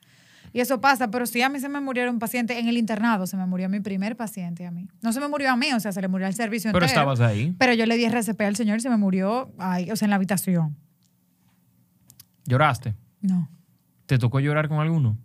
Y 0.53 0.61
eso 0.61 0.79
pasa, 0.79 1.11
pero 1.11 1.25
si 1.25 1.41
a 1.41 1.49
mí 1.49 1.59
se 1.59 1.67
me 1.67 1.81
murieron 1.81 2.19
pacientes 2.19 2.57
en 2.57 2.69
el 2.69 2.77
internado, 2.77 3.27
se 3.27 3.35
me 3.35 3.45
murió 3.45 3.67
mi 3.67 3.81
primer 3.81 4.15
paciente 4.15 4.65
a 4.65 4.71
mí. 4.71 4.87
No 5.01 5.11
se 5.11 5.19
me 5.19 5.27
murió 5.27 5.51
a 5.51 5.57
mí, 5.57 5.73
o 5.73 5.79
sea, 5.81 5.91
se 5.91 5.99
le 5.99 6.07
murió 6.07 6.25
al 6.25 6.35
servicio 6.35 6.71
Pero 6.71 6.85
entero. 6.85 7.01
estabas 7.01 7.19
ahí. 7.19 7.53
Pero 7.59 7.73
yo 7.73 7.85
le 7.85 7.97
di 7.97 8.05
RCP 8.05 8.39
al 8.43 8.55
señor 8.55 8.77
y 8.77 8.81
se 8.81 8.89
me 8.89 8.95
murió 8.95 9.51
ahí, 9.57 9.91
o 9.91 9.97
sea, 9.97 10.05
en 10.05 10.11
la 10.11 10.15
habitación. 10.15 10.77
¿Lloraste? 12.47 12.95
No. 13.21 13.49
¿Te 14.07 14.17
tocó 14.17 14.39
llorar 14.39 14.67
con 14.69 14.79
alguno? 14.79 15.17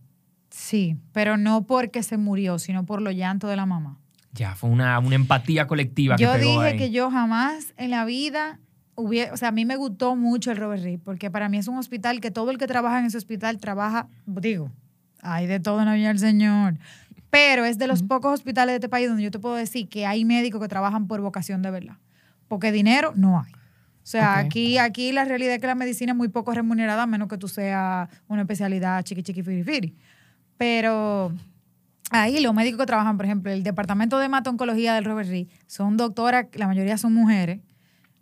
Sí, 0.51 0.97
pero 1.13 1.37
no 1.39 1.63
porque 1.67 2.03
se 2.03 2.19
murió, 2.19 2.59
sino 2.59 2.85
por 2.85 3.01
los 3.01 3.15
llantos 3.15 3.49
de 3.49 3.57
la 3.57 3.65
mamá. 3.65 3.99
Ya, 4.33 4.55
fue 4.55 4.69
una, 4.71 4.99
una 4.99 5.15
empatía 5.15 5.67
colectiva 5.67 6.17
Yo 6.17 6.33
que 6.33 6.39
pegó 6.41 6.51
dije 6.51 6.73
ahí. 6.73 6.79
que 6.79 6.91
yo 6.91 7.11
jamás 7.11 7.73
en 7.77 7.91
la 7.91 8.05
vida 8.05 8.59
hubiera, 8.95 9.33
o 9.33 9.37
sea, 9.37 9.49
a 9.49 9.53
mí 9.53 9.65
me 9.65 9.77
gustó 9.77 10.17
mucho 10.17 10.51
el 10.51 10.57
Robert 10.59 10.83
Reed, 10.83 11.01
porque 11.05 11.31
para 11.31 11.49
mí 11.49 11.59
es 11.59 11.69
un 11.69 11.79
hospital 11.79 12.21
que 12.21 12.31
todo 12.31 12.51
el 12.51 12.59
que 12.59 12.67
trabaja 12.67 12.99
en 12.99 13.07
ese 13.07 13.19
hospital 13.19 13.59
trabaja, 13.59 14.09
digo, 14.27 14.71
hay 15.23 15.47
de 15.47 15.61
todo 15.61 15.81
en 15.81 15.87
la 15.87 15.95
vida 15.95 16.09
del 16.09 16.19
Señor, 16.19 16.79
pero 17.31 17.65
es 17.65 17.79
de 17.79 17.87
los 17.87 18.03
pocos 18.03 18.33
hospitales 18.35 18.73
de 18.73 18.77
este 18.77 18.89
país 18.89 19.09
donde 19.09 19.23
yo 19.23 19.31
te 19.31 19.39
puedo 19.39 19.55
decir 19.55 19.89
que 19.89 20.07
hay 20.07 20.25
médicos 20.25 20.61
que 20.61 20.69
trabajan 20.69 21.07
por 21.07 21.21
vocación 21.21 21.63
de 21.63 21.71
verdad, 21.71 21.97
porque 22.49 22.73
dinero 22.73 23.13
no 23.15 23.41
hay. 23.41 23.53
O 24.03 24.07
sea, 24.07 24.39
aquí, 24.39 24.79
aquí 24.79 25.13
la 25.13 25.25
realidad 25.25 25.55
es 25.55 25.61
que 25.61 25.67
la 25.69 25.77
medicina 25.77 26.13
es 26.13 26.17
muy 26.17 26.29
poco 26.29 26.53
remunerada, 26.53 27.05
a 27.05 27.07
menos 27.07 27.29
que 27.29 27.39
tú 27.39 27.47
seas 27.47 28.09
una 28.27 28.43
especialidad 28.43 29.03
chiqui 29.05 29.23
chiqui 29.23 29.43
firi 29.43 29.63
firi. 29.63 29.97
Pero 30.57 31.33
ahí 32.11 32.41
los 32.41 32.53
médicos 32.53 32.81
que 32.81 32.87
trabajan, 32.87 33.17
por 33.17 33.27
ejemplo, 33.27 33.53
el 33.53 33.63
departamento 33.63 34.19
de 34.19 34.27
hemato-oncología 34.27 34.95
del 34.95 35.05
Robert 35.05 35.29
Reed, 35.29 35.47
son 35.67 35.97
doctoras, 35.97 36.47
la 36.55 36.67
mayoría 36.67 36.99
son 36.99 37.15
mujeres. 37.15 37.61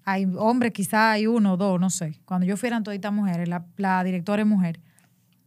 Hay 0.04 0.26
hombres, 0.36 0.72
quizás 0.72 1.14
hay 1.14 1.26
uno 1.26 1.54
o 1.54 1.56
dos, 1.56 1.80
no 1.80 1.88
sé. 1.88 2.20
Cuando 2.26 2.46
yo 2.46 2.58
fui 2.58 2.66
eran 2.66 2.82
toditas 2.82 3.12
mujeres, 3.12 3.48
la, 3.48 3.64
la 3.76 4.04
directora 4.04 4.42
es 4.42 4.48
mujer. 4.48 4.80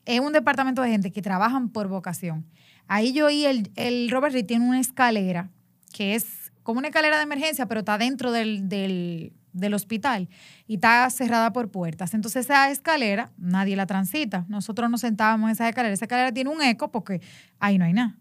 Es 0.05 0.19
un 0.19 0.33
departamento 0.33 0.81
de 0.81 0.89
gente 0.89 1.11
que 1.11 1.21
trabajan 1.21 1.69
por 1.69 1.87
vocación. 1.87 2.45
Ahí 2.87 3.13
yo 3.13 3.27
oí, 3.27 3.45
el, 3.45 3.71
el 3.75 4.09
Robert 4.09 4.33
Reed 4.33 4.45
tiene 4.45 4.67
una 4.67 4.79
escalera 4.79 5.49
que 5.93 6.15
es 6.15 6.51
como 6.63 6.79
una 6.79 6.87
escalera 6.87 7.17
de 7.17 7.23
emergencia, 7.23 7.67
pero 7.67 7.81
está 7.81 7.97
dentro 7.97 8.31
del, 8.31 8.67
del, 8.67 9.33
del 9.53 9.73
hospital 9.73 10.27
y 10.67 10.75
está 10.75 11.09
cerrada 11.09 11.53
por 11.53 11.71
puertas. 11.71 12.13
Entonces 12.13 12.45
esa 12.45 12.69
escalera 12.69 13.31
nadie 13.37 13.75
la 13.75 13.85
transita. 13.85 14.45
Nosotros 14.49 14.89
nos 14.89 15.01
sentábamos 15.01 15.47
en 15.47 15.51
esa 15.53 15.69
escalera. 15.69 15.93
Esa 15.93 16.05
escalera 16.05 16.31
tiene 16.31 16.49
un 16.49 16.61
eco 16.61 16.91
porque 16.91 17.21
ahí 17.59 17.77
no 17.77 17.85
hay 17.85 17.93
nada. 17.93 18.17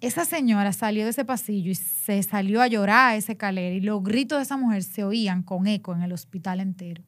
Esa 0.00 0.26
señora 0.26 0.72
salió 0.74 1.04
de 1.04 1.10
ese 1.10 1.24
pasillo 1.24 1.70
y 1.70 1.74
se 1.74 2.22
salió 2.22 2.60
a 2.60 2.66
llorar 2.66 3.12
a 3.12 3.16
esa 3.16 3.32
escalera 3.32 3.74
y 3.74 3.80
los 3.80 4.02
gritos 4.02 4.38
de 4.38 4.42
esa 4.42 4.58
mujer 4.58 4.82
se 4.82 5.04
oían 5.04 5.42
con 5.42 5.66
eco 5.66 5.94
en 5.94 6.02
el 6.02 6.12
hospital 6.12 6.60
entero. 6.60 7.02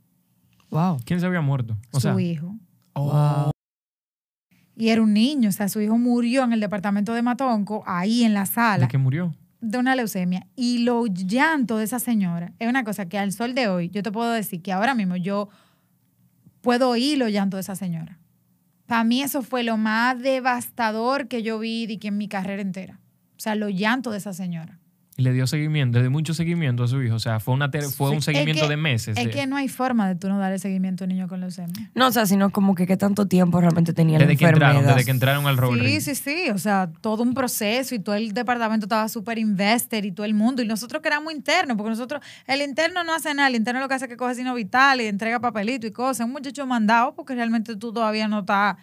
Wow. 0.70 0.98
¿Quién 1.04 1.20
se 1.20 1.26
había 1.26 1.40
muerto? 1.42 1.76
O 1.92 2.00
su 2.00 2.08
sea, 2.08 2.20
hijo. 2.20 2.54
oh, 2.94 3.50
Y 4.74 4.88
era 4.88 5.02
un 5.02 5.12
niño, 5.12 5.50
o 5.50 5.52
sea, 5.52 5.68
su 5.68 5.80
hijo 5.80 5.98
murió 5.98 6.44
en 6.44 6.52
el 6.52 6.60
departamento 6.60 7.12
de 7.12 7.20
Matonco, 7.22 7.82
ahí 7.86 8.24
en 8.24 8.32
la 8.32 8.46
sala. 8.46 8.86
¿de 8.86 8.88
qué 8.88 8.98
murió? 8.98 9.34
De 9.60 9.78
una 9.78 9.96
leucemia 9.96 10.46
y 10.54 10.78
los 10.78 11.08
llantos 11.12 11.78
de 11.78 11.84
esa 11.84 11.98
señora 11.98 12.52
es 12.58 12.68
una 12.68 12.84
cosa 12.84 13.08
que 13.08 13.18
al 13.18 13.32
sol 13.32 13.54
de 13.54 13.68
hoy 13.68 13.90
yo 13.90 14.02
te 14.02 14.12
puedo 14.12 14.30
decir 14.30 14.62
que 14.62 14.72
ahora 14.72 14.94
mismo 14.94 15.16
yo 15.16 15.48
puedo 16.60 16.90
oír 16.90 17.18
los 17.18 17.30
llantos 17.30 17.58
de 17.58 17.62
esa 17.62 17.76
señora. 17.76 18.18
Para 18.86 19.04
mí 19.04 19.22
eso 19.22 19.42
fue 19.42 19.64
lo 19.64 19.76
más 19.76 20.18
devastador 20.20 21.28
que 21.28 21.42
yo 21.42 21.58
vi 21.58 21.86
de 21.86 21.98
que 21.98 22.08
en 22.08 22.18
mi 22.18 22.28
carrera 22.28 22.62
entera. 22.62 23.00
O 23.36 23.40
sea, 23.40 23.54
los 23.54 23.72
llantos 23.72 24.12
de 24.12 24.18
esa 24.18 24.32
señora. 24.32 24.77
Y 25.18 25.24
le 25.24 25.32
dio 25.32 25.48
seguimiento, 25.48 25.98
le 25.98 26.04
dio 26.04 26.10
mucho 26.12 26.32
seguimiento 26.32 26.84
a 26.84 26.86
su 26.86 27.02
hijo. 27.02 27.16
O 27.16 27.18
sea, 27.18 27.40
fue, 27.40 27.52
una 27.52 27.68
fue 27.96 28.10
un 28.10 28.22
seguimiento 28.22 28.60
Es 28.62 28.62
que- 28.62 28.68
de 28.68 28.76
meses. 28.76 29.18
Es 29.18 29.24
de- 29.24 29.30
que 29.32 29.48
no 29.48 29.56
hay 29.56 29.66
forma 29.66 30.06
de 30.06 30.14
tú 30.14 30.28
no 30.28 30.38
darle 30.38 30.60
seguimiento 30.60 31.02
a 31.02 31.06
un 31.06 31.08
niño 31.08 31.26
con 31.26 31.40
leucemia. 31.40 31.90
No, 31.96 32.06
o 32.06 32.12
sea, 32.12 32.24
sino 32.24 32.50
como 32.50 32.76
que 32.76 32.86
qué 32.86 32.96
tanto 32.96 33.26
tiempo 33.26 33.60
realmente 33.60 33.92
tenía 33.92 34.16
desde 34.16 34.34
la 34.34 34.38
que 34.38 34.44
entraron, 34.46 34.86
desde 34.86 35.04
que 35.04 35.10
entraron 35.10 35.46
al 35.48 35.56
Robert 35.56 35.84
Sí, 35.84 36.00
sí, 36.00 36.14
sí. 36.14 36.50
O 36.54 36.58
sea, 36.58 36.92
todo 37.00 37.24
un 37.24 37.34
proceso 37.34 37.96
y 37.96 37.98
todo 37.98 38.14
el 38.14 38.32
departamento 38.32 38.86
estaba 38.86 39.08
súper 39.08 39.38
invested 39.38 40.04
y 40.04 40.12
todo 40.12 40.24
el 40.24 40.34
mundo. 40.34 40.62
Y 40.62 40.68
nosotros 40.68 41.02
que 41.02 41.08
éramos 41.08 41.32
internos, 41.34 41.76
porque 41.76 41.90
nosotros, 41.90 42.22
el 42.46 42.62
interno 42.62 43.02
no 43.02 43.12
hace 43.12 43.34
nada. 43.34 43.48
El 43.48 43.56
interno 43.56 43.80
lo 43.80 43.88
que 43.88 43.94
hace 43.94 44.04
es 44.04 44.08
que 44.10 44.16
coge 44.16 44.36
sino 44.36 44.54
vital 44.54 45.00
y 45.00 45.06
entrega 45.06 45.40
papelito 45.40 45.84
y 45.88 45.90
cosas. 45.90 46.26
Un 46.26 46.32
muchacho 46.32 46.64
mandado 46.64 47.16
porque 47.16 47.34
realmente 47.34 47.74
tú 47.74 47.92
todavía 47.92 48.28
no 48.28 48.38
estás 48.38 48.76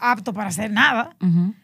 apto 0.00 0.32
para 0.32 0.48
hacer 0.50 0.70
nada. 0.70 1.16
Ujú. 1.20 1.54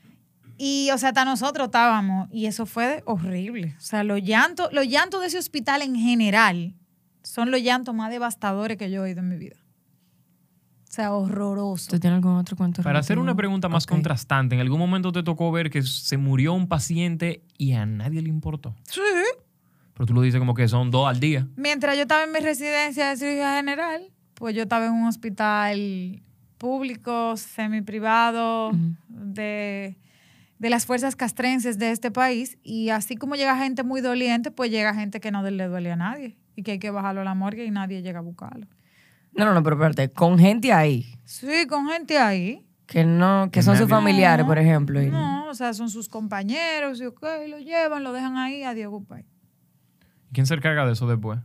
Y, 0.65 0.91
o 0.93 0.99
sea, 0.99 1.09
hasta 1.09 1.25
nosotros 1.25 1.65
estábamos, 1.65 2.29
y 2.31 2.47
eso 2.47 2.67
fue 2.67 3.03
horrible. 3.05 3.75
O 3.79 3.81
sea, 3.81 4.05
los 4.05 4.23
llantos, 4.23 4.73
los 4.73 4.87
llantos 4.87 5.21
de 5.21 5.27
ese 5.27 5.37
hospital 5.37 5.83
en 5.83 5.97
general 5.97 6.77
son 7.25 7.51
los 7.51 7.61
llantos 7.61 7.93
más 7.97 8.13
devastadores 8.13 8.77
que 8.77 8.89
yo 8.89 9.01
he 9.01 9.09
oído 9.09 9.23
en 9.23 9.29
mi 9.29 9.37
vida. 9.39 9.57
O 10.89 10.93
sea, 10.93 11.15
horroroso. 11.15 11.91
¿Tú 11.91 11.99
tienes 11.99 12.19
algún 12.19 12.37
otro 12.37 12.57
cuento? 12.57 12.81
Para 12.85 13.01
hacer 13.01 13.19
una 13.19 13.35
pregunta 13.35 13.69
más 13.69 13.87
contrastante, 13.87 14.55
¿en 14.55 14.61
algún 14.61 14.79
momento 14.79 15.11
te 15.11 15.25
tocó 15.25 15.51
ver 15.51 15.69
que 15.69 15.83
se 15.83 16.17
murió 16.17 16.53
un 16.53 16.69
paciente 16.69 17.43
y 17.59 17.73
a 17.73 17.85
nadie 17.85 18.23
le 18.23 18.29
importó? 18.29 18.77
Sí. 18.85 19.01
Pero 19.95 20.07
tú 20.07 20.15
lo 20.15 20.23
dices 20.23 20.39
como 20.39 20.55
que 20.55 20.69
son 20.69 20.93
dos 20.93 21.09
al 21.09 21.19
día. 21.19 21.49
Mientras 21.57 21.97
yo 21.97 22.03
estaba 22.03 22.23
en 22.23 22.31
mi 22.31 22.39
residencia 22.39 23.09
de 23.09 23.17
cirugía 23.17 23.57
general, 23.57 24.13
pues 24.35 24.55
yo 24.55 24.63
estaba 24.63 24.87
en 24.87 24.93
un 24.93 25.09
hospital 25.09 26.23
público, 26.57 27.37
semi-privado, 27.37 28.71
de, 29.09 29.97
de 30.63 30.71
las 30.71 30.87
fuerzas 30.87 31.17
castrenses 31.17 31.77
de 31.79 31.91
este 31.91 32.13
país. 32.13 32.57
Y 32.63 32.91
así 32.91 33.17
como 33.17 33.35
llega 33.35 33.57
gente 33.59 33.83
muy 33.83 34.01
doliente, 34.01 34.53
pues 34.53 34.71
llega 34.71 34.95
gente 34.95 35.19
que 35.21 35.33
no 35.33 35.43
le 35.43 35.67
duele 35.67 35.91
a 35.91 35.97
nadie 35.97 36.39
y 36.55 36.63
que 36.63 36.71
hay 36.73 36.79
que 36.79 36.91
bajarlo 36.91 37.21
a 37.23 37.25
la 37.25 37.35
morgue 37.35 37.65
y 37.65 37.71
nadie 37.73 38.01
llega 38.01 38.21
a 38.21 38.23
buscarlo. 38.23 38.69
No, 39.33 39.45
no, 39.45 39.55
no, 39.55 39.63
pero 39.65 39.75
espérate, 39.77 40.13
con 40.15 40.39
gente 40.39 40.73
ahí, 40.73 41.19
Sí, 41.25 41.67
con 41.69 41.89
gente 41.89 42.17
ahí. 42.19 42.65
que 42.87 43.05
no, 43.05 43.47
que 43.47 43.59
Que 43.59 43.63
son 43.63 43.77
sus 43.77 43.89
familiares, 43.89 44.45
No, 44.45 44.49
por 44.49 44.59
ejemplo. 44.59 45.03
y- 45.03 45.11
No, 45.11 45.49
o 45.49 45.55
sea, 45.55 45.75
son 45.75 45.91
sus 45.91 46.09
compañeros 46.09 47.01
y 47.01 47.07
ok, 47.07 47.25
lo 47.49 47.59
llevan, 47.59 48.05
lo 48.05 48.13
dejan 48.13 48.37
ahí, 48.37 48.63
adiós, 48.63 48.91
goodbye. 48.91 49.25
¿Quién 50.33 50.47
se 50.47 50.55
encarga 50.55 50.87
de 50.87 50.93
eso 50.93 51.07
después? 51.09 51.41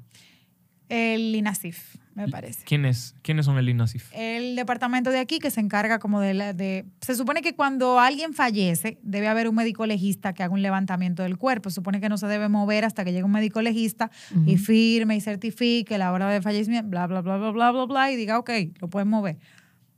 El 0.90 1.36
INASIF, 1.36 1.96
me 2.18 2.28
parece. 2.28 2.66
¿Quién 2.66 2.86
es? 2.86 3.16
¿Quiénes 3.22 3.46
son 3.46 3.58
el 3.58 3.70
INASIF? 3.70 4.12
el 4.14 4.56
departamento 4.56 5.12
de 5.12 5.20
aquí 5.20 5.38
que 5.40 5.52
se 5.52 5.60
encarga 5.60 6.00
como 6.00 6.20
de, 6.20 6.34
la, 6.34 6.54
de... 6.54 6.86
Se 7.02 7.16
supone 7.16 7.42
que 7.42 7.54
cuando 7.56 8.00
alguien 8.00 8.34
fallece, 8.34 8.98
debe 9.04 9.28
haber 9.28 9.48
un 9.48 9.56
médico 9.56 9.86
legista 9.86 10.34
que 10.34 10.42
haga 10.44 10.54
un 10.54 10.62
levantamiento 10.64 11.22
del 11.24 11.38
cuerpo. 11.38 11.70
Se 11.70 11.76
supone 11.76 12.02
que 12.02 12.10
no 12.10 12.18
se 12.18 12.28
debe 12.28 12.50
mover 12.50 12.86
hasta 12.86 13.06
que 13.06 13.12
llegue 13.12 13.24
un 13.24 13.32
médico 13.32 13.62
legista 13.62 14.10
y 14.46 14.56
Ujú. 14.56 14.64
firme 14.64 15.16
y 15.16 15.22
certifique 15.22 15.98
la 15.98 16.12
hora 16.12 16.28
de 16.30 16.42
fallecimiento, 16.42 16.90
bla, 16.90 17.06
bla, 17.08 17.22
bla, 17.22 17.38
bla, 17.38 17.52
bla, 17.52 17.72
bla, 17.72 17.86
bla, 17.86 18.12
y 18.12 18.16
diga, 18.16 18.40
ok, 18.40 18.50
lo 18.80 18.90
pueden 18.90 19.08
mover. 19.10 19.38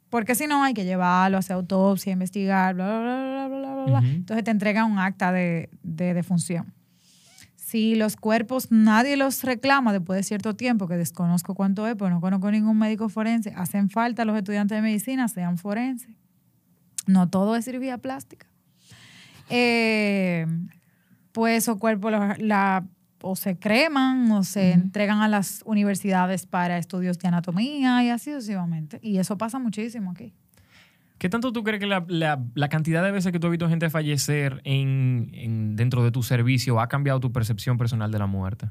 Porque 0.09 0.35
si 0.35 0.47
no, 0.47 0.63
hay 0.63 0.73
que 0.73 0.83
llevarlo, 0.85 1.37
hacer 1.37 1.55
autopsia, 1.55 2.11
investigar, 2.11 2.73
bla, 2.75 2.85
bla, 2.85 2.99
bla, 2.99 3.47
bla, 3.47 3.47
bla, 3.47 3.73
bla, 3.73 3.85
bla. 3.85 3.99
Ujú. 3.99 4.07
Entonces 4.07 4.43
te 4.43 4.51
entregan 4.51 4.91
un 4.91 4.99
acta 4.99 5.31
de, 5.31 5.69
de 5.83 6.13
defunción. 6.13 6.73
Si 7.69 7.93
los 7.93 8.15
cuerpos 8.15 8.71
nadie 8.71 9.15
los 9.15 9.43
reclama 9.43 9.93
después 9.93 10.17
de 10.17 10.23
cierto 10.23 10.55
tiempo, 10.55 10.87
que 10.87 10.95
desconozco 10.97 11.53
cuánto 11.53 11.85
es, 11.87 11.95
pues 11.95 12.09
no 12.11 12.19
conozco 12.19 12.49
ningún 12.49 12.79
médico 12.79 13.09
forense, 13.09 13.53
hacen 13.55 13.91
falta 13.91 14.25
los 14.25 14.35
estudiantes 14.35 14.75
de 14.75 14.81
medicina, 14.81 15.27
sean 15.27 15.57
forenses. 15.59 16.09
No 17.05 17.29
todo 17.29 17.55
es 17.55 17.65
cirugía 17.65 17.99
plástica. 17.99 18.47
Eh, 19.49 20.47
pues 21.31 21.63
esos 21.63 21.77
cuerpos 21.77 22.11
la, 22.11 22.35
la- 22.39 22.85
o 23.21 23.35
se 23.35 23.57
creman 23.59 24.31
o 24.31 24.43
se 24.43 24.71
entregan 24.71 25.19
a 25.21 25.27
las 25.27 25.61
universidades 25.65 26.45
para 26.45 26.77
estudios 26.77 27.19
de 27.19 27.27
anatomía 27.27 28.01
y 28.03 28.09
así 28.09 28.31
sucesivamente. 28.31 28.97
Y 29.03 29.17
eso 29.17 29.37
pasa 29.37 29.59
muchísimo 29.59 30.11
aquí. 30.11 30.33
¿Qué 31.19 31.29
tanto 31.29 31.51
tú 31.51 31.63
crees 31.63 31.79
que 31.79 31.85
la, 31.85 32.03
la- 32.07 32.43
la 32.55 32.69
cantidad 32.69 33.03
de 33.03 33.11
veces 33.11 33.31
que 33.31 33.39
tú 33.39 33.47
has 33.47 33.51
visto 33.51 33.69
gente 33.69 33.89
fallecer 33.89 34.61
en, 34.63 35.29
en- 35.33 35.75
dentro 35.75 36.03
de 36.03 36.11
tu 36.11 36.23
servicio 36.23 36.79
ha 36.79 36.87
cambiado 36.87 37.19
tu 37.19 37.31
percepción 37.31 37.77
personal 37.77 38.09
de 38.11 38.17
la 38.19 38.25
muerte? 38.25 38.69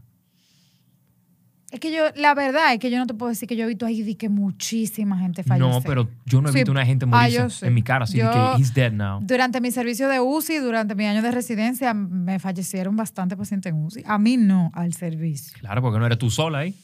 Es 1.71 1.81
que 1.81 1.93
yo, 1.95 2.05
la 2.17 2.33
verdad 2.35 2.73
es 2.73 2.79
que 2.79 2.91
yo 2.91 2.97
no 2.97 3.07
te 3.07 3.13
puedo 3.13 3.29
decir 3.29 3.47
que 3.47 3.55
yo 3.55 3.65
he 3.65 3.69
visto 3.69 3.85
ahí 3.85 4.15
que 4.15 4.31
muchísima 4.31 5.19
gente 5.19 5.43
fallecer. 5.43 5.71
No, 5.71 5.83
pero 5.83 6.09
yo 6.25 6.41
no 6.41 6.49
he 6.49 6.53
Sí. 6.53 6.59
visto 6.61 6.71
una 6.73 6.87
gente 6.87 7.05
Ah, 7.05 7.09
morirse 7.09 7.51
sí. 7.51 7.67
en 7.67 7.75
mi 7.75 7.83
cara, 7.83 8.05
así 8.05 8.17
de 8.17 8.25
Yo- 8.25 8.31
que 8.57 8.63
he's 8.63 8.73
dead 8.73 8.93
now. 8.93 9.21
Durante 9.23 9.61
mi 9.61 9.71
servicio 9.71 10.09
de 10.09 10.19
UCI, 10.19 10.57
durante 10.61 10.95
mi 10.95 11.05
año 11.05 11.21
de 11.21 11.31
residencia, 11.31 11.93
me 11.93 12.39
fallecieron 12.39 12.97
bastante 12.97 13.37
pacientes 13.37 13.71
en 13.75 13.85
UCI. 13.85 14.03
A 14.07 14.17
mí 14.19 14.39
no, 14.39 14.71
al 14.73 14.95
servicio. 14.95 15.53
Claro, 15.61 15.83
porque 15.83 15.99
no 15.99 16.07
eres 16.07 16.17
tú 16.17 16.31
sola 16.31 16.61
ahí. 16.61 16.75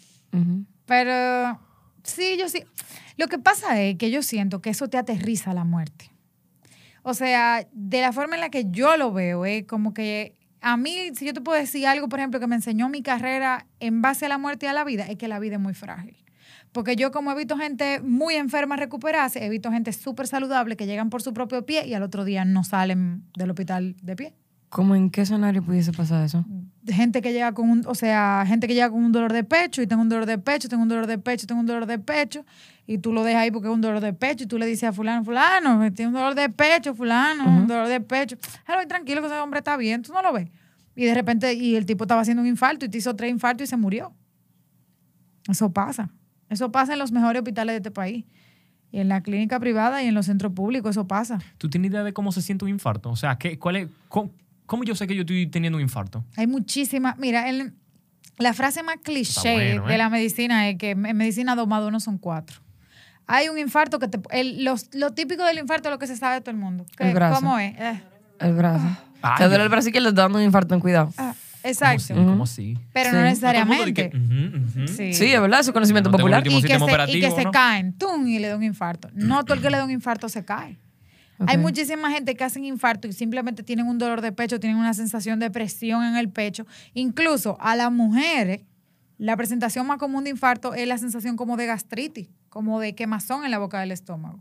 Pero 0.85 1.59
sí, 2.03 2.37
yo 2.39 2.51
sí. 2.51 2.63
Lo 3.17 3.29
que 3.29 3.39
pasa 3.39 3.81
es 3.81 3.97
que 3.97 4.11
yo 4.11 4.23
siento 4.23 4.61
que 4.61 4.71
eso 4.71 4.89
te 4.89 4.99
aterriza 4.99 5.55
la 5.55 5.65
muerte. 5.65 6.11
O 7.03 7.15
sea, 7.15 7.67
de 7.73 8.01
la 8.01 8.13
forma 8.13 8.35
en 8.35 8.41
la 8.41 8.49
que 8.49 8.67
yo 8.71 8.97
lo 8.97 9.13
veo, 9.13 9.45
es 9.45 9.65
como 9.67 9.93
que 9.93 10.35
a 10.63 10.79
mí, 10.79 11.11
si 11.15 11.27
yo 11.27 11.35
te 11.35 11.43
puedo 11.43 11.59
decir 11.59 11.87
algo, 11.87 12.09
por 12.09 12.19
ejemplo, 12.19 12.41
que 12.41 12.47
me 12.47 12.57
enseñó 12.57 12.89
mi 12.89 13.03
carrera 13.03 13.67
en 13.81 14.01
base 14.01 14.25
a 14.25 14.29
la 14.31 14.39
muerte 14.39 14.65
y 14.65 14.69
a 14.71 14.73
la 14.73 14.85
vida, 14.85 15.05
es 15.07 15.17
que 15.17 15.29
la 15.29 15.39
vida 15.39 15.57
es 15.57 15.61
muy 15.61 15.75
frágil. 15.75 16.17
Porque 16.73 16.97
yo 16.97 17.13
como 17.13 17.31
he 17.31 17.35
visto 17.37 17.59
gente 17.59 18.01
muy 18.01 18.35
enferma 18.35 18.75
recuperarse, 18.77 19.45
he 19.45 19.51
visto 19.51 19.71
gente 19.71 19.93
súper 19.93 20.27
saludable 20.27 20.77
que 20.77 20.87
llegan 20.87 21.11
por 21.11 21.21
su 21.21 21.35
propio 21.35 21.67
pie 21.67 21.87
y 21.87 21.93
al 21.93 22.03
otro 22.03 22.25
día 22.25 22.47
no 22.47 22.65
salen 22.65 23.25
del 23.37 23.51
hospital 23.51 23.95
de 24.03 24.17
pie. 24.17 24.35
¿Cómo 24.71 24.97
en 24.97 25.11
qué 25.11 25.21
escenario 25.21 25.63
pudiese 25.63 25.93
pasar 25.93 26.25
eso? 26.25 26.45
gente 26.87 27.23
que 27.23 27.33
llega 27.33 27.53
con 27.53 27.71
un, 27.71 27.83
o 27.87 27.95
sea, 27.95 28.45
gente 28.47 28.67
que 28.67 28.75
llega 28.75 28.91
con 28.91 29.05
un 29.05 29.13
dolor 29.13 29.33
de 29.33 29.45
pecho 29.45 29.81
y 29.83 29.87
tengo 29.87 30.03
un 30.03 30.09
dolor 30.09 30.27
de 30.27 30.39
pecho, 30.39 30.69
tengo 30.69 30.83
un 30.83 30.89
dolor 30.89 31.07
de 31.07 31.19
pecho, 31.19 31.47
tengo 31.47 31.61
un 31.61 31.67
dolor 31.67 31.87
de 31.87 31.99
pecho 31.99 32.45
y 32.87 32.99
tú 32.99 33.13
lo 33.13 33.25
dejas 33.25 33.43
ahí 33.43 33.51
porque 33.51 33.69
es 33.69 33.75
un 33.75 33.81
dolor 33.81 34.01
de 34.01 34.13
pecho 34.13 34.45
y 34.45 34.47
tú 34.47 34.59
le 34.59 34.67
dices 34.67 34.85
a 34.85 34.93
fulano, 34.93 35.25
fulano, 35.25 35.91
tiene 35.93 36.09
un 36.09 36.15
dolor 36.15 36.35
de 36.35 36.49
pecho, 36.51 36.95
fulano, 36.95 37.45
un 37.59 37.67
dolor 37.67 37.89
de 37.89 38.01
pecho. 38.01 38.37
Hello, 38.69 38.87
tranquilo 38.87 39.21
que 39.23 39.29
ese 39.29 39.39
hombre 39.39 39.59
está 39.61 39.77
bien, 39.77 40.03
tú 40.03 40.13
no 40.13 40.21
lo 40.23 40.33
ves. 40.33 40.49
Y 40.97 41.05
de 41.07 41.15
repente, 41.15 41.55
y 41.55 41.75
el 41.77 41.87
tipo 41.87 42.05
estaba 42.05 42.21
haciendo 42.21 42.43
un 42.43 42.49
infarto 42.49 42.85
y 42.85 42.89
te 42.89 42.99
hizo 42.99 43.17
tres 43.17 43.31
infartos 43.31 43.65
y 43.65 43.67
se 43.69 43.77
murió. 43.77 44.13
Eso 45.49 45.73
pasa. 45.73 46.11
Eso 46.49 46.71
pasa 46.73 46.93
en 46.93 46.99
los 46.99 47.13
mejores 47.13 47.41
hospitales 47.41 47.73
de 47.75 47.77
este 47.79 47.91
país. 47.91 48.25
Y 48.93 49.01
en 49.01 49.09
la 49.09 49.23
clínica 49.23 49.59
privada 49.59 50.03
y 50.03 50.07
en 50.07 50.15
los 50.15 50.27
centros 50.27 50.53
públicos, 50.53 50.91
eso 50.93 51.07
pasa. 51.09 51.39
¿Tú 51.59 51.69
tienes 51.69 51.91
idea 51.91 52.05
de 52.05 52.13
cómo 52.13 52.31
se 52.33 52.43
siente 52.43 52.65
un 52.65 52.71
infarto? 52.71 53.11
O 53.11 53.17
sea, 53.17 53.37
¿qué, 53.39 53.59
cuál 53.59 53.77
es, 53.77 53.89
cómo, 54.09 54.31
cómo 54.67 54.85
yo 54.85 54.95
sé 54.95 55.07
que 55.09 55.17
yo 55.17 55.23
estoy 55.23 55.47
teniendo 55.49 55.77
un 55.79 55.83
infarto? 55.83 56.25
Hay 56.37 56.47
muchísimas. 56.47 57.19
Mira, 57.19 57.49
el- 57.51 57.73
la 58.39 58.53
frase 58.53 58.83
más 58.85 58.97
cliché 59.03 59.53
bueno, 59.53 59.89
¿eh? 59.89 59.93
de 59.93 59.99
la 59.99 60.11
medicina 60.11 60.69
es 60.69 60.77
que 60.79 60.91
en 60.91 61.17
medicina 61.17 61.55
dos 61.57 61.67
más 61.67 61.81
dos 61.83 61.91
no 61.93 61.99
son 62.01 62.19
cuatro. 62.19 62.61
Hay 63.27 63.49
un 63.49 63.59
infarto 63.59 63.99
que 63.99 64.09
te. 64.09 64.19
el- 64.31 64.65
los- 64.65 64.95
lo 64.95 65.13
típico 65.13 65.45
del 65.45 65.59
infarto 65.59 65.89
es 65.89 65.93
lo 65.93 65.99
que 65.99 66.07
se 66.07 66.17
sabe 66.17 66.37
de 66.37 66.41
todo 66.43 66.51
el 66.51 66.57
mundo. 66.59 66.85
¿Qué- 66.97 67.09
El 67.09 67.15
brazo. 67.15 67.37
¿Cómo 67.41 67.59
es? 67.59 67.75
Eh, 67.79 68.03
El 68.41 68.53
brazo. 68.55 68.87
Ah, 69.23 69.37
Te 69.39 69.45
duele 69.49 69.63
el 69.65 69.71
brazo 69.71 69.89
izquierdo, 69.89 70.11
te 70.13 70.21
dando 70.21 70.39
un 70.39 70.45
infarto 70.45 70.75
en 70.75 70.81
cuidado. 70.81 71.11
ah, 71.17 71.35
¿Cómo 71.63 71.71
exacto. 71.71 72.15
¿Cómo 72.15 72.45
así? 72.45 72.77
Pero 72.93 73.09
Sí. 73.11 73.17
no 73.17 73.23
necesariamente. 73.23 74.11
Que. 74.11 74.87
Sí. 74.89 75.15
Sí, 75.15 75.33
es 75.33 75.41
verdad, 75.41 75.61
eso 75.61 75.71
es 75.71 75.75
conocimiento 75.75 76.11
No 76.11 76.19
popular. 76.19 76.41
y 76.41 76.45
que, 76.45 76.51
se, 76.51 76.57
y 77.17 77.21
que 77.21 77.31
se 77.31 77.51
caen, 77.51 77.95
¡tum! 77.95 78.27
y 78.27 78.39
le 78.39 78.49
da 78.49 78.57
un 78.57 78.63
infarto. 78.63 79.09
No 79.15 79.43
todo 79.45 79.55
el 79.55 79.63
que 79.63 79.71
le 79.71 79.79
da 79.79 79.85
un 79.85 79.91
infarto 79.91 80.29
se 80.29 80.45
cae. 80.45 80.79
Hay 81.47 81.57
muchísima 81.59 82.11
gente 82.11 82.37
que 82.37 82.45
hacen 82.45 82.65
infarto 82.65 83.09
y 83.09 83.13
simplemente 83.13 83.63
tienen 83.63 83.87
un 83.87 83.99
dolor 83.99 84.21
de 84.21 84.31
pecho, 84.31 84.61
tienen 84.61 84.79
una 84.79 84.95
sensación 84.95 85.41
de 85.41 85.51
presión 85.51 86.05
en 86.05 86.17
el 86.17 86.29
pecho. 86.29 86.67
Incluso 86.93 87.57
a 87.61 87.75
las 87.77 87.91
mujeres, 87.91 88.61
la 89.19 89.37
presentación 89.37 89.87
más 89.87 89.99
común 89.99 90.25
de 90.25 90.31
infarto 90.31 90.75
es 90.75 90.87
la 90.89 90.99
sensación 90.99 91.37
como 91.37 91.57
de 91.57 91.67
gastritis, 91.67 92.29
como 92.49 92.81
de 92.81 92.95
quemazón 92.95 93.45
en 93.45 93.51
la 93.51 93.59
boca 93.59 93.81
del 93.81 93.93
estómago. 93.93 94.41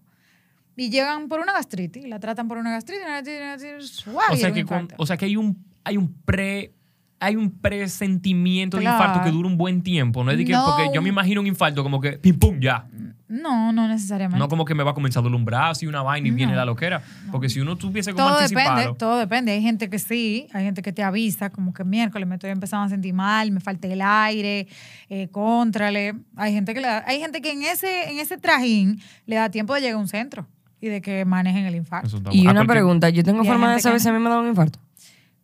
Y 0.76 0.90
llegan 0.90 1.28
por 1.28 1.40
una 1.40 1.54
gastritis, 1.54 2.08
la 2.08 2.20
tratan 2.20 2.48
por 2.48 2.58
una 2.58 2.72
gastritis, 2.72 3.04
una 3.04 3.14
gastritis, 3.22 3.40
una 3.42 3.52
gastritis, 3.52 4.06
¡guau! 4.06 4.34
O 4.34 4.36
sea, 4.38 4.52
que 4.52 4.66
con- 4.66 4.88
o 4.98 5.06
sea 5.06 5.18
que 5.18 5.26
hay 5.26 5.36
un, 5.38 5.64
hay 5.84 5.98
un 5.98 6.14
pre 6.26 6.74
hay 7.20 7.38
un 7.38 7.52
presentimiento 7.52 8.76
de 8.78 8.84
Claro. 8.84 8.98
infarto 9.02 9.24
que 9.24 9.32
dura 9.32 9.48
un 9.48 9.56
buen 9.58 9.82
tiempo. 9.82 10.26
No 10.26 10.32
es 10.32 10.38
de 10.38 10.44
que, 10.44 10.52
No. 10.52 10.66
porque 10.66 10.90
yo 10.94 11.02
me 11.02 11.08
imagino 11.08 11.40
un 11.40 11.48
infarto 11.48 11.82
como 11.82 12.02
que 12.02 12.14
pim 12.14 12.38
pum 12.38 12.60
ya. 12.60 12.86
No, 13.34 13.72
no 13.72 13.88
necesariamente. 13.88 14.38
No 14.38 14.48
como 14.48 14.64
que 14.64 14.76
me 14.76 14.84
va 14.84 14.92
a 14.92 14.94
comenzar 14.94 15.22
a 15.22 15.24
doler 15.24 15.36
un 15.36 15.46
brazo 15.46 15.86
y 15.86 15.88
una 15.88 16.02
vaina 16.02 16.28
y 16.28 16.32
viene 16.32 16.56
la 16.56 16.66
loquera. 16.66 17.02
Porque 17.32 17.50
si 17.50 17.60
uno 17.60 17.76
tuviese 17.76 18.14
como 18.14 18.28
todo 18.28 18.38
anticipado. 18.38 18.78
depende, 18.78 18.98
todo 19.00 19.18
depende. 19.18 19.52
Hay 19.52 19.62
gente 19.62 19.90
que 19.90 20.00
sí, 20.00 20.48
hay 20.54 20.64
gente 20.64 20.82
que 20.82 20.94
te 20.94 21.04
avisa, 21.04 21.50
como 21.50 21.74
que 21.74 21.84
miércoles 21.84 22.28
me 22.28 22.36
estoy 22.36 22.52
empezando 22.52 22.86
a 22.86 22.90
sentir 22.90 23.14
mal, 23.14 23.52
me 23.52 23.60
falta 23.60 23.88
el 23.88 24.02
aire, 24.02 24.68
eh, 25.10 25.28
contrale. 25.32 26.14
Hay 26.36 26.54
gente 26.54 26.74
que 26.74 26.82
le 26.82 26.88
da, 26.88 27.04
hay 27.08 27.20
gente 27.20 27.42
que 27.42 27.52
en 27.52 27.64
ese, 27.64 28.12
en 28.12 28.20
ese 28.20 28.38
trajín 28.38 29.02
le 29.26 29.38
da 29.38 29.50
tiempo 29.50 29.74
de 29.74 29.82
llegar 29.82 29.96
a 29.96 30.00
un 30.00 30.08
centro 30.08 30.48
y 30.80 30.88
de 30.90 31.02
que 31.02 31.26
manejen 31.26 31.66
el 31.66 31.76
infarto. 31.76 32.22
Y 32.32 32.48
una 32.48 32.66
pregunta, 32.66 33.10
¿yo 33.10 33.24
tengo 33.24 33.44
forma 33.44 33.74
de 33.74 33.82
saber 33.82 33.98
que 33.98 34.04
si 34.04 34.10
a 34.10 34.14
mí 34.14 34.20
me 34.20 34.30
da 34.30 34.40
un 34.40 34.48
infarto? 34.48 34.80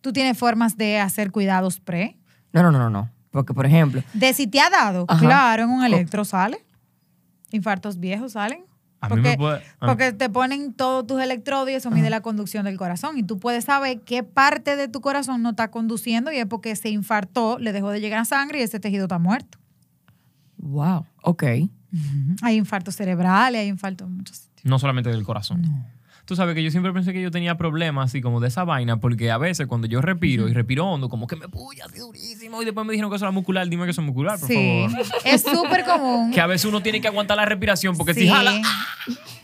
Tú 0.00 0.12
tienes 0.12 0.38
formas 0.38 0.76
de 0.76 0.98
hacer 0.98 1.30
cuidados 1.30 1.80
pre. 1.80 2.16
No, 2.52 2.62
no, 2.62 2.70
no, 2.70 2.78
no, 2.78 2.90
no. 2.90 3.10
Porque, 3.30 3.54
por 3.54 3.64
ejemplo, 3.64 4.02
De 4.12 4.32
si 4.34 4.46
te 4.46 4.60
ha 4.60 4.70
dado, 4.70 5.04
Ajá. 5.08 5.20
claro, 5.20 5.62
en 5.64 5.70
un 5.70 5.84
electro 5.84 6.24
sale. 6.24 6.64
Infartos 7.50 7.98
viejos 7.98 8.32
salen. 8.32 8.64
A 9.02 9.08
mí 9.08 9.14
Porque, 9.14 9.28
me 9.30 9.36
puede- 9.38 9.62
porque 9.80 10.12
te 10.12 10.28
ponen 10.28 10.74
todos 10.74 11.06
tus 11.06 11.22
electrodos 11.22 11.70
y 11.70 11.72
eso 11.72 11.90
mide 11.90 12.10
la 12.10 12.20
conducción 12.20 12.66
del 12.66 12.76
corazón. 12.76 13.16
Y 13.16 13.22
tú 13.22 13.38
puedes 13.38 13.64
saber 13.64 14.00
qué 14.02 14.22
parte 14.22 14.76
de 14.76 14.88
tu 14.88 15.00
corazón 15.00 15.42
no 15.42 15.50
está 15.50 15.70
conduciendo 15.70 16.30
y 16.32 16.36
es 16.36 16.44
porque 16.46 16.76
se 16.76 16.90
infartó, 16.90 17.58
le 17.58 17.72
dejó 17.72 17.90
de 17.90 18.00
llegar 18.00 18.26
sangre 18.26 18.60
y 18.60 18.62
ese 18.62 18.78
tejido 18.78 19.04
está 19.04 19.18
muerto. 19.18 19.58
wow, 20.58 21.06
ok. 21.22 21.42
Hay 22.42 22.56
infartos 22.56 22.94
cerebrales, 22.94 23.60
hay 23.62 23.68
infartos 23.68 24.06
en 24.06 24.16
muchos 24.18 24.36
sitios. 24.36 24.64
No 24.64 24.78
solamente 24.78 25.08
del 25.10 25.24
corazón. 25.24 25.62
Tú 26.30 26.36
sabes 26.36 26.54
que 26.54 26.62
yo 26.62 26.70
siempre 26.70 26.92
pensé 26.92 27.12
que 27.12 27.20
yo 27.20 27.32
tenía 27.32 27.56
problemas 27.56 28.10
así 28.10 28.20
como 28.20 28.38
de 28.38 28.46
esa 28.46 28.62
vaina, 28.62 29.00
porque 29.00 29.32
a 29.32 29.36
veces 29.36 29.66
cuando 29.66 29.88
yo 29.88 30.00
respiro 30.00 30.48
y 30.48 30.52
respiro 30.54 30.86
hondo, 30.86 31.08
como 31.08 31.26
que 31.26 31.34
me 31.34 31.48
puya 31.48 31.86
así 31.86 31.98
durísimo 31.98 32.62
y 32.62 32.64
después 32.64 32.86
me 32.86 32.92
dijeron 32.92 33.10
que 33.10 33.16
eso 33.16 33.24
era 33.24 33.32
muscular. 33.32 33.68
Dime 33.68 33.84
que 33.84 33.90
eso 33.90 34.00
es 34.00 34.06
muscular, 34.06 34.38
por 34.38 34.46
Sí, 34.48 34.86
favor. 34.88 35.06
es 35.24 35.42
súper 35.42 35.84
común. 35.84 36.30
Que 36.30 36.40
a 36.40 36.46
veces 36.46 36.66
uno 36.66 36.80
tiene 36.84 37.00
que 37.00 37.08
aguantar 37.08 37.36
la 37.36 37.46
respiración 37.46 37.96
porque 37.96 38.14
Sí. 38.14 38.20
si 38.20 38.28
jala. 38.28 38.62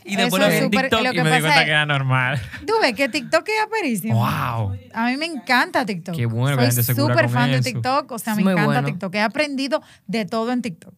Y 0.05 0.15
después 0.15 0.41
lo 0.41 0.47
vi 0.47 0.55
en 0.55 0.69
TikTok 0.71 1.01
lo 1.03 1.11
y 1.13 1.17
me 1.17 1.23
di 1.23 1.41
cuenta 1.41 1.59
es- 1.59 1.65
que 1.65 1.71
era 1.71 1.85
normal. 1.85 2.41
Tú 2.65 2.71
ves 2.81 2.93
que 2.95 3.09
TikTok 3.09 3.45
es 3.49 3.65
aperísimo. 3.65 4.15
¡Wow! 4.15 4.77
A 4.93 5.07
mí 5.07 5.17
me 5.17 5.25
encanta 5.25 5.85
TikTok. 5.85 6.15
Qué 6.15 6.25
bueno 6.25 6.71
Soy 6.71 6.83
súper 6.95 7.27
fan 7.27 7.51
de. 7.51 7.59
TikTok. 7.59 8.09
O 8.13 8.17
sea, 8.17 8.33
me 8.35 8.43
muy 8.45 8.53
encanta 8.53 8.71
bueno. 8.71 8.87
TikTok. 8.87 9.13
He 9.15 9.19
aprendido 9.21 9.81
de 10.07 10.23
todo 10.23 10.53
en 10.53 10.61
TikTok. 10.61 10.93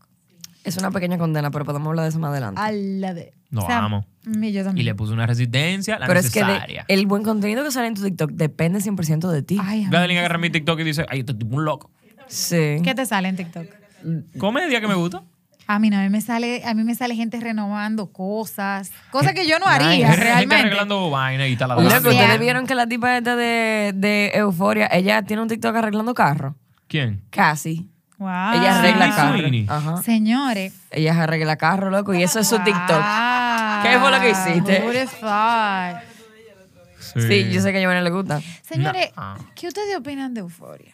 Es 0.69 0.77
una 0.77 0.91
pequeña 0.91 1.17
condena, 1.17 1.51
pero 1.51 1.65
podemos 1.65 1.88
hablar 1.89 2.03
de 2.03 2.10
eso 2.10 2.19
más 2.19 2.32
adelante. 2.32 2.62
A 2.62 2.71
la 2.71 3.13
de. 3.13 3.34
Lo 3.51 3.63
o 3.63 3.65
sea, 3.65 3.79
amo. 3.79 4.05
y 4.25 4.51
yo 4.51 4.62
Y 4.62 4.63
también. 4.63 4.86
le 4.86 4.95
puse 4.95 5.12
una 5.13 5.25
resistencia, 5.25 5.97
la 5.99 6.05
pero 6.08 6.19
es 6.19 6.29
que 6.32 6.43
de- 6.43 6.84
el 6.88 7.05
buen 7.08 7.23
contenido 7.23 7.63
que 7.63 7.71
sale 7.71 7.88
en 7.88 7.95
tu 7.95 8.03
TikTok 8.03 8.32
depende 8.32 8.79
100% 8.79 9.29
de 9.32 9.41
ti. 9.43 9.58
Ay, 9.62 9.86
agarra 9.86 10.38
mi 10.38 10.49
TikTok 10.49 10.79
y 10.79 10.84
dice, 10.84 11.05
ay, 11.10 11.19
este 11.21 11.34
tipo 11.34 11.55
un 11.55 11.65
loco. 11.65 11.91
sí. 12.27 12.77
¿Qué 12.84 12.93
te 12.95 13.05
sale 13.05 13.27
en 13.29 13.36
TikTok? 13.36 13.65
Comedia 14.38 14.79
que 14.82 14.88
me 14.88 14.95
gusta. 14.95 15.23
A 15.67 15.77
mí 15.77 15.91
no, 15.91 15.97
a 15.99 16.01
mí 16.01 16.10
me 16.10 16.19
sale, 16.21 16.63
a 16.65 16.73
mí 16.73 16.84
me 16.84 16.95
sale 16.95 17.15
gente 17.15 17.39
renovando 17.39 18.12
cosas, 18.12 18.91
cosas 19.12 19.34
que 19.34 19.47
yo 19.47 19.60
no 19.60 19.65
Nice. 19.67 19.75
haría 19.75 19.89
Gente- 20.08 20.10
Gente 20.12 20.23
realmente. 20.23 20.55
arreglando 20.55 21.10
vaina 21.12 21.47
y 21.47 21.55
tal. 21.55 21.69
Loco, 21.69 21.82
O 21.82 21.89
sea- 21.89 21.99
¿ustedes 21.99 22.39
vieron 22.39 22.65
que 22.65 22.73
la 22.73 22.88
tipa 22.88 23.15
esta 23.17 23.36
de, 23.36 23.91
de 23.95 24.32
Euforia, 24.34 24.88
ella 24.91 25.21
tiene 25.21 25.43
un 25.43 25.47
TikTok 25.47 25.75
arreglando 25.75 26.15
carro? 26.15 26.55
¿Quién? 26.88 27.21
Casi. 27.29 27.88
Wow. 28.19 28.27
Ella 28.53 28.79
arregla 28.79 29.15
carro. 29.15 30.01
Señores. 30.03 30.73
Ella 30.91 31.23
arregla 31.23 31.55
carro, 31.55 31.89
loco, 31.89 32.13
y 32.13 32.21
eso 32.21 32.39
es 32.39 32.47
su 32.49 32.58
TikTok. 32.60 32.89
Wow. 32.89 33.82
¿Qué 33.82 33.97
fue 33.99 34.12
lo 34.12 34.19
que 34.19 34.29
hiciste? 34.32 34.77
Have 34.77 35.08
thought? 35.21 36.03
Sí, 37.27 37.49
yo 37.49 37.62
sé 37.62 37.71
que 37.71 37.77
a 37.77 37.82
Giovanni 37.82 38.03
le 38.03 38.10
gusta. 38.12 38.41
Señores, 38.62 39.10
No. 39.15 39.36
¿qué 39.55 39.67
ustedes 39.67 39.97
opinan 39.97 40.34
de 40.34 40.41
Euforia? 40.41 40.93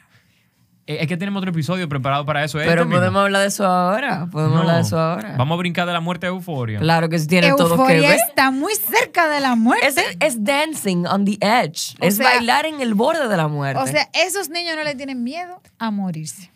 Eh, 0.88 0.98
Es 1.02 1.08
que 1.08 1.18
tenemos 1.18 1.40
otro 1.42 1.50
episodio 1.50 1.90
preparado 1.90 2.26
para 2.26 2.44
eso. 2.44 2.60
¿eh? 2.60 2.64
Pero 2.68 2.84
Este 2.84 2.86
mismo. 2.86 3.00
podemos 3.00 3.24
hablar 3.24 3.42
de 3.42 3.48
eso 3.48 3.66
ahora. 3.66 4.28
Podemos 4.32 4.54
No. 4.54 4.60
hablar 4.62 4.76
de 4.76 4.82
eso 4.84 5.00
ahora. 5.00 5.36
Vamos 5.36 5.56
a 5.56 5.58
brincar 5.58 5.88
de 5.88 5.94
la 5.94 6.00
muerte 6.00 6.28
de 6.28 6.32
Euforia. 6.34 6.80
Claro 6.80 7.10
que 7.10 7.18
sí 7.18 7.26
tiene 7.28 7.50
todo 7.50 7.70
que 7.70 7.74
Euforia 7.74 8.10
ver. 8.12 8.20
está 8.30 8.52
muy 8.52 8.74
cerca 8.76 9.28
de 9.28 9.40
la 9.40 9.56
muerte. 9.56 9.88
Es, 9.88 9.98
es 10.20 10.44
dancing 10.44 11.06
on 11.08 11.26
the 11.26 11.38
edge. 11.42 11.96
O 12.00 12.06
es 12.06 12.18
sea- 12.18 12.30
bailar 12.30 12.68
en 12.68 12.82
el 12.82 12.94
borde 12.94 13.28
de 13.28 13.36
la 13.36 13.48
muerte. 13.48 13.82
O 13.82 13.88
sea, 13.88 14.08
esos 14.14 14.50
niños 14.50 14.76
no 14.76 14.84
le 14.84 14.94
tienen 14.94 15.24
miedo 15.24 15.60
a 15.80 15.90
morirse. 15.90 16.52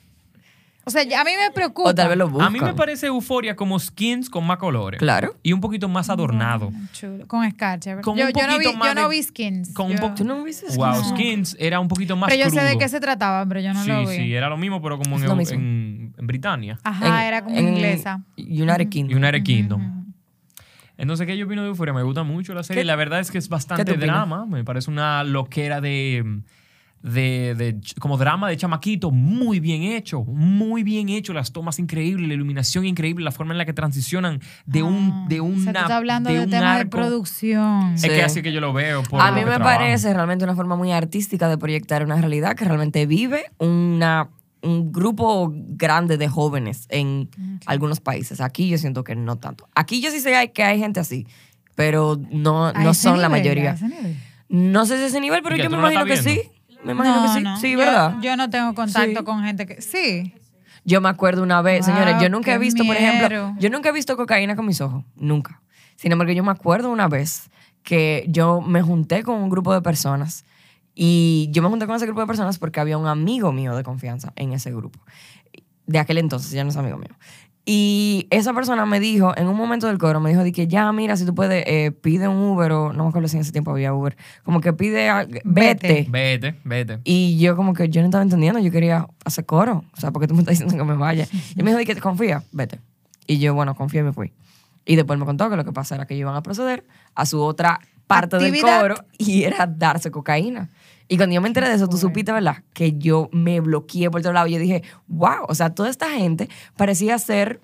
O 0.90 0.92
sea, 0.92 1.04
a 1.22 1.24
mí 1.24 1.32
me 1.40 1.52
preocupa. 1.52 1.90
o 1.92 1.96
tal 1.96 2.10
vez 2.10 2.18
lo 2.18 2.28
buscan. 2.28 2.48
A 2.48 2.50
mí 2.50 2.60
me 2.60 2.74
parece 2.74 3.06
Euforia 3.06 3.56
como 3.56 3.78
skins 3.80 4.30
con 4.30 4.46
más 4.46 4.58
colores. 4.58 4.98
Claro. 5.00 5.36
Y 5.44 5.54
un 5.54 5.62
poquito 5.62 5.88
más 5.88 6.10
adornado. 6.10 6.72
Chulo, 6.94 7.28
Con 7.28 7.44
escarcha. 7.46 8.02
Con 8.02 8.18
yo, 8.18 8.26
un 8.26 8.32
yo 8.34 8.48
no 8.48 8.58
vi, 8.58 8.66
poquito 8.66 8.78
más 8.78 8.88
yo 8.90 8.96
no 8.96 9.10
de- 9.10 9.16
vi 9.16 9.24
skins. 9.24 9.74
con 9.74 9.92
un 9.92 9.98
Yo- 9.98 10.14
¿Tú 10.16 10.24
no 10.26 10.44
viste 10.44 10.66
Wow, 10.76 10.96
Skins? 10.96 11.10
skins 11.10 11.58
era 11.60 11.80
un 11.80 11.88
poquito 11.88 12.16
más 12.16 12.30
Pero 12.30 12.44
yo 12.46 12.50
sé 12.50 12.62
de 12.62 12.78
qué 12.78 12.90
se 12.90 13.00
trataba, 13.00 13.46
pero 13.46 13.60
yo 13.62 13.72
no 13.74 13.84
sí, 13.84 13.90
lo 13.90 14.00
vi. 14.02 14.16
sí, 14.16 14.34
era 14.34 14.50
lo 14.50 14.58
mismo, 14.58 14.82
pero 14.82 14.98
como 14.98 15.16
en, 15.18 15.38
mismo. 15.38 15.56
en, 15.56 16.14
en 16.18 16.28
Britania. 16.28 16.80
Ajá, 16.84 17.22
En- 17.22 17.28
era 17.28 17.44
como 17.44 17.56
en 17.56 17.68
inglesa. 17.70 18.24
United 18.38 18.90
Kingdom. 18.90 19.18
United 19.18 19.44
Kingdom. 19.44 20.00
Entonces, 20.98 21.26
¿qué 21.28 21.38
yo 21.38 21.46
opino 21.46 21.62
de 21.62 21.70
Euphoria? 21.70 21.94
Me 21.94 22.04
gusta 22.04 22.24
mucho 22.24 22.54
la 22.54 22.62
serie. 22.64 22.82
¿Qué- 22.82 22.86
La 22.86 22.98
verdad 22.98 23.20
es 23.22 23.32
que 23.32 23.38
es 23.38 23.48
bastante 23.48 23.94
drama. 23.96 24.46
Me 24.46 24.64
parece 24.66 24.92
una 24.92 25.24
loquera 25.24 25.80
de, 25.80 26.42
de, 27.02 27.56
de- 27.56 27.80
como 28.00 28.18
drama 28.18 28.50
de 28.50 28.58
chamaquito. 28.58 29.12
Muy 29.12 29.60
bien 29.60 29.84
hecho. 29.84 30.24
Muy 30.24 30.84
bien 30.84 31.10
hecho. 31.10 31.34
Las 31.34 31.52
tomas 31.54 31.80
increíbles, 31.80 32.28
la 32.28 32.34
iluminación 32.34 32.86
increíble, 32.86 33.24
la 33.24 33.32
forma 33.32 33.54
en 33.54 33.58
la 33.58 33.66
que 33.66 33.74
transicionan 33.74 34.42
de 34.66 34.84
un 34.84 35.28
de 35.30 35.38
Ah, 35.38 35.42
o 35.42 35.46
una 35.46 35.64
sea, 35.64 35.74
tú 35.74 35.80
estás 35.80 35.92
hablando 35.92 36.30
de, 36.32 36.46
de 36.46 36.58
arco. 36.58 36.90
producción. 36.90 37.94
Es 37.94 38.02
Sí. 38.02 38.10
que 38.10 38.24
así 38.24 38.42
que 38.42 38.52
yo 38.52 38.60
lo 38.62 38.74
veo. 38.74 39.04
por 39.04 39.22
A 39.22 39.30
lo 39.30 39.34
mí 39.36 39.40
me 39.42 39.46
trabajo. 39.56 39.64
parece 39.78 40.14
realmente 40.14 40.44
una 40.44 40.56
forma 40.56 40.76
muy 40.76 40.92
artística 40.92 41.48
de 41.48 41.58
proyectar 41.58 42.04
una 42.04 42.16
realidad 42.18 42.56
que 42.56 42.66
realmente 42.66 43.06
vive 43.06 43.46
una, 43.60 44.30
un 44.62 44.92
grupo 44.92 45.54
grande 45.56 46.18
de 46.18 46.28
jóvenes 46.28 46.86
en 46.90 47.30
algunos 47.66 48.02
países. 48.02 48.42
Aquí 48.42 48.68
yo 48.68 48.78
siento 48.78 49.04
que 49.06 49.16
no 49.16 49.38
tanto. 49.38 49.70
Aquí 49.74 50.02
yo 50.02 50.12
sí 50.12 50.20
sé 50.20 50.52
que 50.54 50.64
hay 50.64 50.80
gente 50.80 51.00
así, 51.00 51.26
pero 51.76 52.20
no, 52.32 52.74
no 52.74 52.94
son 52.94 53.22
la 53.22 53.30
nivel, 53.30 53.42
a 53.42 53.44
mayoría. 53.44 53.72
ese 53.72 53.88
nivel. 53.88 54.18
No 54.50 54.86
sé 54.86 54.98
si 54.98 55.04
ese 55.06 55.22
nivel, 55.22 55.42
pero 55.44 55.56
¿Y 55.56 55.60
que 55.60 55.64
yo 55.66 55.70
me 55.70 55.78
no 55.78 55.84
la 55.84 55.94
imagino 55.94 56.14
que 56.14 56.22
sí. 56.22 56.42
Me 56.84 56.94
imagino 56.94 57.16
No, 57.18 57.22
que 57.34 57.38
sí. 57.40 57.44
no. 57.44 57.58
Sí, 57.58 57.72
Yo- 57.74 57.78
¿verdad? 57.80 58.16
Yo, 58.22 58.36
no 58.38 58.50
tengo 58.50 58.74
contacto 58.74 59.20
Sí. 59.20 59.26
con 59.26 59.44
gente 59.44 59.66
que. 59.66 59.82
Sí. 59.82 60.34
Yo 60.86 61.02
me 61.02 61.10
acuerdo 61.10 61.44
una 61.44 61.62
vez, 61.62 61.86
Wow, 61.86 61.96
señores, 61.96 62.16
yo 62.22 62.30
nunca 62.30 62.54
he 62.54 62.58
visto, 62.58 62.84
por 62.86 62.96
ejemplo, 62.96 63.54
yo 63.60 63.70
nunca 63.70 63.90
he 63.90 63.92
visto 63.92 64.16
cocaína 64.16 64.56
con 64.56 64.66
mis 64.66 64.80
ojos, 64.82 65.04
nunca. 65.16 65.62
Sin 65.98 66.12
embargo, 66.12 66.32
yo 66.34 66.44
me 66.44 66.52
acuerdo 66.52 66.90
una 66.90 67.08
vez 67.10 67.50
que 67.84 68.26
yo 68.30 68.62
me 68.62 68.82
junté 68.82 69.24
con 69.24 69.36
un 69.36 69.50
grupo 69.50 69.74
de 69.74 69.82
personas 69.82 70.46
y 70.96 71.50
yo 71.52 71.62
me 71.62 71.68
junté 71.70 71.86
con 71.86 71.96
ese 71.98 72.06
grupo 72.06 72.22
de 72.22 72.28
personas 72.28 72.58
porque 72.58 72.80
había 72.80 72.98
un 72.98 73.08
amigo 73.08 73.52
mío 73.52 73.76
de 73.76 73.84
confianza 73.84 74.32
en 74.38 74.54
ese 74.54 74.72
grupo. 74.72 75.00
De 75.86 76.00
aquel 76.00 76.18
entonces, 76.18 76.52
ya 76.52 76.64
no 76.64 76.70
es 76.70 76.78
amigo 76.78 76.98
mío. 76.98 77.10
Y 77.72 78.26
esa 78.32 78.52
persona 78.56 78.84
me 78.88 79.00
dijo, 79.00 79.32
en 79.38 79.48
un 79.48 79.56
momento 79.56 79.86
del 79.86 80.00
coro, 80.00 80.20
me 80.20 80.32
dijo 80.32 80.44
de 80.44 80.52
que 80.52 80.68
ya, 80.68 80.92
mira, 80.92 81.16
si 81.18 81.24
tú 81.24 81.36
puedes, 81.36 81.64
eh, 81.68 81.92
pide 81.92 82.28
un 82.28 82.38
Uber 82.38 82.72
o 82.72 82.94
no 82.94 83.04
me 83.04 83.10
acuerdo 83.10 83.28
si 83.28 83.36
en 83.38 83.42
ese 83.42 83.52
tiempo 83.52 83.70
había 83.70 83.94
Uber, 83.94 84.18
como 84.44 84.60
que 84.60 84.74
pide, 84.74 85.08
a- 85.08 85.28
vete. 85.44 86.08
Vete, 86.10 86.56
vete. 86.64 87.00
Y 87.04 87.38
yo 87.38 87.56
como 87.56 87.76
que 87.76 87.88
yo 87.90 88.02
no 88.02 88.06
estaba 88.08 88.24
entendiendo, 88.24 88.60
yo 88.60 88.72
quería 88.72 89.06
hacer 89.24 89.46
coro. 89.46 89.84
O 89.96 90.00
sea, 90.02 90.10
porque 90.10 90.28
tú 90.28 90.34
me 90.34 90.40
estás 90.40 90.54
diciendo 90.58 90.76
que 90.84 90.84
me 90.92 90.98
vaya. 90.98 91.28
Y 91.56 91.62
me 91.62 91.70
dijo, 91.70 91.78
"Di 91.78 91.86
que 91.86 91.96
confía, 91.98 92.42
vete. 92.52 92.80
Y 93.28 93.38
yo, 93.38 93.54
bueno, 93.54 93.76
confía 93.76 94.00
y 94.02 94.04
me 94.06 94.14
fui. 94.14 94.34
Y 94.84 94.96
después 94.96 95.20
me 95.20 95.26
contó 95.28 95.48
que 95.52 95.56
lo 95.56 95.64
que 95.64 95.72
pasa 95.72 95.94
era 95.94 96.08
que 96.08 96.16
iban 96.16 96.36
a 96.36 96.42
proceder 96.42 96.84
a 97.14 97.28
su 97.28 97.40
otra 97.40 97.80
parte 98.08 98.38
Actividad. 98.38 98.82
del 98.82 98.94
coro 98.96 99.06
y 99.20 99.44
era 99.44 99.68
darse 99.68 100.10
cocaína. 100.10 100.70
Y 101.12 101.18
cuando 101.18 101.34
yo 101.34 101.42
me 101.42 101.48
enteré 101.48 101.68
de 101.68 101.76
eso, 101.76 101.90
tú 101.90 101.98
supiste, 101.98 102.32
¿verdad? 102.32 102.64
Que 102.72 102.94
yo 102.98 103.30
me 103.34 103.60
bloqueé 103.60 104.10
por 104.12 104.22
todos 104.22 104.34
lados. 104.34 104.52
Yo 104.52 104.60
dije, 104.60 104.84
wow, 105.08 105.44
o 105.48 105.56
sea, 105.56 105.72
toda 105.74 105.90
esta 105.90 106.10
gente 106.12 106.48
parecía 106.78 107.18
ser... 107.18 107.60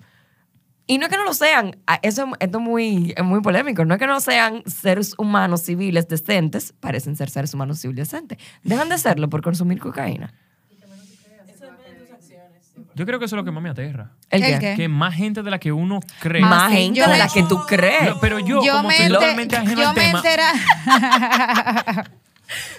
Y 0.88 0.98
no 0.98 1.06
es 1.06 1.10
que 1.10 1.16
no 1.16 1.24
lo 1.24 1.34
sean, 1.34 1.76
eso 2.02 2.28
esto 2.38 2.58
es 2.58 2.64
muy, 2.64 3.12
es 3.16 3.24
muy 3.24 3.40
polémico, 3.40 3.84
no 3.84 3.94
es 3.94 3.98
que 4.00 4.06
no 4.06 4.20
sean 4.20 4.62
seres 4.66 5.14
humanos 5.18 5.62
civiles 5.62 6.06
decentes, 6.06 6.74
parecen 6.78 7.16
ser 7.16 7.28
seres 7.28 7.52
humanos 7.54 7.80
civiles 7.80 8.08
decentes. 8.08 8.38
Dejan 8.62 8.88
de 8.88 8.98
serlo 8.98 9.28
por 9.28 9.42
consumir 9.42 9.80
cocaína. 9.80 10.32
Yo 12.94 13.04
creo 13.04 13.18
que 13.18 13.26
eso 13.26 13.36
es 13.36 13.38
lo 13.38 13.44
que 13.44 13.50
más 13.50 13.62
me 13.62 13.68
aterra. 13.70 14.12
¿El, 14.30 14.42
¿El 14.42 14.58
qué? 14.58 14.74
Que 14.76 14.88
más 14.88 15.14
gente 15.14 15.42
de 15.42 15.50
la 15.50 15.58
que 15.58 15.70
uno 15.70 16.00
cree. 16.20 16.40
Más 16.40 16.72
Ah, 16.72 16.74
gente 16.74 17.00
yo 17.00 17.08
de 17.08 17.18
la 17.18 17.28
que 17.28 17.42
tú 17.42 17.58
crees. 17.66 18.08
No, 18.10 18.20
pero 18.20 18.38
yo, 18.38 18.60
como 18.60 18.88
me 18.88 19.08
totalmente 19.08 19.56
ajeno 19.56 19.82
yo 19.82 19.88
al 19.90 19.94
me 19.94 20.02
tema. 20.02 20.22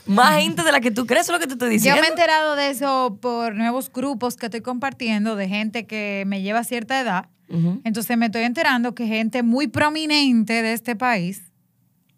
Más 0.06 0.42
gente 0.42 0.64
de 0.64 0.72
la 0.72 0.80
que 0.80 0.92
tú 0.92 1.06
crees, 1.06 1.28
es 1.28 1.32
lo 1.34 1.40
que 1.40 1.48
te 1.48 1.54
estoy 1.54 1.68
Yo 1.70 1.74
diciendo. 1.74 2.02
me 2.02 2.08
he 2.08 2.10
enterado 2.12 2.56
de 2.56 2.70
eso 2.70 3.18
por 3.22 3.56
nuevos 3.56 3.92
grupos 3.92 4.36
que 4.38 4.46
estoy 4.48 4.62
compartiendo 4.62 5.36
de 5.36 5.48
gente 5.50 5.86
que 5.86 6.24
me 6.28 6.42
lleva 6.42 6.60
a 6.60 6.64
cierta 6.64 7.00
edad. 7.00 7.30
Entonces 7.86 8.18
me 8.18 8.26
estoy 8.26 8.44
enterando 8.44 8.94
que 8.94 9.08
gente 9.08 9.42
muy 9.44 9.68
prominente 9.68 10.62
de 10.62 10.74
este 10.74 10.96
país 10.98 11.44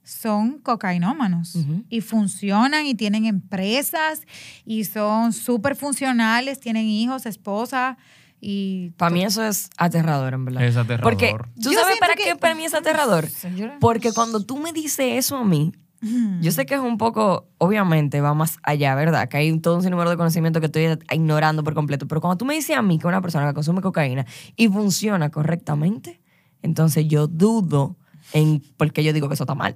son 0.04 0.58
cocainómanos 0.60 1.56
y 1.90 2.02
funcionan 2.02 2.86
y 2.88 2.96
tienen 2.96 3.26
empresas 3.26 4.22
y 4.66 4.86
son 4.86 5.32
súper 5.34 5.76
funcionales, 5.76 6.60
tienen 6.60 6.86
hijos, 6.86 7.28
esposas 7.28 7.98
y... 8.42 8.92
Para 8.98 9.12
mí 9.12 9.24
eso 9.24 9.46
es 9.46 9.70
aterrador, 9.78 10.34
en 10.34 10.46
verdad. 10.46 10.64
Es 10.64 10.78
aterrador. 10.78 11.04
Porque, 11.04 11.36
¿tú 11.62 11.72
Yo 11.72 11.80
sabes 11.80 12.00
para 12.00 12.16
que- 12.16 12.24
qué 12.24 12.36
para 12.36 12.56
mí 12.56 12.66
es 12.66 12.74
aterrador? 12.74 13.28
Señora. 13.30 13.78
Porque 13.80 14.12
cuando 14.14 14.44
tú 14.44 14.58
me 14.58 14.72
dices 14.74 15.06
eso 15.18 15.38
a 15.38 15.44
mí, 15.46 15.74
yo 16.42 16.52
sé 16.52 16.66
que 16.66 16.76
es 16.76 16.80
un 16.80 16.98
poco, 16.98 17.48
obviamente, 17.58 18.22
va 18.22 18.34
más 18.34 18.58
allá, 18.64 18.96
¿verdad? 18.96 19.28
Que 19.28 19.38
hay 19.38 19.60
todo 19.60 19.76
un 19.78 19.84
sinnúmero 19.84 20.10
de 20.10 20.16
conocimiento 20.18 20.60
que 20.60 20.68
estoy 20.68 20.98
ignorando 21.12 21.64
por 21.64 21.74
completo. 21.74 22.08
Pero 22.08 22.22
cuando 22.22 22.38
tú 22.38 22.46
me 22.46 22.54
dices 22.54 22.78
a 22.78 22.82
mí 22.82 22.98
que 23.00 23.08
una 23.08 23.22
persona 23.22 23.48
que 23.48 23.54
consume 23.54 23.82
cocaína 23.82 24.26
y 24.56 24.68
funciona 24.70 25.30
correctamente, 25.30 26.22
entonces 26.62 27.06
yo 27.08 27.28
dudo 27.28 27.98
en 28.34 28.62
por 28.78 28.92
qué 28.94 29.04
yo 29.04 29.12
digo 29.14 29.28
que 29.28 29.34
eso 29.34 29.44
está 29.44 29.56
mal. 29.56 29.76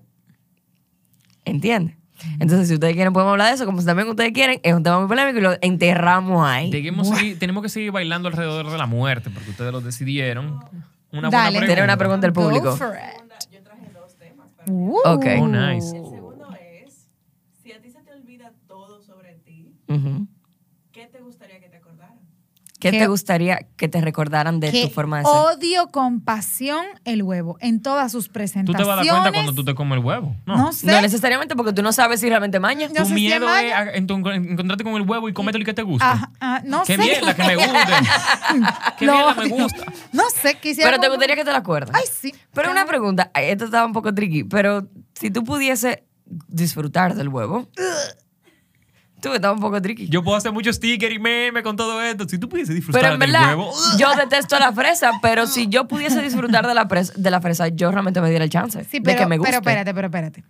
¿Entiendes? 1.45 1.97
Entonces, 2.39 2.69
si 2.69 2.75
ustedes 2.75 2.93
quieren, 2.93 3.11
podemos 3.11 3.31
hablar 3.31 3.49
de 3.49 3.55
eso. 3.55 3.65
Como 3.65 3.81
si 3.81 3.85
también 3.85 4.07
ustedes 4.07 4.31
quieren, 4.31 4.59
es 4.63 4.73
un 4.73 4.81
tema 4.83 4.99
muy 4.99 5.09
polémico 5.09 5.39
y 5.39 5.41
lo 5.41 5.53
enterramos 5.61 6.45
ahí. 6.47 6.69
Tenemos, 6.71 7.09
seguir- 7.09 7.37
tenemos 7.37 7.61
que 7.63 7.67
seguir 7.69 7.91
bailando 7.91 8.29
alrededor 8.29 8.69
de 8.71 8.77
la 8.77 8.85
muerte 8.85 9.29
porque 9.29 9.49
ustedes 9.49 9.73
lo 9.73 9.81
decidieron. 9.81 10.59
Una 11.11 11.29
Dale. 11.29 11.57
buena 11.57 11.67
Tener 11.67 11.83
una 11.83 11.97
pregunta 11.97 12.21
del 12.25 12.31
Go 12.33 12.43
público. 12.43 12.75
for 12.77 12.95
it. 12.95 13.49
Yo 13.51 13.61
traje 13.61 13.89
dos 13.93 14.15
temas. 14.15 14.47
Para 14.55 14.71
Uh. 14.71 14.97
Ok. 15.05 15.25
Oh, 15.41 15.47
nice. 15.47 15.97
El 15.97 16.05
segundo 16.05 16.47
es, 16.85 17.07
si 17.61 17.71
a 17.73 17.81
ti 17.81 17.89
se 17.89 18.01
te 18.01 18.11
olvida 18.13 18.53
todo 18.67 19.01
sobre 19.01 19.35
¿qué 20.91 21.07
te 21.07 21.19
gustaría 21.21 21.59
que 21.59 21.69
te 21.69 21.77
acordaran? 21.77 22.19
¿Qué 22.79 22.91
¿Qué- 22.91 22.99
te 22.99 23.07
gustaría 23.07 23.59
que 23.77 23.87
te 23.87 24.01
recordaran 24.01 24.59
de 24.59 24.69
tu 24.69 24.89
forma 24.89 25.19
de 25.19 25.23
ser? 25.23 25.33
odio 25.33 25.87
con 25.87 26.19
pasión 26.19 26.85
el 27.05 27.23
huevo 27.23 27.55
en 27.61 27.81
todas 27.81 28.11
sus 28.11 28.27
Tú 28.27 28.33
presentaciones. 28.33 28.77
te 28.77 28.83
vas 28.85 28.99
a 28.99 29.03
dar 29.05 29.09
cuenta 29.21 29.31
cuando 29.31 29.53
tú 29.53 29.63
te 29.63 29.73
comes 29.73 29.99
el 29.99 30.03
huevo. 30.03 30.35
No. 30.45 30.57
No 30.57 30.73
sé. 30.73 30.87
No 30.87 30.99
necesariamente 30.99 31.55
porque 31.55 31.71
tú 31.71 31.81
no 31.81 31.93
sabes 31.93 32.19
si 32.19 32.27
realmente 32.27 32.59
maña. 32.59 32.89
No 32.89 32.93
tu 32.95 32.99
sé 33.03 33.07
si 33.07 33.13
miedo 33.13 33.47
es 33.55 33.95
encontrarte 33.95 34.83
con 34.83 34.95
el 34.95 35.03
huevo 35.09 35.29
y 35.29 35.33
comértelo 35.33 35.61
y 35.61 35.65
que 35.65 35.73
te 35.73 35.83
guste. 35.83 36.03
Ajá, 36.05 36.29
ah, 36.41 36.61
no 36.65 36.83
Qué 36.83 36.97
sé. 36.97 37.01
mierda, 37.01 37.33
que 37.33 37.43
me 37.43 37.55
guste. 37.55 37.71
Qué 38.99 39.05
Lo 39.05 39.13
mierda 39.13 39.33
me 39.35 39.47
gusta. 39.47 39.85
No 40.11 40.23
sé, 40.29 40.55
quisiera. 40.59 40.89
Pero 40.89 41.01
te 41.01 41.07
gustaría 41.09 41.35
que 41.37 41.45
te 41.45 41.51
la 41.51 41.59
acuerdas. 41.59 41.95
Ay, 41.95 42.03
sí. 42.11 42.31
Pero 42.53 42.65
Claro. 42.65 42.71
una 42.73 42.85
pregunta, 42.85 43.31
esto 43.33 43.63
estaba 43.65 43.85
un 43.85 43.93
poco 43.93 44.13
tricky, 44.13 44.43
pero 44.43 44.89
si 45.13 45.31
tú 45.31 45.45
pudiese 45.45 46.03
disfrutar 46.49 47.15
del 47.15 47.29
huevo, 47.29 47.69
Tú 49.23 49.33
estabas 49.33 49.55
un 49.55 49.61
poco 49.61 49.81
tricky. 49.81 50.07
Yo 50.09 50.21
puedo 50.23 50.35
hacer 50.37 50.51
muchos 50.51 50.75
stickers 50.75 51.15
y 51.15 51.17
memes 51.19 51.63
con 51.63 51.75
todo 51.77 52.01
esto. 52.01 52.27
Si 52.27 52.37
tú 52.37 52.49
pudiese 52.49 52.73
disfrutar 52.73 53.01
pero 53.01 53.13
en 53.15 53.19
del 53.21 53.31
verdad, 53.31 53.47
huevo. 53.57 53.71
yo 53.97 54.13
detesto 54.15 54.59
la 54.59 54.71
fresa, 54.73 55.11
pero 55.21 55.47
si 55.47 55.67
yo 55.67 55.87
pudiese 55.87 56.21
disfrutar 56.21 56.67
de 56.67 56.73
la, 56.73 56.83
de 57.15 57.31
la 57.31 57.39
fresa, 57.41 57.69
yo 57.69 57.89
realmente 57.89 58.19
me 58.21 58.29
diera 58.29 58.43
el 58.43 58.49
chance 58.51 58.83
Sí, 58.83 58.99
de 58.99 59.01
pero, 59.05 59.19
que 59.19 59.25
me 59.27 59.37
guste. 59.37 59.51
pero 59.51 59.61
espérate, 59.61 59.93
pero 59.93 60.07
espérate. 60.07 60.43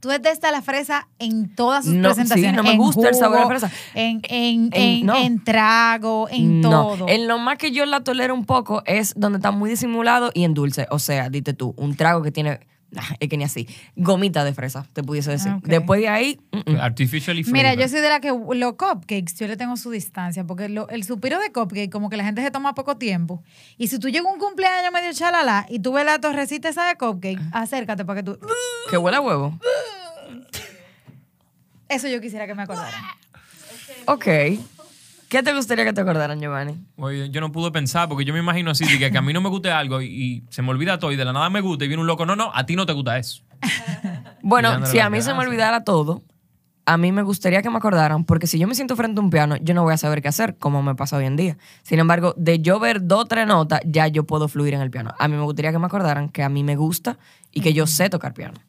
Tú 0.00 0.10
detestas 0.10 0.52
la 0.52 0.60
fresa 0.60 1.08
en 1.18 1.54
todas 1.54 1.86
sus 1.86 1.94
No, 1.94 2.10
sí, 2.10 2.14
presentaciones. 2.16 2.54
no 2.56 2.62
me 2.62 2.72
en 2.72 2.76
gusta 2.76 3.08
el 3.08 3.14
sabor 3.14 3.38
a 3.38 3.42
jugo, 3.44 3.48
fresa. 3.58 3.70
En, 3.94 4.20
en, 4.28 4.68
En- 4.70 4.70
en, 4.74 5.06
no. 5.06 5.16
en 5.16 5.42
trago, 5.42 6.28
en 6.30 6.60
no. 6.60 6.70
todo. 6.70 7.08
En 7.08 7.26
lo 7.26 7.38
más 7.38 7.56
que 7.56 7.72
yo 7.72 7.86
la 7.86 8.00
tolero 8.04 8.34
un 8.34 8.44
poco 8.44 8.82
es 8.84 9.14
donde 9.16 9.38
está 9.38 9.50
muy 9.50 9.70
disimulado 9.70 10.30
y 10.34 10.44
en 10.44 10.52
dulce. 10.52 10.86
O 10.90 10.98
sea, 10.98 11.30
dite 11.30 11.54
tú, 11.54 11.72
un 11.78 11.96
trago 11.96 12.20
que 12.22 12.30
tiene, 12.30 12.60
ah, 12.96 13.16
es 13.20 13.28
que 13.28 13.36
ni 13.36 13.44
así, 13.44 13.68
gomita 13.96 14.44
de 14.44 14.54
fresa, 14.54 14.86
te 14.92 15.02
pudiese 15.02 15.30
decir. 15.30 15.52
Ah. 15.52 15.60
Después 15.62 16.00
de 16.00 16.08
ahí, 16.08 16.40
mm, 16.52 16.72
mm. 16.72 16.76
Artificially 16.80 17.44
Mira, 17.44 17.74
yo 17.74 17.88
soy 17.88 18.00
de 18.00 18.08
la 18.08 18.20
que 18.20 18.28
los 18.30 18.72
cupcakes, 18.74 19.34
yo 19.38 19.46
le 19.48 19.56
tengo 19.56 19.76
su 19.76 19.90
distancia, 19.90 20.44
porque 20.44 20.68
lo- 20.68 20.88
el 20.88 21.04
suspiro 21.04 21.38
de 21.40 21.50
cupcake, 21.52 21.90
como 21.90 22.08
que 22.10 22.16
la 22.16 22.24
gente 22.24 22.42
se 22.42 22.50
toma 22.50 22.74
poco 22.74 22.96
tiempo. 22.96 23.42
Y 23.78 23.88
si 23.88 23.98
tú 23.98 24.08
llegas 24.08 24.26
a 24.26 24.32
un 24.32 24.38
cumpleaños 24.38 24.92
medio 24.92 25.12
chalala 25.12 25.66
y 25.68 25.78
tú 25.80 25.92
ves 25.92 26.04
la 26.04 26.18
torrecita 26.20 26.68
esa 26.68 26.86
de 26.86 26.94
cupcake, 26.96 27.40
acércate 27.52 28.04
para 28.04 28.22
que 28.22 28.24
tú. 28.30 28.38
que 28.90 28.96
huele 28.98 29.16
a 29.16 29.20
huevo. 29.20 29.58
Eso 31.88 32.08
yo 32.08 32.20
quisiera 32.20 32.46
que 32.46 32.54
me 32.54 32.62
acordaran. 32.62 33.02
Ok. 34.06 34.26
¿Qué 35.34 35.42
te 35.42 35.52
gustaría 35.52 35.84
que 35.84 35.92
te 35.92 36.00
acordaran, 36.00 36.40
Giovanni? 36.40 36.78
Oye, 36.94 37.28
yo 37.28 37.40
no 37.40 37.50
pude 37.50 37.72
pensar 37.72 38.08
porque 38.08 38.24
yo 38.24 38.32
me 38.32 38.38
imagino 38.38 38.70
así, 38.70 38.84
de 38.84 39.00
que, 39.00 39.10
que 39.10 39.18
a 39.18 39.20
mí 39.20 39.32
no 39.32 39.40
me 39.40 39.48
guste 39.48 39.68
algo 39.68 40.00
y, 40.00 40.06
y 40.06 40.44
se 40.48 40.62
me 40.62 40.70
olvida 40.70 41.00
todo 41.00 41.10
y 41.10 41.16
de 41.16 41.24
la 41.24 41.32
nada 41.32 41.50
me 41.50 41.60
gusta 41.60 41.84
y 41.84 41.88
viene 41.88 42.00
un 42.02 42.06
loco. 42.06 42.24
No, 42.24 42.36
no, 42.36 42.52
a 42.54 42.64
ti 42.66 42.76
no 42.76 42.86
te 42.86 42.92
gusta 42.92 43.18
eso. 43.18 43.42
Bueno, 44.42 44.86
si 44.86 45.00
a 45.00 45.10
mí 45.10 45.22
se 45.22 45.34
me 45.34 45.40
olvidara 45.40 45.82
todo, 45.82 46.22
a 46.86 46.98
mí 46.98 47.10
me 47.10 47.22
gustaría 47.22 47.62
que 47.62 47.70
me 47.70 47.78
acordaran, 47.78 48.24
porque 48.24 48.46
si 48.46 48.60
yo 48.60 48.68
me 48.68 48.76
siento 48.76 48.94
frente 48.94 49.18
a 49.20 49.24
un 49.24 49.30
piano, 49.30 49.56
yo 49.56 49.74
no 49.74 49.82
voy 49.82 49.94
a 49.94 49.96
saber 49.96 50.22
qué 50.22 50.28
hacer, 50.28 50.56
como 50.56 50.82
me 50.82 50.94
pasa 50.94 51.16
hoy 51.16 51.24
en 51.24 51.34
día. 51.34 51.56
Sin 51.82 51.98
embargo, 51.98 52.34
de 52.36 52.60
yo 52.60 52.78
ver 52.78 53.04
dos 53.04 53.22
o 53.22 53.24
tres 53.24 53.46
notas, 53.46 53.80
ya 53.86 54.06
yo 54.06 54.24
puedo 54.24 54.46
fluir 54.46 54.74
en 54.74 54.82
el 54.82 54.90
piano. 54.90 55.14
A 55.18 55.26
mí 55.26 55.36
me 55.36 55.42
gustaría 55.42 55.72
que 55.72 55.80
me 55.80 55.86
acordaran 55.86 56.28
que 56.28 56.44
a 56.44 56.48
mí 56.48 56.62
me 56.62 56.76
gusta 56.76 57.18
y 57.50 57.60
que 57.60 57.72
yo 57.72 57.88
sé 57.88 58.08
tocar 58.08 58.34
piano. 58.34 58.60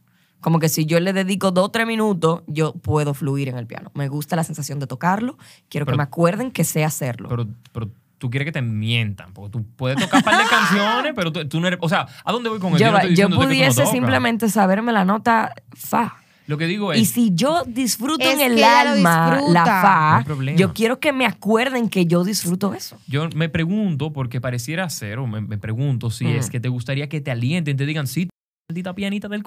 Como 0.46 0.60
que 0.60 0.70
si 0.70 0.86
yo 0.86 1.00
le 1.00 1.12
dedico 1.12 1.50
dos 1.50 1.66
o 1.66 1.70
tres 1.72 1.88
minutos, 1.88 2.44
yo 2.46 2.74
puedo 2.74 3.16
fluir 3.16 3.50
en 3.50 3.58
el 3.58 3.66
piano. 3.66 3.90
Me 3.96 4.08
gusta 4.10 4.36
la 4.36 4.44
sensación 4.44 4.78
de 4.78 4.86
tocarlo, 4.86 5.40
quiero 5.70 5.88
Pero- 5.88 5.96
que 5.96 5.98
me 5.98 6.04
acuerden 6.04 6.52
que 6.52 6.64
sé 6.64 6.84
hacerlo. 6.86 7.30
Pero, 7.30 7.48
pero 7.72 7.90
tú 8.20 8.30
quieres 8.30 8.46
que 8.46 8.52
te 8.52 8.62
mientan, 8.62 9.34
porque 9.34 9.54
tú 9.54 9.66
puedes 9.76 10.00
tocar 10.00 10.20
un 10.20 10.24
par 10.24 10.38
de 10.44 10.44
canciones, 10.50 11.14
pero 11.16 11.32
tú, 11.32 11.48
tú 11.50 11.60
no 11.60 11.66
eres. 11.68 11.80
O 11.82 11.90
sea, 11.90 12.06
¿a 12.24 12.32
dónde 12.32 12.50
voy 12.50 12.60
con 12.60 12.76
eso? 12.76 12.78
yo, 12.78 12.92
no 12.92 13.04
yo 13.08 13.28
no 13.28 13.38
pudiese 13.38 13.88
simplemente 13.88 14.48
saberme 14.50 14.92
la 14.92 15.04
nota 15.04 15.52
fa. 15.74 16.18
Lo 16.46 16.60
que 16.60 16.68
digo 16.68 16.94
es. 16.94 17.00
Y 17.02 17.06
si 17.06 17.32
yo 17.34 17.64
disfruto 17.66 18.24
en 18.30 18.40
el 18.40 18.64
alma 18.64 19.42
la 19.50 19.66
fa, 19.66 20.26
yo 20.56 20.74
quiero 20.76 21.00
que 21.00 21.12
me 21.12 21.26
acuerden 21.26 21.90
que 21.90 22.06
yo 22.06 22.24
disfruto 22.24 22.76
eso. 22.76 23.00
Yo 23.08 23.28
me 23.36 23.50
pregunto, 23.50 24.14
porque 24.14 24.40
pareciera 24.40 24.88
ser, 24.92 25.18
o 25.18 25.26
me, 25.26 25.42
me 25.42 25.58
pregunto 25.58 26.12
si 26.12 26.26
Mm. 26.26 26.36
es 26.36 26.52
que 26.52 26.60
te 26.60 26.70
gustaría 26.70 27.10
que 27.10 27.20
te 27.20 27.32
alienten, 27.32 27.78
te 27.78 27.88
digan, 27.88 28.06
sí, 28.06 28.30
maldita 28.70 28.94
pianita 28.94 29.28
del 29.28 29.42
c-". 29.42 29.46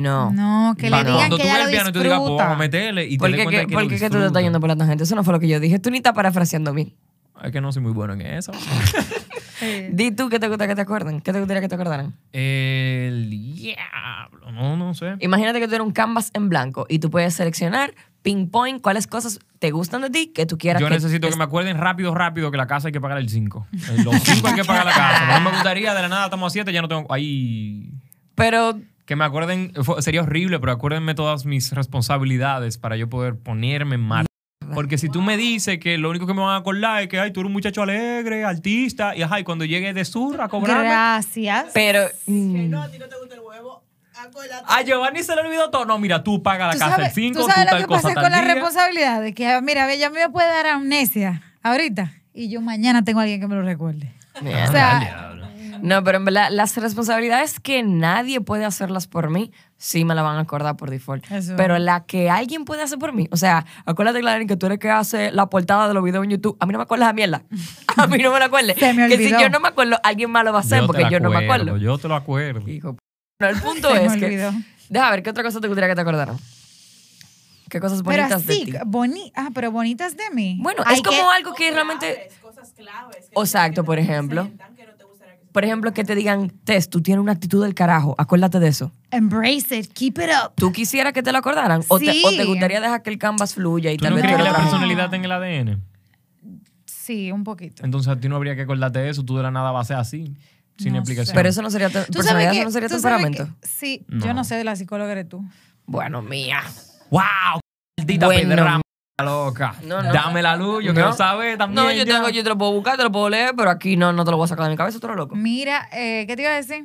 No. 0.00 0.30
No, 0.32 0.74
que 0.76 0.84
le 0.84 0.90
Para 0.90 1.04
digan 1.04 1.16
cuando 1.16 1.36
que 1.36 1.42
tú 1.42 1.48
ella 1.48 1.54
ves 1.54 1.62
lo 1.62 1.68
el 1.68 1.72
piano 1.72 1.88
y 1.88 1.92
tú 1.92 2.00
digas, 2.00 2.18
pues 2.18 2.30
vamos 2.30 2.54
a 2.54 2.58
meterle 2.58 3.06
y 3.06 3.10
te 3.12 3.18
¿Por 3.18 3.30
qué, 3.30 3.42
cuenta 3.44 3.60
que, 3.60 3.66
que 3.66 3.72
por 3.74 3.88
qué 3.88 3.98
que 3.98 4.10
tú 4.10 4.18
te 4.18 4.26
estás 4.26 4.42
yendo 4.42 4.60
por 4.60 4.68
la 4.68 4.76
tangente? 4.76 5.04
Eso 5.04 5.14
no 5.14 5.24
fue 5.24 5.32
lo 5.32 5.40
que 5.40 5.48
yo 5.48 5.60
dije. 5.60 5.78
Tú 5.78 5.90
ni 5.90 5.98
estás 5.98 6.14
parafraseando 6.14 6.70
a 6.70 6.74
mí. 6.74 6.94
Es 7.42 7.52
que 7.52 7.60
no 7.60 7.72
soy 7.72 7.82
muy 7.82 7.92
bueno 7.92 8.12
en 8.14 8.20
eso. 8.22 8.52
Di 9.90 10.10
tú 10.10 10.28
qué 10.28 10.38
te 10.38 10.48
gusta 10.48 10.66
que 10.66 10.74
te 10.74 10.80
acuerden. 10.80 11.20
¿Qué 11.20 11.32
te 11.32 11.38
gustaría 11.38 11.60
que 11.60 11.68
te 11.68 11.74
acordaran? 11.74 12.14
El 12.32 13.28
diablo, 13.30 14.52
no, 14.52 14.76
no 14.76 14.94
sé. 14.94 15.16
Imagínate 15.20 15.60
que 15.60 15.68
tú 15.68 15.74
eres 15.74 15.86
un 15.86 15.92
canvas 15.92 16.30
en 16.34 16.48
blanco 16.48 16.86
y 16.88 16.98
tú 16.98 17.10
puedes 17.10 17.34
seleccionar, 17.34 17.94
pinpoint, 18.22 18.80
cuáles 18.80 19.06
cosas 19.06 19.38
te 19.58 19.70
gustan 19.70 20.02
de 20.02 20.10
ti 20.10 20.28
que 20.28 20.46
tú 20.46 20.56
quieras 20.56 20.80
Yo 20.80 20.88
que 20.88 20.94
necesito 20.94 21.28
que 21.28 21.36
me 21.36 21.44
acuerden 21.44 21.78
rápido, 21.78 22.14
rápido 22.14 22.50
que 22.50 22.56
la 22.56 22.66
casa 22.66 22.88
hay 22.88 22.92
que 22.92 23.00
pagar 23.00 23.18
el 23.18 23.28
5. 23.28 23.66
Los 24.04 24.22
5 24.22 24.48
hay 24.48 24.54
que 24.54 24.64
pagar 24.64 24.86
la 24.86 24.92
casa. 24.92 25.38
No 25.38 25.40
me 25.44 25.50
gustaría, 25.50 25.94
de 25.94 26.02
la 26.02 26.08
nada 26.08 26.24
estamos 26.24 26.50
a 26.50 26.52
7, 26.52 26.72
ya 26.72 26.82
no 26.82 26.88
tengo. 26.88 27.12
Ahí. 27.12 27.90
Pero 28.34 28.78
Que 29.10 29.16
me 29.16 29.24
acuerden, 29.24 29.72
sería 29.98 30.22
horrible, 30.22 30.60
pero 30.60 30.70
acuérdenme 30.70 31.16
todas 31.16 31.44
mis 31.44 31.72
responsabilidades 31.72 32.78
para 32.78 32.96
yo 32.96 33.08
poder 33.08 33.36
ponerme 33.36 33.98
mal. 33.98 34.24
Porque 34.72 34.98
si 34.98 35.08
tú 35.08 35.20
me 35.20 35.36
dices 35.36 35.80
que 35.80 35.98
lo 35.98 36.10
único 36.10 36.28
que 36.28 36.32
me 36.32 36.42
van 36.42 36.54
a 36.54 36.58
acordar 36.58 37.02
es 37.02 37.08
que 37.08 37.18
ay, 37.18 37.32
tú 37.32 37.40
eres 37.40 37.48
un 37.48 37.54
muchacho 37.54 37.82
alegre, 37.82 38.44
artista, 38.44 39.16
y 39.16 39.22
ajá, 39.22 39.40
y 39.40 39.42
cuando 39.42 39.64
llegue 39.64 39.92
de 39.92 40.04
sur 40.04 40.40
a 40.40 40.46
cobrarme. 40.46 40.84
Gracias. 40.84 41.66
pero 41.74 42.06
Que 42.24 42.30
mm, 42.30 42.70
no, 42.70 42.82
a 42.82 42.88
ti 42.88 43.00
no 43.00 43.08
te 43.08 43.16
gusta 43.16 43.34
el 43.34 43.40
huevo. 43.40 43.82
Acuérdate. 44.14 44.64
A 44.68 44.82
Giovanni 44.82 45.24
se 45.24 45.34
le 45.34 45.40
olvidó 45.40 45.70
todo. 45.70 45.86
No, 45.86 45.98
mira, 45.98 46.22
tú 46.22 46.40
pagas 46.40 46.68
la 46.68 46.74
¿Tú 46.74 46.78
casa 46.78 46.94
el 46.94 47.00
sabes, 47.00 47.14
5, 47.14 47.36
tú 47.36 47.46
tú, 47.46 47.50
sabes 47.52 47.64
lo 47.64 47.70
tal 47.72 47.80
que 47.80 47.86
cosa 47.88 48.02
pasa 48.02 48.14
tal 48.14 48.22
con 48.22 48.30
la 48.30 48.42
responsabilidad? 48.42 49.22
De 49.22 49.34
que, 49.34 49.60
mira, 49.60 49.86
ve, 49.86 49.98
ya 49.98 50.10
me 50.10 50.28
puede 50.28 50.46
dar 50.46 50.68
amnesia 50.68 51.42
ahorita 51.64 52.12
y 52.32 52.48
yo 52.48 52.60
mañana 52.60 53.02
tengo 53.02 53.18
a 53.18 53.22
alguien 53.24 53.40
que 53.40 53.48
me 53.48 53.56
lo 53.56 53.62
recuerde. 53.62 54.14
mira. 54.40 54.68
O 54.68 54.70
sea. 54.70 55.29
No, 55.82 56.02
pero 56.04 56.18
en 56.18 56.24
verdad 56.24 56.48
las 56.50 56.76
responsabilidades 56.76 57.60
que 57.60 57.82
nadie 57.82 58.40
puede 58.40 58.64
hacerlas 58.64 59.06
por 59.06 59.30
mí, 59.30 59.52
sí 59.76 60.04
me 60.04 60.14
la 60.14 60.22
van 60.22 60.36
a 60.36 60.40
acordar 60.40 60.76
por 60.76 60.90
default. 60.90 61.30
Eso. 61.30 61.54
Pero 61.56 61.78
la 61.78 62.04
que 62.04 62.30
alguien 62.30 62.64
puede 62.64 62.82
hacer 62.82 62.98
por 62.98 63.12
mí, 63.12 63.28
o 63.30 63.36
sea, 63.36 63.64
acuérdate, 63.86 64.20
Clarín, 64.20 64.46
que 64.48 64.56
tú 64.56 64.66
eres 64.66 64.78
que 64.78 64.90
hace 64.90 65.30
la 65.32 65.46
portada 65.46 65.88
de 65.88 65.94
los 65.94 66.02
videos 66.04 66.24
en 66.24 66.30
YouTube. 66.30 66.56
A 66.60 66.66
mí 66.66 66.72
no 66.72 66.78
me 66.78 66.84
acuerdas 66.84 67.08
la 67.08 67.12
mierda. 67.12 67.42
A 67.96 68.06
mí 68.06 68.18
no 68.18 68.32
me 68.32 68.38
la 68.38 68.46
acuerdes. 68.46 68.76
Se 68.78 68.92
me 68.94 69.08
Que 69.08 69.16
si 69.18 69.30
yo 69.30 69.48
no 69.50 69.60
me 69.60 69.68
acuerdo, 69.68 69.98
alguien 70.02 70.30
más 70.30 70.44
lo 70.44 70.52
va 70.52 70.58
a 70.58 70.62
hacer 70.62 70.80
Yo 70.82 70.86
porque 70.86 71.02
la 71.02 71.10
yo 71.10 71.20
no 71.20 71.30
me 71.30 71.44
acuerdo. 71.44 71.76
Yo 71.76 71.98
te 71.98 72.08
lo 72.08 72.14
acuerdo. 72.14 72.68
Hijo. 72.68 72.96
No, 73.40 73.48
el 73.48 73.56
punto 73.60 73.88
Se 73.94 74.00
me 74.00 74.06
es 74.06 74.16
que. 74.16 74.50
Deja 74.88 75.10
ver, 75.10 75.22
¿qué 75.22 75.30
otra 75.30 75.42
cosa 75.44 75.60
te 75.60 75.68
gustaría 75.68 75.88
que 75.88 75.94
te 75.94 76.00
acordaran? 76.02 76.36
¿Qué 77.68 77.78
cosas 77.78 78.02
Pero 78.04 78.22
bonitas 78.22 78.46
de 78.46 78.52
así, 78.52 78.64
ti? 78.64 78.72
boni 78.84 79.32
ah, 79.36 79.50
pero 79.54 79.70
bonitas 79.70 80.16
de 80.16 80.28
mí. 80.34 80.58
Bueno, 80.60 80.82
Hay 80.84 80.96
es 80.96 81.02
como 81.02 81.16
que- 81.18 81.36
algo 81.36 81.54
que 81.54 81.70
realmente. 81.70 82.14
Claves, 82.14 82.38
cosas 82.42 82.72
claves. 82.76 83.28
que- 83.32 83.40
Exacto, 83.40 83.84
por 83.84 83.98
ejemplo. 84.00 84.50
Por 85.52 85.64
ejemplo, 85.64 85.92
que 85.92 86.04
te 86.04 86.14
digan, 86.14 86.50
Tess, 86.64 86.88
tú 86.88 87.00
tienes 87.02 87.20
una 87.22 87.32
actitud 87.32 87.62
del 87.62 87.74
carajo. 87.74 88.14
Acuérdate 88.18 88.60
de 88.60 88.68
eso. 88.68 88.92
Embrace 89.10 89.76
it, 89.78 89.92
keep 89.92 90.18
it 90.18 90.30
up. 90.44 90.52
¿Tú 90.54 90.70
quisieras 90.72 91.12
que 91.12 91.22
te 91.22 91.32
lo 91.32 91.38
acordaran? 91.38 91.82
¿O, 91.88 91.98
te, 91.98 92.12
Sí. 92.12 92.22
o 92.24 92.30
te 92.30 92.44
gustaría 92.44 92.80
dejar 92.80 93.02
que 93.02 93.10
el 93.10 93.18
canvas 93.18 93.54
fluya 93.54 93.90
y 93.90 93.96
¿Tú 93.96 94.04
tal 94.04 94.10
no 94.10 94.16
vez 94.16 94.24
tú 94.24 94.28
crees 94.32 94.38
que 94.46 94.50
la 94.52 94.56
personalidad 94.56 95.10
tenga 95.10 95.26
el 95.26 95.32
ADN? 95.32 95.82
Sí, 96.86 97.32
un 97.32 97.42
poquito. 97.44 97.84
Entonces 97.84 98.12
a 98.12 98.16
ti 98.20 98.28
no 98.28 98.36
habría 98.36 98.54
que 98.54 98.62
acordarte 98.62 99.00
de 99.00 99.08
eso. 99.10 99.24
Tú 99.24 99.36
de 99.36 99.42
la 99.42 99.50
nada 99.50 99.72
vas 99.72 99.86
a 99.86 99.88
ser 99.88 99.96
así, 99.96 100.36
sin 100.78 100.92
No 100.92 100.98
explicación. 101.00 101.26
sé. 101.26 101.34
Pero 101.34 101.48
eso 101.48 101.62
no 101.62 101.70
sería 101.70 101.88
te- 101.90 102.04
¿Tú 102.04 102.12
personalidad, 102.12 102.50
sabes 102.52 102.58
eso 102.58 102.60
que- 102.60 102.64
no 102.64 102.70
sería 102.70 102.88
temperamento. 102.88 103.46
que- 103.60 103.66
sí, 103.68 104.04
yo 104.08 104.26
No. 104.28 104.34
no 104.34 104.44
sé 104.44 104.54
de 104.56 104.64
la 104.64 104.76
psicóloga 104.76 105.10
eres 105.12 105.28
tú. 105.28 105.44
Bueno, 105.86 106.22
mía. 106.22 106.62
¡Wow! 107.10 107.20
Maldita 107.98 108.26
Bueno. 108.26 108.80
Loca. 109.22 109.74
No, 109.86 110.02
no. 110.02 110.12
Dame 110.12 110.42
la 110.42 110.56
luz, 110.56 110.82
yo 110.84 110.90
No. 110.90 110.94
quiero 110.94 111.12
saber 111.12 111.58
también. 111.58 111.84
No, 111.84 111.90
yo, 111.92 112.04
ya. 112.04 112.14
tengo, 112.16 112.28
yo 112.30 112.42
te 112.42 112.48
lo 112.48 112.58
puedo 112.58 112.72
buscar, 112.72 112.96
te 112.96 113.02
lo 113.04 113.12
puedo 113.12 113.28
leer, 113.30 113.52
pero 113.56 113.70
aquí 113.70 113.96
no, 113.96 114.12
no 114.12 114.24
te 114.24 114.30
lo 114.30 114.36
voy 114.36 114.44
a 114.44 114.48
sacar 114.48 114.64
de 114.66 114.70
mi 114.70 114.76
cabeza, 114.76 114.98
tú 114.98 115.06
eres 115.06 115.16
loco. 115.16 115.34
Mira, 115.36 115.88
eh, 115.92 116.24
¿qué 116.26 116.36
te 116.36 116.42
iba 116.42 116.50
a 116.52 116.54
decir? 116.56 116.84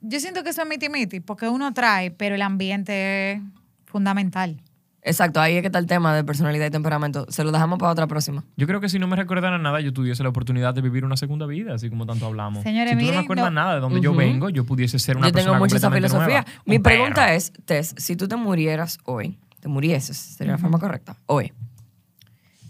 Yo 0.00 0.18
siento 0.20 0.42
que 0.42 0.50
eso 0.50 0.62
es 0.62 0.68
miti 0.68 0.88
miti, 0.88 1.20
porque 1.20 1.48
uno 1.48 1.72
trae, 1.72 2.10
pero 2.10 2.34
el 2.34 2.42
ambiente 2.42 3.32
es 3.32 3.40
fundamental. 3.86 4.60
Exacto, 5.04 5.40
ahí 5.40 5.56
es 5.56 5.62
que 5.62 5.66
está 5.66 5.80
el 5.80 5.86
tema 5.86 6.14
de 6.14 6.22
personalidad 6.22 6.64
y 6.66 6.70
temperamento. 6.70 7.26
Se 7.28 7.42
lo 7.42 7.50
dejamos 7.50 7.80
para 7.80 7.90
otra 7.90 8.06
próxima. 8.06 8.44
Yo 8.56 8.68
creo 8.68 8.80
que 8.80 8.88
si 8.88 9.00
no 9.00 9.08
me 9.08 9.16
recordaran 9.16 9.60
nada, 9.60 9.80
yo 9.80 9.92
tuviese 9.92 10.22
la 10.22 10.28
oportunidad 10.28 10.74
de 10.74 10.80
vivir 10.80 11.04
una 11.04 11.16
segunda 11.16 11.44
vida, 11.46 11.74
así 11.74 11.90
como 11.90 12.06
tanto 12.06 12.26
hablamos. 12.26 12.62
Señores, 12.62 12.92
si 12.92 12.98
tú 13.00 13.06
no 13.06 13.12
me 13.12 13.18
acuerdas 13.24 13.46
no- 13.46 13.50
nada 13.50 13.74
de 13.74 13.80
donde 13.80 14.00
yo 14.00 14.14
vengo, 14.14 14.48
yo 14.48 14.64
pudiese 14.64 15.00
ser 15.00 15.16
una 15.16 15.26
Yo 15.26 15.32
tengo 15.32 15.46
persona 15.46 15.58
mucha 15.58 15.76
esa 15.76 15.90
filosofía. 15.90 16.26
nueva. 16.26 16.44
Mi 16.66 16.76
Un 16.76 16.82
pregunta 16.84 17.22
perro. 17.26 17.32
es, 17.36 17.52
Tess, 17.64 17.94
si 17.98 18.14
tú 18.14 18.28
te 18.28 18.36
murieras 18.36 18.98
hoy, 19.04 19.40
te 19.58 19.66
murieses, 19.68 20.16
sería 20.16 20.52
la 20.52 20.58
forma 20.58 20.78
correcta, 20.78 21.16
hoy, 21.26 21.52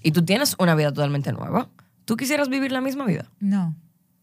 y 0.03 0.13
tú 0.13 0.25
tienes 0.25 0.57
una 0.59 0.75
vida 0.75 0.93
totalmente 0.93 1.33
nueva, 1.33 1.69
¿tú 2.05 2.17
quisieras 2.17 2.49
vivir 2.49 2.73
la 2.73 2.81
misma 2.81 3.05
vida? 3.05 3.31
No, 3.41 3.75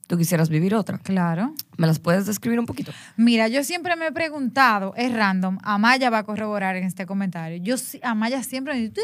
¿Tú 0.10 0.18
quisieras 0.18 0.50
vivir 0.50 0.74
otra? 0.74 0.98
claro. 0.98 1.54
¿Me 1.78 1.86
las 1.86 2.00
puedes 2.00 2.26
describir 2.26 2.60
un 2.60 2.66
poquito? 2.66 2.92
Mira, 3.16 3.48
yo 3.48 3.64
siempre 3.64 3.96
me 3.96 4.08
he 4.08 4.12
preguntado, 4.12 4.94
es 4.98 5.14
random, 5.14 5.60
Amaya 5.62 6.10
va 6.10 6.18
a 6.18 6.24
corroborar 6.24 6.76
en 6.76 6.84
este 6.84 7.06
comentario. 7.06 7.62
Yo, 7.64 7.76
Amaya 8.02 8.42
siempre 8.42 8.74
me 8.74 8.80
dice, 8.80 9.02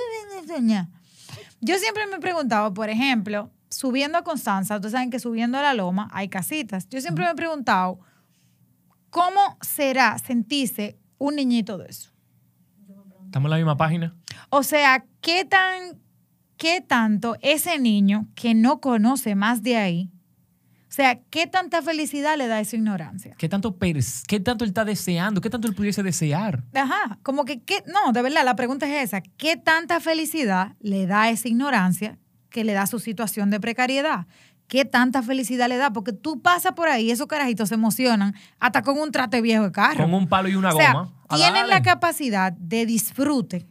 yo 1.61 1.78
siempre 1.78 2.07
me 2.07 2.15
he 2.15 2.19
preguntado, 2.19 2.73
por 2.73 2.89
ejemplo, 2.89 3.51
subiendo 3.69 4.17
a 4.17 4.23
Constanza, 4.23 4.76
ustedes 4.76 4.93
saben 4.93 5.11
que 5.11 5.19
subiendo 5.19 5.59
a 5.59 5.61
la 5.61 5.76
loma 5.76 6.09
hay 6.11 6.28
casitas. 6.28 6.89
Yo 6.89 6.99
siempre 6.99 7.23
me 7.26 7.32
he 7.32 7.36
preguntado, 7.36 7.99
¿cómo 9.11 9.57
será 9.61 10.17
sentirse 10.17 10.97
un 11.19 11.36
niñito 11.36 11.78
de 11.78 11.88
eso? 11.88 12.11
¿Estamos 13.26 13.45
en 13.45 13.51
la 13.51 13.57
misma 13.57 13.78
página? 13.78 14.15
O 14.49 14.63
sea, 14.63 15.05
¿qué 15.21 15.45
tan, 15.45 15.99
qué 16.58 16.82
tanto 16.82 17.38
ese 17.41 17.80
niño 17.80 18.28
que 18.36 18.53
no 18.53 18.80
conoce 18.80 19.36
más 19.36 19.64
de 19.64 19.78
ahí, 19.78 20.12
o 20.88 20.93
sea, 20.95 21.20
qué 21.30 21.45
tanta 21.45 21.82
felicidad 21.82 22.38
le 22.38 22.47
da 22.47 22.62
esa 22.62 22.78
ignorancia? 22.78 23.36
¿Qué 23.38 23.49
tanto, 23.49 23.78
¿Qué 23.78 24.39
tanto 24.39 24.64
él 24.64 24.70
está 24.70 24.86
deseando? 24.86 25.41
¿Qué 25.41 25.49
tanto 25.49 25.68
él 25.68 25.76
pudiese 25.76 26.03
desear? 26.03 26.64
Ajá, 26.74 27.20
como 27.22 27.43
que, 27.43 27.62
¿qué? 27.62 27.84
no, 27.86 28.14
de 28.14 28.22
verdad, 28.22 28.45
la 28.45 28.56
pregunta 28.56 28.86
es 28.88 29.10
esa. 29.10 29.20
¿Qué 29.20 29.58
tanta 29.58 29.99
felicidad 29.99 30.78
le 30.80 31.06
da 31.06 31.30
esa 31.30 31.49
ignorancia 31.49 32.18
que 32.49 32.64
le 32.64 32.72
da 32.72 32.88
su 32.88 32.99
situación 32.99 33.49
de 33.49 33.60
precariedad? 33.60 34.28
¿Qué 34.70 34.86
tanta 34.86 35.22
felicidad 35.22 35.68
le 35.68 35.76
da? 35.76 35.91
Porque 35.91 36.14
tú 36.14 36.41
pasas 36.41 36.72
por 36.72 36.88
ahí, 36.88 37.12
esos 37.12 37.28
carajitos 37.28 37.68
se 37.68 37.76
emocionan 37.76 38.34
hasta 38.62 38.82
con 38.82 38.97
un 38.97 39.12
trate 39.12 39.41
viejo 39.41 39.66
de 39.66 39.74
carro. 39.74 40.01
Con 40.01 40.14
un 40.14 40.30
palo 40.30 40.47
y 40.47 40.56
una 40.56 40.70
o 40.70 40.78
sea, 40.78 40.93
goma. 40.93 41.14
A 41.28 41.36
tienen 41.36 41.68
la 41.68 41.82
capacidad 41.82 42.53
de 42.53 42.86
disfrute 42.86 43.68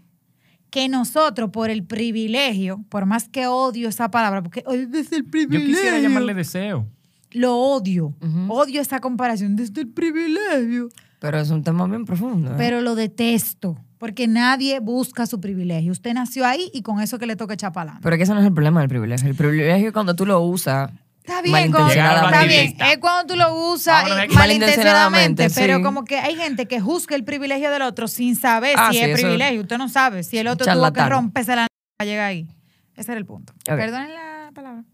que 0.75 0.89
nosotros, 0.89 1.51
por 1.51 1.71
el 1.71 1.85
privilegio, 1.85 2.85
por 2.89 3.07
más 3.07 3.29
que 3.29 3.47
odio 3.47 3.89
esa 3.89 4.11
palabra, 4.11 4.43
porque 4.43 4.65
"Ay, 4.67 4.87
desde 4.87 5.19
el 5.19 5.23
Yo 5.23 5.31
privilegio. 5.31 5.67
quisiera 5.69 6.01
llamarle 6.01 6.35
deseo. 6.35 6.85
Lo 7.31 7.57
odio. 7.57 8.13
Odio 8.49 8.81
esa 8.81 8.99
comparación 8.99 9.55
desde 9.55 9.83
el 9.83 9.89
privilegio. 9.89 10.89
Pero 11.21 11.39
es 11.39 11.51
un 11.51 11.63
tema 11.63 11.87
bien 11.87 12.05
profundo. 12.05 12.51
¿eh? 12.51 12.55
Pero 12.59 12.81
lo 12.81 12.97
detesto. 12.97 13.77
Porque 13.99 14.27
nadie 14.27 14.81
busca 14.81 15.27
su 15.27 15.41
privilegio. 15.41 15.93
Usted 15.93 16.13
nació 16.13 16.45
ahí 16.45 16.69
y 16.75 16.83
con 16.83 17.01
eso 17.01 17.19
que 17.21 17.27
le 17.27 17.37
toca 17.37 17.55
echar 17.55 17.73
para. 17.73 18.01
Pero 18.03 18.17
que 18.17 18.25
ese 18.25 18.35
no 18.35 18.41
es 18.41 18.47
el 18.47 18.53
problema 18.53 18.81
del 18.81 18.89
privilegio. 18.89 19.29
El 19.31 19.37
privilegio 19.37 19.87
es 19.87 19.93
cuando 19.93 20.15
tú 20.17 20.27
lo 20.27 20.41
usas. 20.41 20.91
Está 21.27 21.41
bien, 21.41 21.73
cuando, 21.73 21.91
está 21.91 22.45
bien. 22.45 22.77
Es 22.79 22.99
cuando 22.99 23.33
tú 23.33 23.39
lo 23.39 23.73
usas 23.73 24.05
malintencionadamente, 24.35 25.49
pero 25.51 25.83
como 25.83 26.05
que 26.05 26.19
hay 26.19 26.37
gente 26.37 26.67
que 26.67 26.81
juzga 26.81 27.17
el 27.17 27.25
privilegio 27.25 27.71
del 27.71 27.81
otro 27.83 28.09
sin 28.09 28.37
saber 28.37 28.75
Ah, 28.79 28.91
si 28.93 28.99
sí, 28.99 29.05
es 29.05 29.19
privilegio. 29.21 29.63
Usted 29.63 29.79
no 29.79 29.89
sabe 29.89 30.23
si 30.23 30.37
el 30.39 30.49
otro 30.49 30.71
tuvo 30.71 30.93
que 30.93 31.05
romperse 31.09 31.57
la 31.57 31.67
para 31.97 32.07
llegar 32.11 32.27
ahí. 32.27 32.47
Ese 32.95 33.13
era 33.13 33.19
el 33.19 33.25
punto. 33.27 33.55
Ok. 33.55 33.69
Perdonen 33.77 34.13
la 34.15 34.51
palabra. 34.55 34.85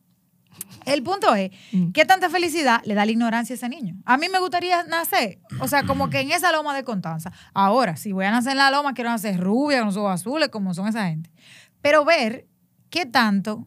El 0.87 1.03
punto 1.03 1.35
es, 1.35 1.51
Mm. 1.73 1.91
¿qué 1.93 2.05
tanta 2.05 2.31
felicidad 2.31 2.81
le 2.85 2.95
da 2.95 3.05
la 3.05 3.11
ignorancia 3.11 3.55
a 3.55 3.57
ese 3.57 3.69
niño? 3.69 3.97
A 4.07 4.17
mí 4.17 4.29
me 4.29 4.39
gustaría 4.39 4.85
nacer, 4.85 5.41
o 5.61 5.67
sea, 5.69 5.83
como 5.83 6.11
que 6.11 6.21
en 6.21 6.31
esa 6.31 6.53
loma 6.53 6.75
de 6.75 6.85
Constanza. 6.85 7.33
Ahora, 7.55 7.97
si 7.97 8.13
voy 8.13 8.25
a 8.25 8.31
nacer 8.31 8.53
en 8.53 8.59
la 8.59 8.71
loma, 8.71 8.95
quiero 8.95 9.11
nacer 9.11 9.39
rubia, 9.39 9.79
con 9.79 9.87
los 9.89 9.97
ojos 9.97 10.13
azules, 10.15 10.49
como 10.49 10.75
son 10.75 10.87
esa 10.89 11.07
gente. 11.09 11.31
Pero 11.83 12.05
ver 12.05 12.47
qué 12.89 13.05
tanto 13.05 13.67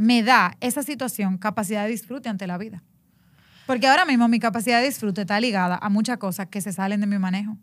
me 0.00 0.22
da 0.22 0.56
esa 0.60 0.82
situación 0.82 1.36
capacidad 1.36 1.84
de 1.84 1.90
disfrute 1.90 2.30
ante 2.30 2.46
la 2.46 2.56
vida. 2.56 2.82
Porque 3.66 3.86
ahora 3.86 4.06
mismo 4.06 4.28
mi 4.28 4.40
capacidad 4.40 4.80
de 4.80 4.86
disfrute 4.86 5.20
está 5.20 5.38
ligada 5.38 5.78
a 5.80 5.90
muchas 5.90 6.16
cosas 6.16 6.46
que 6.46 6.62
se 6.62 6.72
salen 6.72 7.02
de 7.02 7.06
mi 7.06 7.18
manejo. 7.18 7.58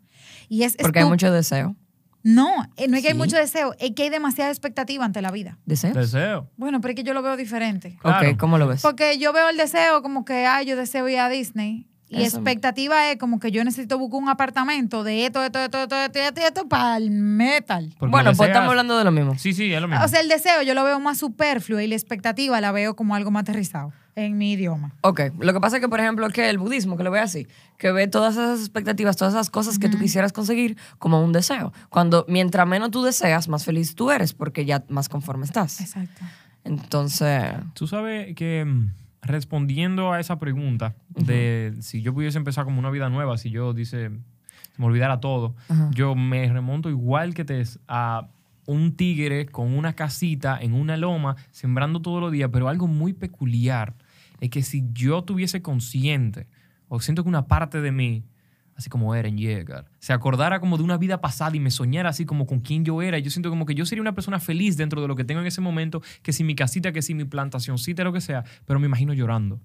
Y 0.48 0.62
es 0.62 0.76
Porque 0.76 1.00
hay 1.00 1.04
mucho 1.04 1.32
deseo. 1.32 1.74
No, 2.22 2.64
eh, 2.76 2.86
no 2.86 2.96
es 2.96 3.02
que 3.02 3.08
hay 3.08 3.14
mucho 3.14 3.36
deseo, 3.36 3.74
es 3.80 3.90
que 3.92 4.04
hay 4.04 4.10
demasiada 4.10 4.50
expectativa 4.50 5.04
ante 5.04 5.20
la 5.20 5.32
vida. 5.32 5.58
¿Deseo? 5.66 5.92
Deseo. 5.92 6.48
Bueno, 6.56 6.80
pero 6.80 6.92
es 6.92 6.96
que 6.96 7.02
yo 7.02 7.12
lo 7.12 7.22
veo 7.22 7.36
diferente. 7.36 7.98
Claro. 8.00 8.30
Ok, 8.30 8.36
¿cómo 8.38 8.56
lo 8.56 8.68
ves? 8.68 8.82
Porque 8.82 9.18
yo 9.18 9.32
veo 9.32 9.48
el 9.48 9.56
deseo 9.56 10.00
como 10.02 10.24
que, 10.24 10.46
ay, 10.46 10.66
yo 10.66 10.76
deseo 10.76 11.08
ir 11.08 11.18
a 11.18 11.28
Disney. 11.28 11.87
Y 12.10 12.22
Eso. 12.22 12.36
expectativa 12.38 13.10
es 13.10 13.18
como 13.18 13.38
que 13.38 13.50
yo 13.50 13.62
necesito 13.64 13.98
buscar 13.98 14.20
un 14.22 14.28
apartamento 14.28 15.04
de 15.04 15.26
esto, 15.26 15.42
esto, 15.44 15.58
esto, 15.58 15.82
esto, 15.82 15.96
esto, 15.96 16.18
esto, 16.18 16.40
esto 16.40 16.68
para 16.68 16.96
el 16.96 17.10
metal. 17.10 17.94
Porque 17.98 18.10
bueno, 18.10 18.32
pues 18.34 18.48
estamos 18.48 18.70
hablando 18.70 18.96
de 18.96 19.04
lo 19.04 19.12
mismo. 19.12 19.36
Sí, 19.38 19.52
sí, 19.52 19.72
es 19.72 19.80
lo 19.80 19.88
mismo. 19.88 20.04
O 20.04 20.08
sea, 20.08 20.20
el 20.20 20.28
deseo 20.28 20.62
yo 20.62 20.74
lo 20.74 20.84
veo 20.84 21.00
más 21.00 21.18
superfluo 21.18 21.80
y 21.80 21.86
la 21.86 21.94
expectativa 21.94 22.60
la 22.60 22.72
veo 22.72 22.96
como 22.96 23.14
algo 23.14 23.30
más 23.30 23.42
aterrizado 23.42 23.92
en 24.14 24.36
mi 24.36 24.52
idioma. 24.52 24.94
Ok, 25.02 25.20
lo 25.38 25.52
que 25.52 25.60
pasa 25.60 25.76
es 25.76 25.82
que, 25.82 25.88
por 25.88 26.00
ejemplo, 26.00 26.28
que 26.30 26.50
el 26.50 26.58
budismo, 26.58 26.96
que 26.96 27.04
lo 27.04 27.10
ve 27.10 27.20
así, 27.20 27.46
que 27.76 27.92
ve 27.92 28.08
todas 28.08 28.34
esas 28.34 28.58
expectativas, 28.60 29.16
todas 29.16 29.34
esas 29.34 29.48
cosas 29.50 29.78
que 29.78 29.88
tú 29.88 29.98
quisieras 29.98 30.32
conseguir 30.32 30.76
como 30.98 31.22
un 31.22 31.32
deseo. 31.32 31.72
Cuando, 31.88 32.24
mientras 32.26 32.66
menos 32.66 32.90
tú 32.90 33.02
deseas, 33.02 33.48
más 33.48 33.64
feliz 33.64 33.94
tú 33.94 34.10
eres, 34.10 34.32
porque 34.32 34.64
ya 34.64 34.82
más 34.88 35.08
conforme 35.08 35.44
estás. 35.44 35.80
Exacto. 35.80 36.24
Entonces, 36.64 37.44
Tú 37.74 37.86
sabes 37.86 38.34
que 38.34 38.64
mm, 38.64 38.90
respondiendo 39.22 40.12
a 40.12 40.20
esa 40.20 40.38
pregunta 40.38 40.94
de 41.14 41.74
si 41.80 42.02
yo 42.02 42.14
pudiese 42.14 42.38
empezar 42.38 42.64
como 42.64 42.78
una 42.78 42.90
vida 42.90 43.08
nueva, 43.08 43.36
si 43.36 43.50
yo 43.50 43.72
dice, 43.72 44.10
me 44.76 44.86
olvidara 44.86 45.20
todo, 45.20 45.54
yo 45.92 46.14
me 46.14 46.48
remonto 46.52 46.88
igual 46.88 47.34
que 47.34 47.44
te 47.44 47.62
a 47.88 48.28
un 48.66 48.96
tigre 48.96 49.46
con 49.46 49.76
una 49.76 49.94
casita 49.94 50.58
en 50.60 50.74
una 50.74 50.96
loma, 50.96 51.36
sembrando 51.50 52.00
todos 52.00 52.20
los 52.20 52.30
días, 52.30 52.50
pero 52.52 52.68
algo 52.68 52.86
muy 52.86 53.14
peculiar 53.14 53.94
es 54.40 54.50
que 54.50 54.62
si 54.62 54.84
yo 54.92 55.22
tuviese 55.22 55.62
consciente, 55.62 56.46
o 56.88 57.00
siento 57.00 57.22
que 57.22 57.28
una 57.28 57.46
parte 57.46 57.80
de 57.80 57.92
mí, 57.92 58.24
así 58.78 58.88
como 58.88 59.12
Eren 59.14 59.36
Yeager, 59.36 59.84
se 59.98 60.12
acordara 60.12 60.60
como 60.60 60.76
de 60.78 60.84
una 60.84 60.96
vida 60.96 61.20
pasada 61.20 61.56
y 61.56 61.60
me 61.60 61.72
soñara 61.72 62.10
así 62.10 62.24
como 62.24 62.46
con 62.46 62.60
quién 62.60 62.84
yo 62.84 63.02
era, 63.02 63.18
yo 63.18 63.28
siento 63.28 63.50
como 63.50 63.66
que 63.66 63.74
yo 63.74 63.84
sería 63.84 64.00
una 64.02 64.14
persona 64.14 64.38
feliz 64.38 64.76
dentro 64.76 65.02
de 65.02 65.08
lo 65.08 65.16
que 65.16 65.24
tengo 65.24 65.40
en 65.40 65.48
ese 65.48 65.60
momento, 65.60 66.00
que 66.22 66.32
si 66.32 66.44
mi 66.44 66.54
casita, 66.54 66.92
que 66.92 67.02
si 67.02 67.12
mi 67.12 67.24
plantacioncita, 67.24 68.04
lo 68.04 68.12
que 68.12 68.20
sea, 68.20 68.44
pero 68.66 68.78
me 68.78 68.86
imagino 68.86 69.12
llorando. 69.12 69.60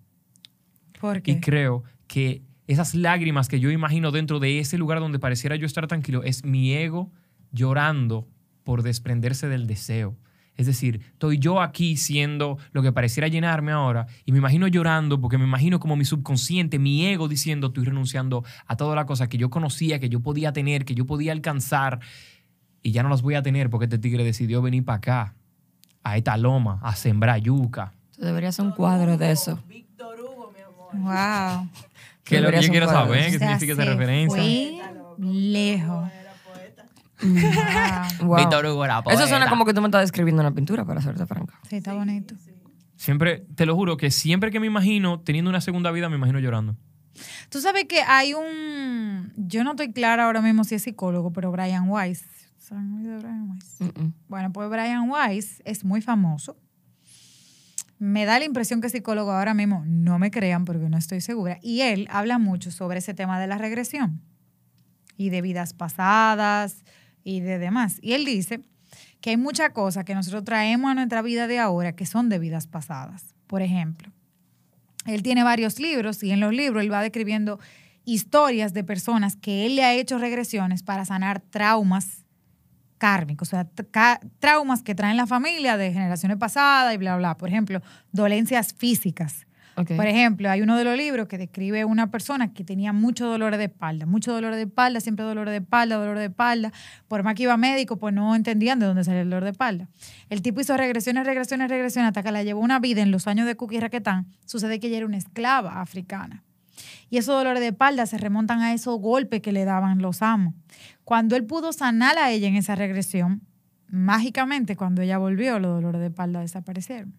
¿Por 0.99 1.17
Y 1.17 1.21
qué? 1.21 1.39
creo 1.39 1.83
que 2.07 2.41
esas 2.65 2.95
lágrimas 2.95 3.49
que 3.49 3.59
yo 3.59 3.69
imagino 3.69 4.11
dentro 4.11 4.39
de 4.39 4.59
ese 4.59 4.77
lugar 4.77 4.99
donde 4.99 5.19
pareciera 5.19 5.55
yo 5.55 5.65
estar 5.67 5.85
tranquilo 5.87 6.23
es 6.23 6.43
mi 6.43 6.73
ego 6.73 7.11
llorando 7.51 8.27
por 8.63 8.81
desprenderse 8.81 9.47
del 9.47 9.67
deseo. 9.67 10.17
Es 10.55 10.67
decir, 10.67 11.01
estoy 11.13 11.39
yo 11.39 11.61
aquí 11.61 11.97
siendo 11.97 12.57
lo 12.73 12.83
que 12.83 12.91
pareciera 12.91 13.27
llenarme 13.27 13.71
ahora 13.71 14.05
y 14.25 14.31
me 14.31 14.37
imagino 14.37 14.67
llorando 14.67 15.19
porque 15.19 15.37
me 15.37 15.45
imagino 15.45 15.79
como 15.79 15.95
mi 15.95 16.05
subconsciente, 16.05 16.77
mi 16.77 17.05
ego 17.07 17.27
diciendo 17.27 17.67
estoy 17.67 17.85
renunciando 17.85 18.43
a 18.67 18.75
todas 18.75 18.95
las 18.95 19.05
cosas 19.05 19.29
que 19.29 19.37
yo 19.37 19.49
conocía, 19.49 19.99
que 19.99 20.09
yo 20.09 20.19
podía 20.19 20.53
tener, 20.53 20.85
que 20.85 20.93
yo 20.93 21.05
podía 21.05 21.31
alcanzar 21.31 21.99
y 22.83 22.91
ya 22.91 23.01
no 23.01 23.09
las 23.09 23.23
voy 23.23 23.33
a 23.35 23.41
tener 23.41 23.69
porque 23.69 23.85
este 23.85 23.97
tigre 23.97 24.23
decidió 24.23 24.61
venir 24.61 24.85
para 24.85 24.97
acá, 24.97 25.35
a 26.03 26.17
esta 26.17 26.37
loma, 26.37 26.79
a 26.83 26.95
sembrar 26.95 27.39
yuca. 27.41 27.93
tú 28.15 28.23
deberías 28.23 28.55
hacer 28.55 28.65
un 28.65 28.73
cuadro 28.73 29.17
de 29.17 29.31
eso. 29.31 29.59
Víctor 29.67 30.19
Hugo, 30.19 30.53
mi 30.53 30.61
amor. 30.61 31.57
Wow. 31.57 31.69
¿Qué 32.23 32.35
es 32.35 32.41
lo 32.41 32.49
que 32.49 32.55
Deberías 32.57 32.65
yo 32.65 32.67
un 32.67 32.71
quiero 32.71 32.85
cuadro 32.87 33.11
de 33.13 33.19
saber? 33.19 33.29
¿Qué 33.31 33.35
O 33.35 33.39
sea, 33.39 33.47
significa 33.47 33.73
esa 33.73 33.91
referencia? 33.91 34.37
Fue 34.37 35.25
lejos. 35.25 36.09
Poeta. 38.19 38.59
Wow. 38.59 38.63
Wow. 38.63 38.73
Hugo 38.73 38.85
era 38.85 39.03
Eso 39.09 39.27
suena 39.27 39.49
como 39.49 39.65
que 39.65 39.73
tú 39.73 39.81
me 39.81 39.87
estás 39.87 40.01
describiendo 40.01 40.41
una 40.41 40.53
pintura, 40.53 40.85
para 40.85 41.01
serte 41.01 41.25
franca. 41.25 41.59
Sí, 41.69 41.77
está 41.77 41.93
bonito. 41.93 42.35
Siempre, 42.95 43.45
te 43.55 43.65
lo 43.65 43.75
juro, 43.75 43.97
que 43.97 44.11
siempre 44.11 44.51
que 44.51 44.59
me 44.59 44.67
imagino 44.67 45.19
teniendo 45.19 45.49
una 45.49 45.61
segunda 45.61 45.91
vida, 45.91 46.09
me 46.09 46.15
imagino 46.15 46.39
llorando. 46.39 46.77
Tú 47.49 47.59
sabes 47.59 47.85
que 47.85 48.01
hay 48.01 48.33
un. 48.33 49.33
Yo 49.35 49.63
no 49.63 49.71
estoy 49.71 49.91
clara 49.91 50.25
ahora 50.25 50.41
mismo 50.41 50.63
si 50.63 50.75
es 50.75 50.83
psicólogo, 50.83 51.31
pero 51.33 51.51
Brian 51.51 51.89
Weiss. 51.89 52.25
¿Saben 52.57 53.03
de 53.03 53.17
Brian 53.17 53.49
Weiss? 53.49 53.77
Bueno, 54.27 54.51
pues 54.53 54.69
Brian 54.69 55.09
Weiss 55.09 55.61
es 55.65 55.83
muy 55.83 56.01
famoso. 56.01 56.57
Me 57.99 58.25
da 58.25 58.39
la 58.39 58.45
impresión 58.45 58.81
que 58.81 58.87
es 58.87 58.93
psicólogo 58.93 59.31
ahora 59.31 59.53
mismo, 59.53 59.83
no 59.85 60.19
me 60.19 60.31
crean 60.31 60.65
porque 60.65 60.89
no 60.89 60.97
estoy 60.97 61.21
segura. 61.21 61.59
Y 61.61 61.81
él 61.81 62.07
habla 62.11 62.37
mucho 62.37 62.71
sobre 62.71 62.99
ese 62.99 63.13
tema 63.13 63.39
de 63.39 63.47
la 63.47 63.57
regresión 63.57 64.21
y 65.15 65.29
de 65.29 65.41
vidas 65.41 65.73
pasadas 65.73 66.83
y 67.23 67.39
de 67.39 67.59
demás. 67.59 67.97
Y 68.01 68.13
él 68.13 68.25
dice 68.25 68.61
que 69.21 69.31
hay 69.31 69.37
muchas 69.37 69.71
cosas 69.71 70.05
que 70.05 70.15
nosotros 70.15 70.43
traemos 70.43 70.91
a 70.91 70.95
nuestra 70.95 71.21
vida 71.21 71.47
de 71.47 71.59
ahora 71.59 71.95
que 71.95 72.05
son 72.05 72.29
de 72.29 72.39
vidas 72.39 72.67
pasadas. 72.67 73.33
Por 73.47 73.61
ejemplo, 73.61 74.11
él 75.05 75.23
tiene 75.23 75.43
varios 75.43 75.79
libros 75.79 76.23
y 76.23 76.31
en 76.31 76.39
los 76.39 76.53
libros 76.53 76.83
él 76.83 76.91
va 76.91 77.01
describiendo 77.01 77.59
historias 78.05 78.73
de 78.73 78.83
personas 78.83 79.35
que 79.35 79.65
él 79.65 79.75
le 79.75 79.83
ha 79.83 79.93
hecho 79.93 80.17
regresiones 80.17 80.83
para 80.83 81.05
sanar 81.05 81.41
traumas 81.41 82.25
kármicos, 82.97 83.49
o 83.49 83.51
sea, 83.51 83.69
traumas 84.39 84.81
que 84.81 84.95
traen 84.95 85.17
la 85.17 85.27
familia 85.27 85.75
de 85.75 85.91
generaciones 85.91 86.37
pasadas 86.37 86.93
y 86.93 86.97
bla, 86.97 87.17
bla. 87.17 87.35
Por 87.35 87.49
ejemplo, 87.49 87.81
dolencias 88.11 88.73
físicas. 88.73 89.45
Por 89.75 90.05
ejemplo, 90.05 90.49
hay 90.49 90.61
uno 90.61 90.77
de 90.77 90.83
los 90.83 90.95
libros 90.95 91.27
que 91.27 91.37
describe 91.37 91.83
una 91.85 92.11
persona 92.11 92.53
que 92.53 92.63
tenía 92.63 92.93
mucho 92.93 93.25
dolor 93.25 93.57
de 93.57 93.65
espalda, 93.65 94.05
mucho 94.05 94.31
dolor 94.31 94.53
de 94.55 94.63
espalda, 94.63 94.99
siempre 94.99 95.25
dolor 95.25 95.49
de 95.49 95.57
espalda, 95.57 95.95
dolor 95.95 96.19
de 96.19 96.25
espalda. 96.25 96.71
Por 97.07 97.23
más 97.23 97.33
que 97.35 97.43
iba 97.43 97.57
médico, 97.57 97.97
pues 97.97 98.13
no 98.13 98.35
entendían 98.35 98.79
de 98.79 98.85
dónde 98.85 99.03
salía 99.03 99.21
el 99.21 99.29
dolor 99.29 99.43
de 99.43 99.51
espalda. 99.51 99.87
El 100.29 100.41
tipo 100.41 100.61
hizo 100.61 100.77
regresiones, 100.77 101.25
regresiones, 101.25 101.69
regresiones, 101.69 102.09
hasta 102.09 102.23
que 102.23 102.31
la 102.31 102.43
llevó 102.43 102.61
una 102.61 102.79
vida 102.79 103.01
en 103.01 103.11
los 103.11 103.27
años 103.27 103.47
de 103.47 103.55
Cookie 103.55 103.79
Raquetán. 103.79 104.27
Sucede 104.45 104.79
que 104.79 104.87
ella 104.87 104.97
era 104.97 105.05
una 105.05 105.17
esclava 105.17 105.81
africana. 105.81 106.43
Y 107.09 107.17
esos 107.17 107.35
dolores 107.35 107.61
de 107.61 107.67
espalda 107.67 108.05
se 108.05 108.17
remontan 108.17 108.61
a 108.61 108.73
esos 108.73 108.99
golpes 108.99 109.41
que 109.41 109.51
le 109.51 109.65
daban 109.65 110.01
los 110.01 110.21
amos. 110.21 110.53
Cuando 111.03 111.35
él 111.35 111.45
pudo 111.45 111.73
sanar 111.73 112.17
a 112.17 112.31
ella 112.31 112.47
en 112.47 112.55
esa 112.55 112.75
regresión, 112.75 113.41
mágicamente 113.87 114.75
cuando 114.75 115.01
ella 115.01 115.17
volvió, 115.17 115.59
los 115.59 115.75
dolores 115.75 116.01
de 116.01 116.07
espalda 116.07 116.39
desaparecieron. 116.39 117.13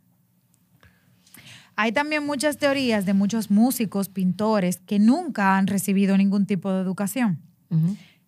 Hay 1.77 1.93
también 1.93 2.25
muchas 2.25 2.59
teorías 2.59 3.05
de 3.05 3.15
muchos 3.15 3.51
músicos, 3.51 4.09
pintores, 4.09 4.79
que 4.79 4.99
nunca 4.99 5.57
han 5.57 5.67
recibido 5.67 6.17
ningún 6.17 6.47
tipo 6.47 6.73
de 6.73 6.81
educación, 6.81 7.41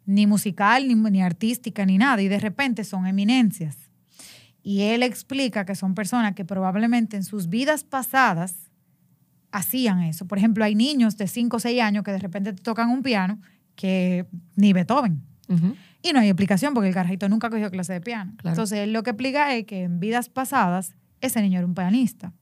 ni 0.05 0.27
musical, 0.27 0.89
ni, 0.89 0.95
ni 0.95 1.23
artística, 1.23 1.87
ni 1.87 1.99
nada, 1.99 2.23
y 2.23 2.29
de 2.29 2.41
repente 2.41 2.85
son 2.85 3.07
eminencias. 3.07 3.77
Y 4.63 4.83
él 4.83 5.05
explica 5.05 5.65
que 5.65 5.77
son 5.77 5.95
personas 5.95 6.35
que 6.35 6.45
probablemente 6.45 7.17
en 7.17 7.23
sus 7.23 7.49
vidas 7.49 7.85
pasadas 7.85 8.67
hacían 9.53 10.03
eso. 10.03 10.27
Por 10.27 10.39
ejemplo, 10.39 10.65
hay 10.65 10.75
niños 10.75 11.17
de 11.17 11.29
5 11.29 11.57
o 11.57 11.61
6 11.61 11.81
años 11.81 12.03
que 12.03 12.11
de 12.11 12.19
repente 12.19 12.53
te 12.53 12.63
tocan 12.63 12.91
un 12.91 13.03
piano 13.03 13.39
que 13.77 14.27
ni 14.57 14.73
Beethoven. 14.73 15.23
Y 16.03 16.13
no 16.13 16.19
hay 16.19 16.29
explicación 16.29 16.75
porque 16.75 16.89
el 16.89 16.95
carajito 16.95 17.29
nunca 17.29 17.49
cogió 17.49 17.71
clase 17.71 17.93
de 17.93 18.01
piano. 18.01 18.33
Claro. 18.39 18.55
Entonces, 18.55 18.81
él 18.81 18.93
lo 18.93 19.03
que 19.05 19.11
explica 19.11 19.55
es 19.55 19.67
que 19.67 19.85
en 19.85 20.01
vidas 20.01 20.29
pasadas 20.29 20.97
ese 21.21 21.41
niño 21.43 21.59
era 21.59 21.67
un 21.67 21.75
pianista. 21.75 22.33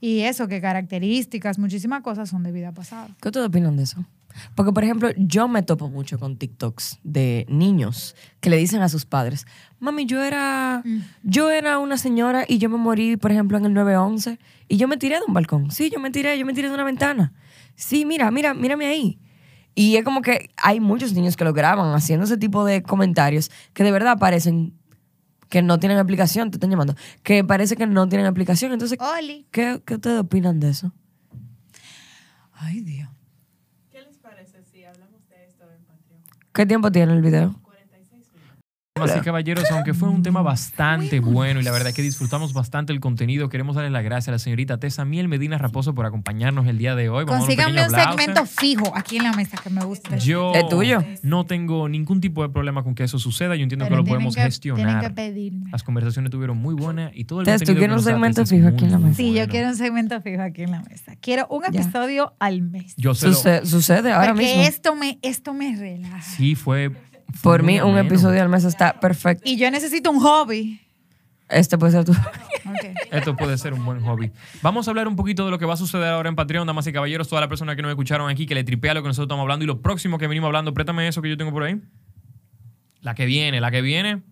Y 0.00 0.20
eso, 0.20 0.48
que 0.48 0.60
características, 0.60 1.58
muchísimas 1.58 2.02
cosas 2.02 2.28
son 2.28 2.42
de 2.42 2.52
vida 2.52 2.72
pasada. 2.72 3.08
¿Qué 3.20 3.28
ustedes 3.28 3.46
opinan 3.46 3.76
de 3.76 3.82
eso? 3.84 4.04
Porque, 4.54 4.72
por 4.72 4.84
ejemplo, 4.84 5.10
yo 5.16 5.48
me 5.48 5.62
topo 5.62 5.88
mucho 5.88 6.18
con 6.18 6.36
TikToks 6.36 7.00
de 7.02 7.46
niños 7.48 8.14
que 8.40 8.50
le 8.50 8.56
dicen 8.56 8.82
a 8.82 8.88
sus 8.88 9.04
padres, 9.04 9.46
mami, 9.80 10.06
yo 10.06 10.22
era, 10.22 10.82
yo 11.22 11.50
era 11.50 11.78
una 11.78 11.96
señora 11.96 12.44
y 12.46 12.58
yo 12.58 12.68
me 12.68 12.76
morí, 12.76 13.16
por 13.16 13.32
ejemplo, 13.32 13.58
en 13.58 13.64
el 13.64 13.74
911 13.74 14.38
y 14.68 14.76
yo 14.76 14.86
me 14.86 14.96
tiré 14.96 15.16
de 15.16 15.22
un 15.26 15.34
balcón. 15.34 15.70
Sí, 15.70 15.90
yo 15.90 15.98
me 15.98 16.10
tiré, 16.10 16.38
yo 16.38 16.46
me 16.46 16.52
tiré 16.52 16.68
de 16.68 16.74
una 16.74 16.84
ventana. 16.84 17.32
Sí, 17.74 18.04
mira, 18.04 18.30
mira, 18.30 18.54
mírame 18.54 18.86
ahí. 18.86 19.18
Y 19.74 19.96
es 19.96 20.04
como 20.04 20.22
que 20.22 20.50
hay 20.56 20.80
muchos 20.80 21.12
niños 21.12 21.36
que 21.36 21.44
lo 21.44 21.52
graban 21.52 21.94
haciendo 21.94 22.24
ese 22.24 22.36
tipo 22.36 22.64
de 22.64 22.82
comentarios 22.82 23.50
que 23.72 23.84
de 23.84 23.92
verdad 23.92 24.18
parecen 24.18 24.74
que 25.48 25.62
no 25.62 25.78
tienen 25.78 25.98
aplicación, 25.98 26.50
te 26.50 26.56
están 26.56 26.70
llamando, 26.70 26.94
que 27.22 27.44
parece 27.44 27.76
que 27.76 27.86
no 27.86 28.08
tienen 28.08 28.26
aplicación. 28.26 28.72
Entonces, 28.72 28.98
Oli. 29.00 29.46
¿qué, 29.50 29.82
qué 29.84 29.94
ustedes 29.94 30.20
opinan 30.20 30.60
de 30.60 30.70
eso? 30.70 30.92
Ay, 32.52 32.80
Dios. 32.80 33.08
¿Qué 33.90 34.02
les 34.02 34.18
parece 34.18 34.62
si 34.64 34.84
hablamos 34.84 35.28
de 35.28 35.44
esto 35.46 35.64
en 35.70 35.84
Patreon? 35.84 36.22
¿Qué 36.52 36.66
tiempo 36.66 36.90
tiene 36.90 37.12
el 37.12 37.22
video? 37.22 37.60
46 38.98 39.06
minutos. 39.06 39.08
Damas 39.08 39.16
y 39.16 39.24
caballeros, 39.24 39.70
aunque 39.70 39.94
fue 39.94 40.08
un 40.08 40.22
tema 40.22 40.42
bastante 40.42 41.20
bueno 41.20 41.60
y 41.60 41.62
la 41.62 41.70
verdad 41.72 41.92
que 41.92 42.02
disfrutamos 42.02 42.52
bastante 42.52 42.92
el 42.92 43.00
contenido, 43.00 43.48
queremos 43.48 43.76
darle 43.76 43.90
las 43.90 44.04
gracias 44.04 44.28
a 44.28 44.32
la 44.32 44.38
señorita 44.38 44.78
Tessa 44.78 45.04
Miel 45.04 45.28
Medina 45.28 45.58
Raposo 45.58 45.94
por 45.94 46.06
acompañarnos 46.06 46.66
el 46.66 46.78
día 46.78 46.94
de 46.94 47.08
hoy. 47.08 47.24
Vamos 47.24 47.40
Consíganme 47.46 47.84
un 47.84 47.90
segmento 47.90 48.46
fijo 48.46 48.92
aquí 48.94 49.16
en 49.16 49.24
la 49.24 49.32
mesa 49.32 49.56
que 49.62 49.70
me 49.70 49.84
guste. 49.84 50.18
Yo 50.20 50.52
¿Es 50.54 50.68
tuyo? 50.68 51.02
no 51.22 51.46
tengo 51.46 51.88
ningún 51.88 52.20
tipo 52.20 52.42
de 52.42 52.48
problema 52.48 52.82
con 52.82 52.94
que 52.94 53.04
eso 53.04 53.18
suceda. 53.18 53.56
Yo 53.56 53.62
entiendo 53.62 53.84
Pero 53.86 53.96
que 53.96 54.02
lo 54.02 54.04
podemos 54.08 54.34
que- 54.34 54.38
Tienen 54.38 54.50
gestionar. 54.50 55.00
que 55.02 55.10
pedirme. 55.10 55.70
Las 55.70 55.82
conversaciones 55.82 56.28
estuvieron 56.28 56.58
muy 56.58 56.74
buenas 56.74 57.10
y 57.14 57.24
todo 57.24 57.40
el 57.40 57.46
Tess, 57.46 57.60
¿tú 57.60 57.66
contenido 57.66 57.74
que 57.74 57.78
quieres 57.86 57.96
un 57.98 58.02
segmento 58.12 58.46
fijo 58.46 58.68
aquí 58.68 58.84
en 58.84 58.90
la 58.92 58.98
mesa? 58.98 59.16
Sí, 59.16 59.32
yo 59.34 59.48
quiero 59.48 59.68
un 59.68 59.76
segmento 59.76 60.20
fijo 60.20 60.42
aquí 60.42 60.62
en 60.62 60.70
la 60.72 60.82
mesa. 60.82 61.16
Quiero 61.20 61.46
un 61.50 61.62
Ya. 61.70 61.80
episodio 61.80 62.34
al 62.38 62.62
mes. 62.62 62.94
Yo 62.96 63.14
se 63.14 63.28
lo- 63.28 63.34
Suce- 63.34 63.66
sucede 63.66 64.12
ahora 64.12 64.32
porque 64.32 64.46
mismo. 64.46 64.62
esto 64.62 64.94
me, 64.94 65.18
esto 65.22 65.54
me 65.54 65.76
relaja. 65.76 66.20
Sí, 66.22 66.54
fue. 66.54 66.90
Por 67.42 67.62
mí, 67.62 67.80
un 67.80 67.98
episodio 67.98 68.42
al 68.42 68.48
mes 68.48 68.64
está 68.64 68.98
perfecto. 69.00 69.42
Y 69.44 69.56
yo 69.56 69.70
necesito 69.70 70.10
un 70.10 70.20
hobby. 70.20 70.80
Este 71.48 71.78
puede 71.78 71.92
ser 71.92 72.04
tu. 72.04 72.12
Ok. 72.12 72.84
Esto 73.10 73.36
puede 73.36 73.56
ser 73.56 73.72
un 73.72 73.84
buen 73.84 74.00
hobby. 74.02 74.30
Vamos 74.60 74.86
a 74.86 74.90
hablar 74.90 75.08
un 75.08 75.16
poquito 75.16 75.44
de 75.44 75.50
lo 75.50 75.58
que 75.58 75.64
va 75.64 75.74
a 75.74 75.76
suceder 75.76 76.08
ahora 76.08 76.28
en 76.28 76.36
Patreon, 76.36 76.66
damas 76.66 76.86
y 76.86 76.92
caballeros, 76.92 77.28
todas 77.28 77.40
las 77.40 77.48
personas 77.48 77.76
que 77.76 77.82
nos 77.82 77.90
escucharon 77.90 78.30
aquí, 78.30 78.46
que 78.46 78.54
le 78.54 78.64
tripea 78.64 78.94
lo 78.94 79.02
que 79.02 79.08
nosotros 79.08 79.26
estamos 79.26 79.42
hablando 79.42 79.64
y 79.64 79.66
lo 79.66 79.80
próximo 79.80 80.18
que 80.18 80.26
venimos 80.26 80.48
hablando, 80.48 80.74
préstame 80.74 81.08
eso 81.08 81.22
que 81.22 81.30
yo 81.30 81.36
tengo 81.36 81.52
por 81.52 81.62
ahí. 81.62 81.80
La 83.00 83.14
que 83.14 83.24
viene, 83.24 83.60
la 83.60 83.70
que 83.70 83.80
viene. 83.80 84.22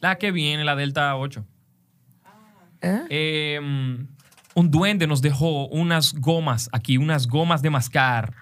La 0.00 0.16
que 0.18 0.30
viene, 0.30 0.64
la 0.64 0.76
Delta 0.76 1.16
8. 1.16 1.44
¿Eh? 2.82 3.00
Eh, 3.08 3.60
un 4.54 4.70
duende 4.70 5.06
nos 5.06 5.22
dejó 5.22 5.66
unas 5.68 6.14
gomas 6.14 6.68
aquí, 6.72 6.98
unas 6.98 7.26
gomas 7.26 7.62
de 7.62 7.70
mascar, 7.70 8.34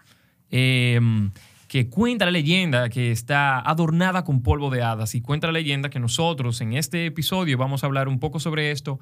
eh, 0.51 0.99
que 1.71 1.89
cuenta 1.89 2.25
la 2.25 2.33
leyenda 2.33 2.89
que 2.89 3.13
está 3.13 3.61
adornada 3.61 4.25
con 4.25 4.43
polvo 4.43 4.71
de 4.71 4.83
hadas 4.83 5.15
y 5.15 5.21
cuenta 5.21 5.47
la 5.47 5.53
leyenda 5.53 5.89
que 5.89 6.01
nosotros 6.01 6.61
en 6.63 6.73
este 6.73 7.07
episodio 7.07 7.57
vamos 7.57 7.85
a 7.85 7.87
hablar 7.87 8.09
un 8.09 8.19
poco 8.19 8.41
sobre 8.41 8.73
esto 8.73 8.99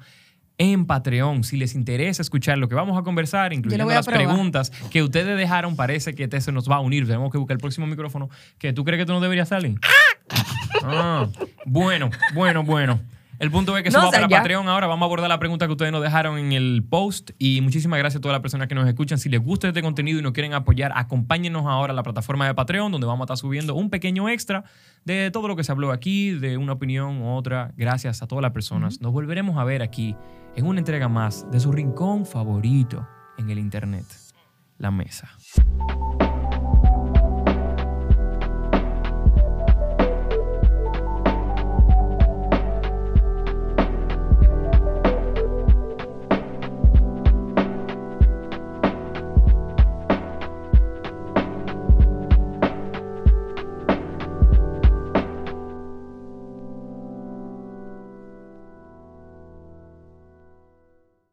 en 0.59 0.85
Patreon. 0.85 1.43
Si 1.43 1.57
les 1.57 1.73
interesa 1.73 2.21
escuchar 2.21 2.59
lo 2.59 2.69
que 2.69 2.75
vamos 2.75 2.95
a 2.95 3.01
conversar, 3.01 3.53
incluyendo 3.53 3.89
a 3.89 3.95
las 3.95 4.05
probar. 4.05 4.23
preguntas 4.23 4.69
que 4.91 5.01
ustedes 5.01 5.35
dejaron, 5.35 5.75
parece 5.75 6.13
que 6.13 6.25
este 6.25 6.41
se 6.41 6.51
nos 6.51 6.69
va 6.69 6.75
a 6.75 6.79
unir. 6.81 7.07
Tenemos 7.07 7.31
que 7.31 7.39
buscar 7.39 7.55
el 7.55 7.59
próximo 7.59 7.87
micrófono. 7.87 8.29
que 8.59 8.71
¿Tú 8.71 8.85
crees 8.85 9.01
que 9.01 9.07
tú 9.07 9.13
no 9.13 9.19
deberías 9.19 9.49
salir? 9.49 9.79
Ah, 10.83 11.27
bueno, 11.65 12.11
bueno, 12.35 12.63
bueno. 12.63 13.01
El 13.39 13.51
punto 13.51 13.75
es 13.77 13.83
que 13.83 13.89
eso 13.89 13.97
No, 13.97 14.03
va 14.03 14.09
o 14.09 14.11
sea, 14.11 14.19
para 14.21 14.29
ya. 14.29 14.37
Patreon 14.39 14.67
ahora. 14.67 14.87
Vamos 14.87 15.03
a 15.03 15.05
abordar 15.05 15.29
la 15.29 15.39
pregunta 15.39 15.65
que 15.65 15.71
ustedes 15.71 15.91
nos 15.93 16.03
dejaron 16.03 16.37
en 16.37 16.51
el 16.51 16.83
post. 16.87 17.31
Y 17.39 17.61
muchísimas 17.61 17.97
gracias 17.97 18.19
a 18.19 18.21
todas 18.21 18.33
las 18.33 18.41
personas 18.41 18.67
que 18.67 18.75
nos 18.75 18.87
escuchan. 18.87 19.17
Si 19.17 19.29
les 19.29 19.41
gusta 19.41 19.69
este 19.69 19.81
contenido 19.81 20.19
y 20.19 20.21
nos 20.21 20.33
quieren 20.33 20.53
apoyar, 20.53 20.91
acompáñenos 20.93 21.65
ahora 21.65 21.93
a 21.93 21.95
la 21.95 22.03
plataforma 22.03 22.45
de 22.45 22.53
Patreon, 22.53 22.91
donde 22.91 23.07
vamos 23.07 23.21
a 23.21 23.25
estar 23.25 23.37
subiendo 23.37 23.75
un 23.75 23.89
pequeño 23.89 24.27
extra 24.27 24.65
de 25.05 25.31
todo 25.31 25.47
lo 25.47 25.55
que 25.55 25.63
se 25.63 25.71
habló 25.71 25.91
aquí, 25.91 26.31
de 26.31 26.57
una 26.57 26.73
opinión 26.73 27.21
u 27.21 27.29
otra. 27.35 27.71
Gracias 27.77 28.21
a 28.21 28.27
todas 28.27 28.41
las 28.41 28.51
personas. 28.51 28.99
Nos 28.99 29.13
volveremos 29.13 29.57
a 29.57 29.63
ver 29.63 29.81
aquí 29.81 30.15
en 30.55 30.65
una 30.65 30.79
entrega 30.79 31.07
más 31.07 31.49
de 31.49 31.59
su 31.59 31.71
rincón 31.71 32.25
favorito 32.25 33.07
en 33.37 33.49
el 33.49 33.57
Internet, 33.59 34.05
la 34.77 34.91
mesa. 34.91 35.29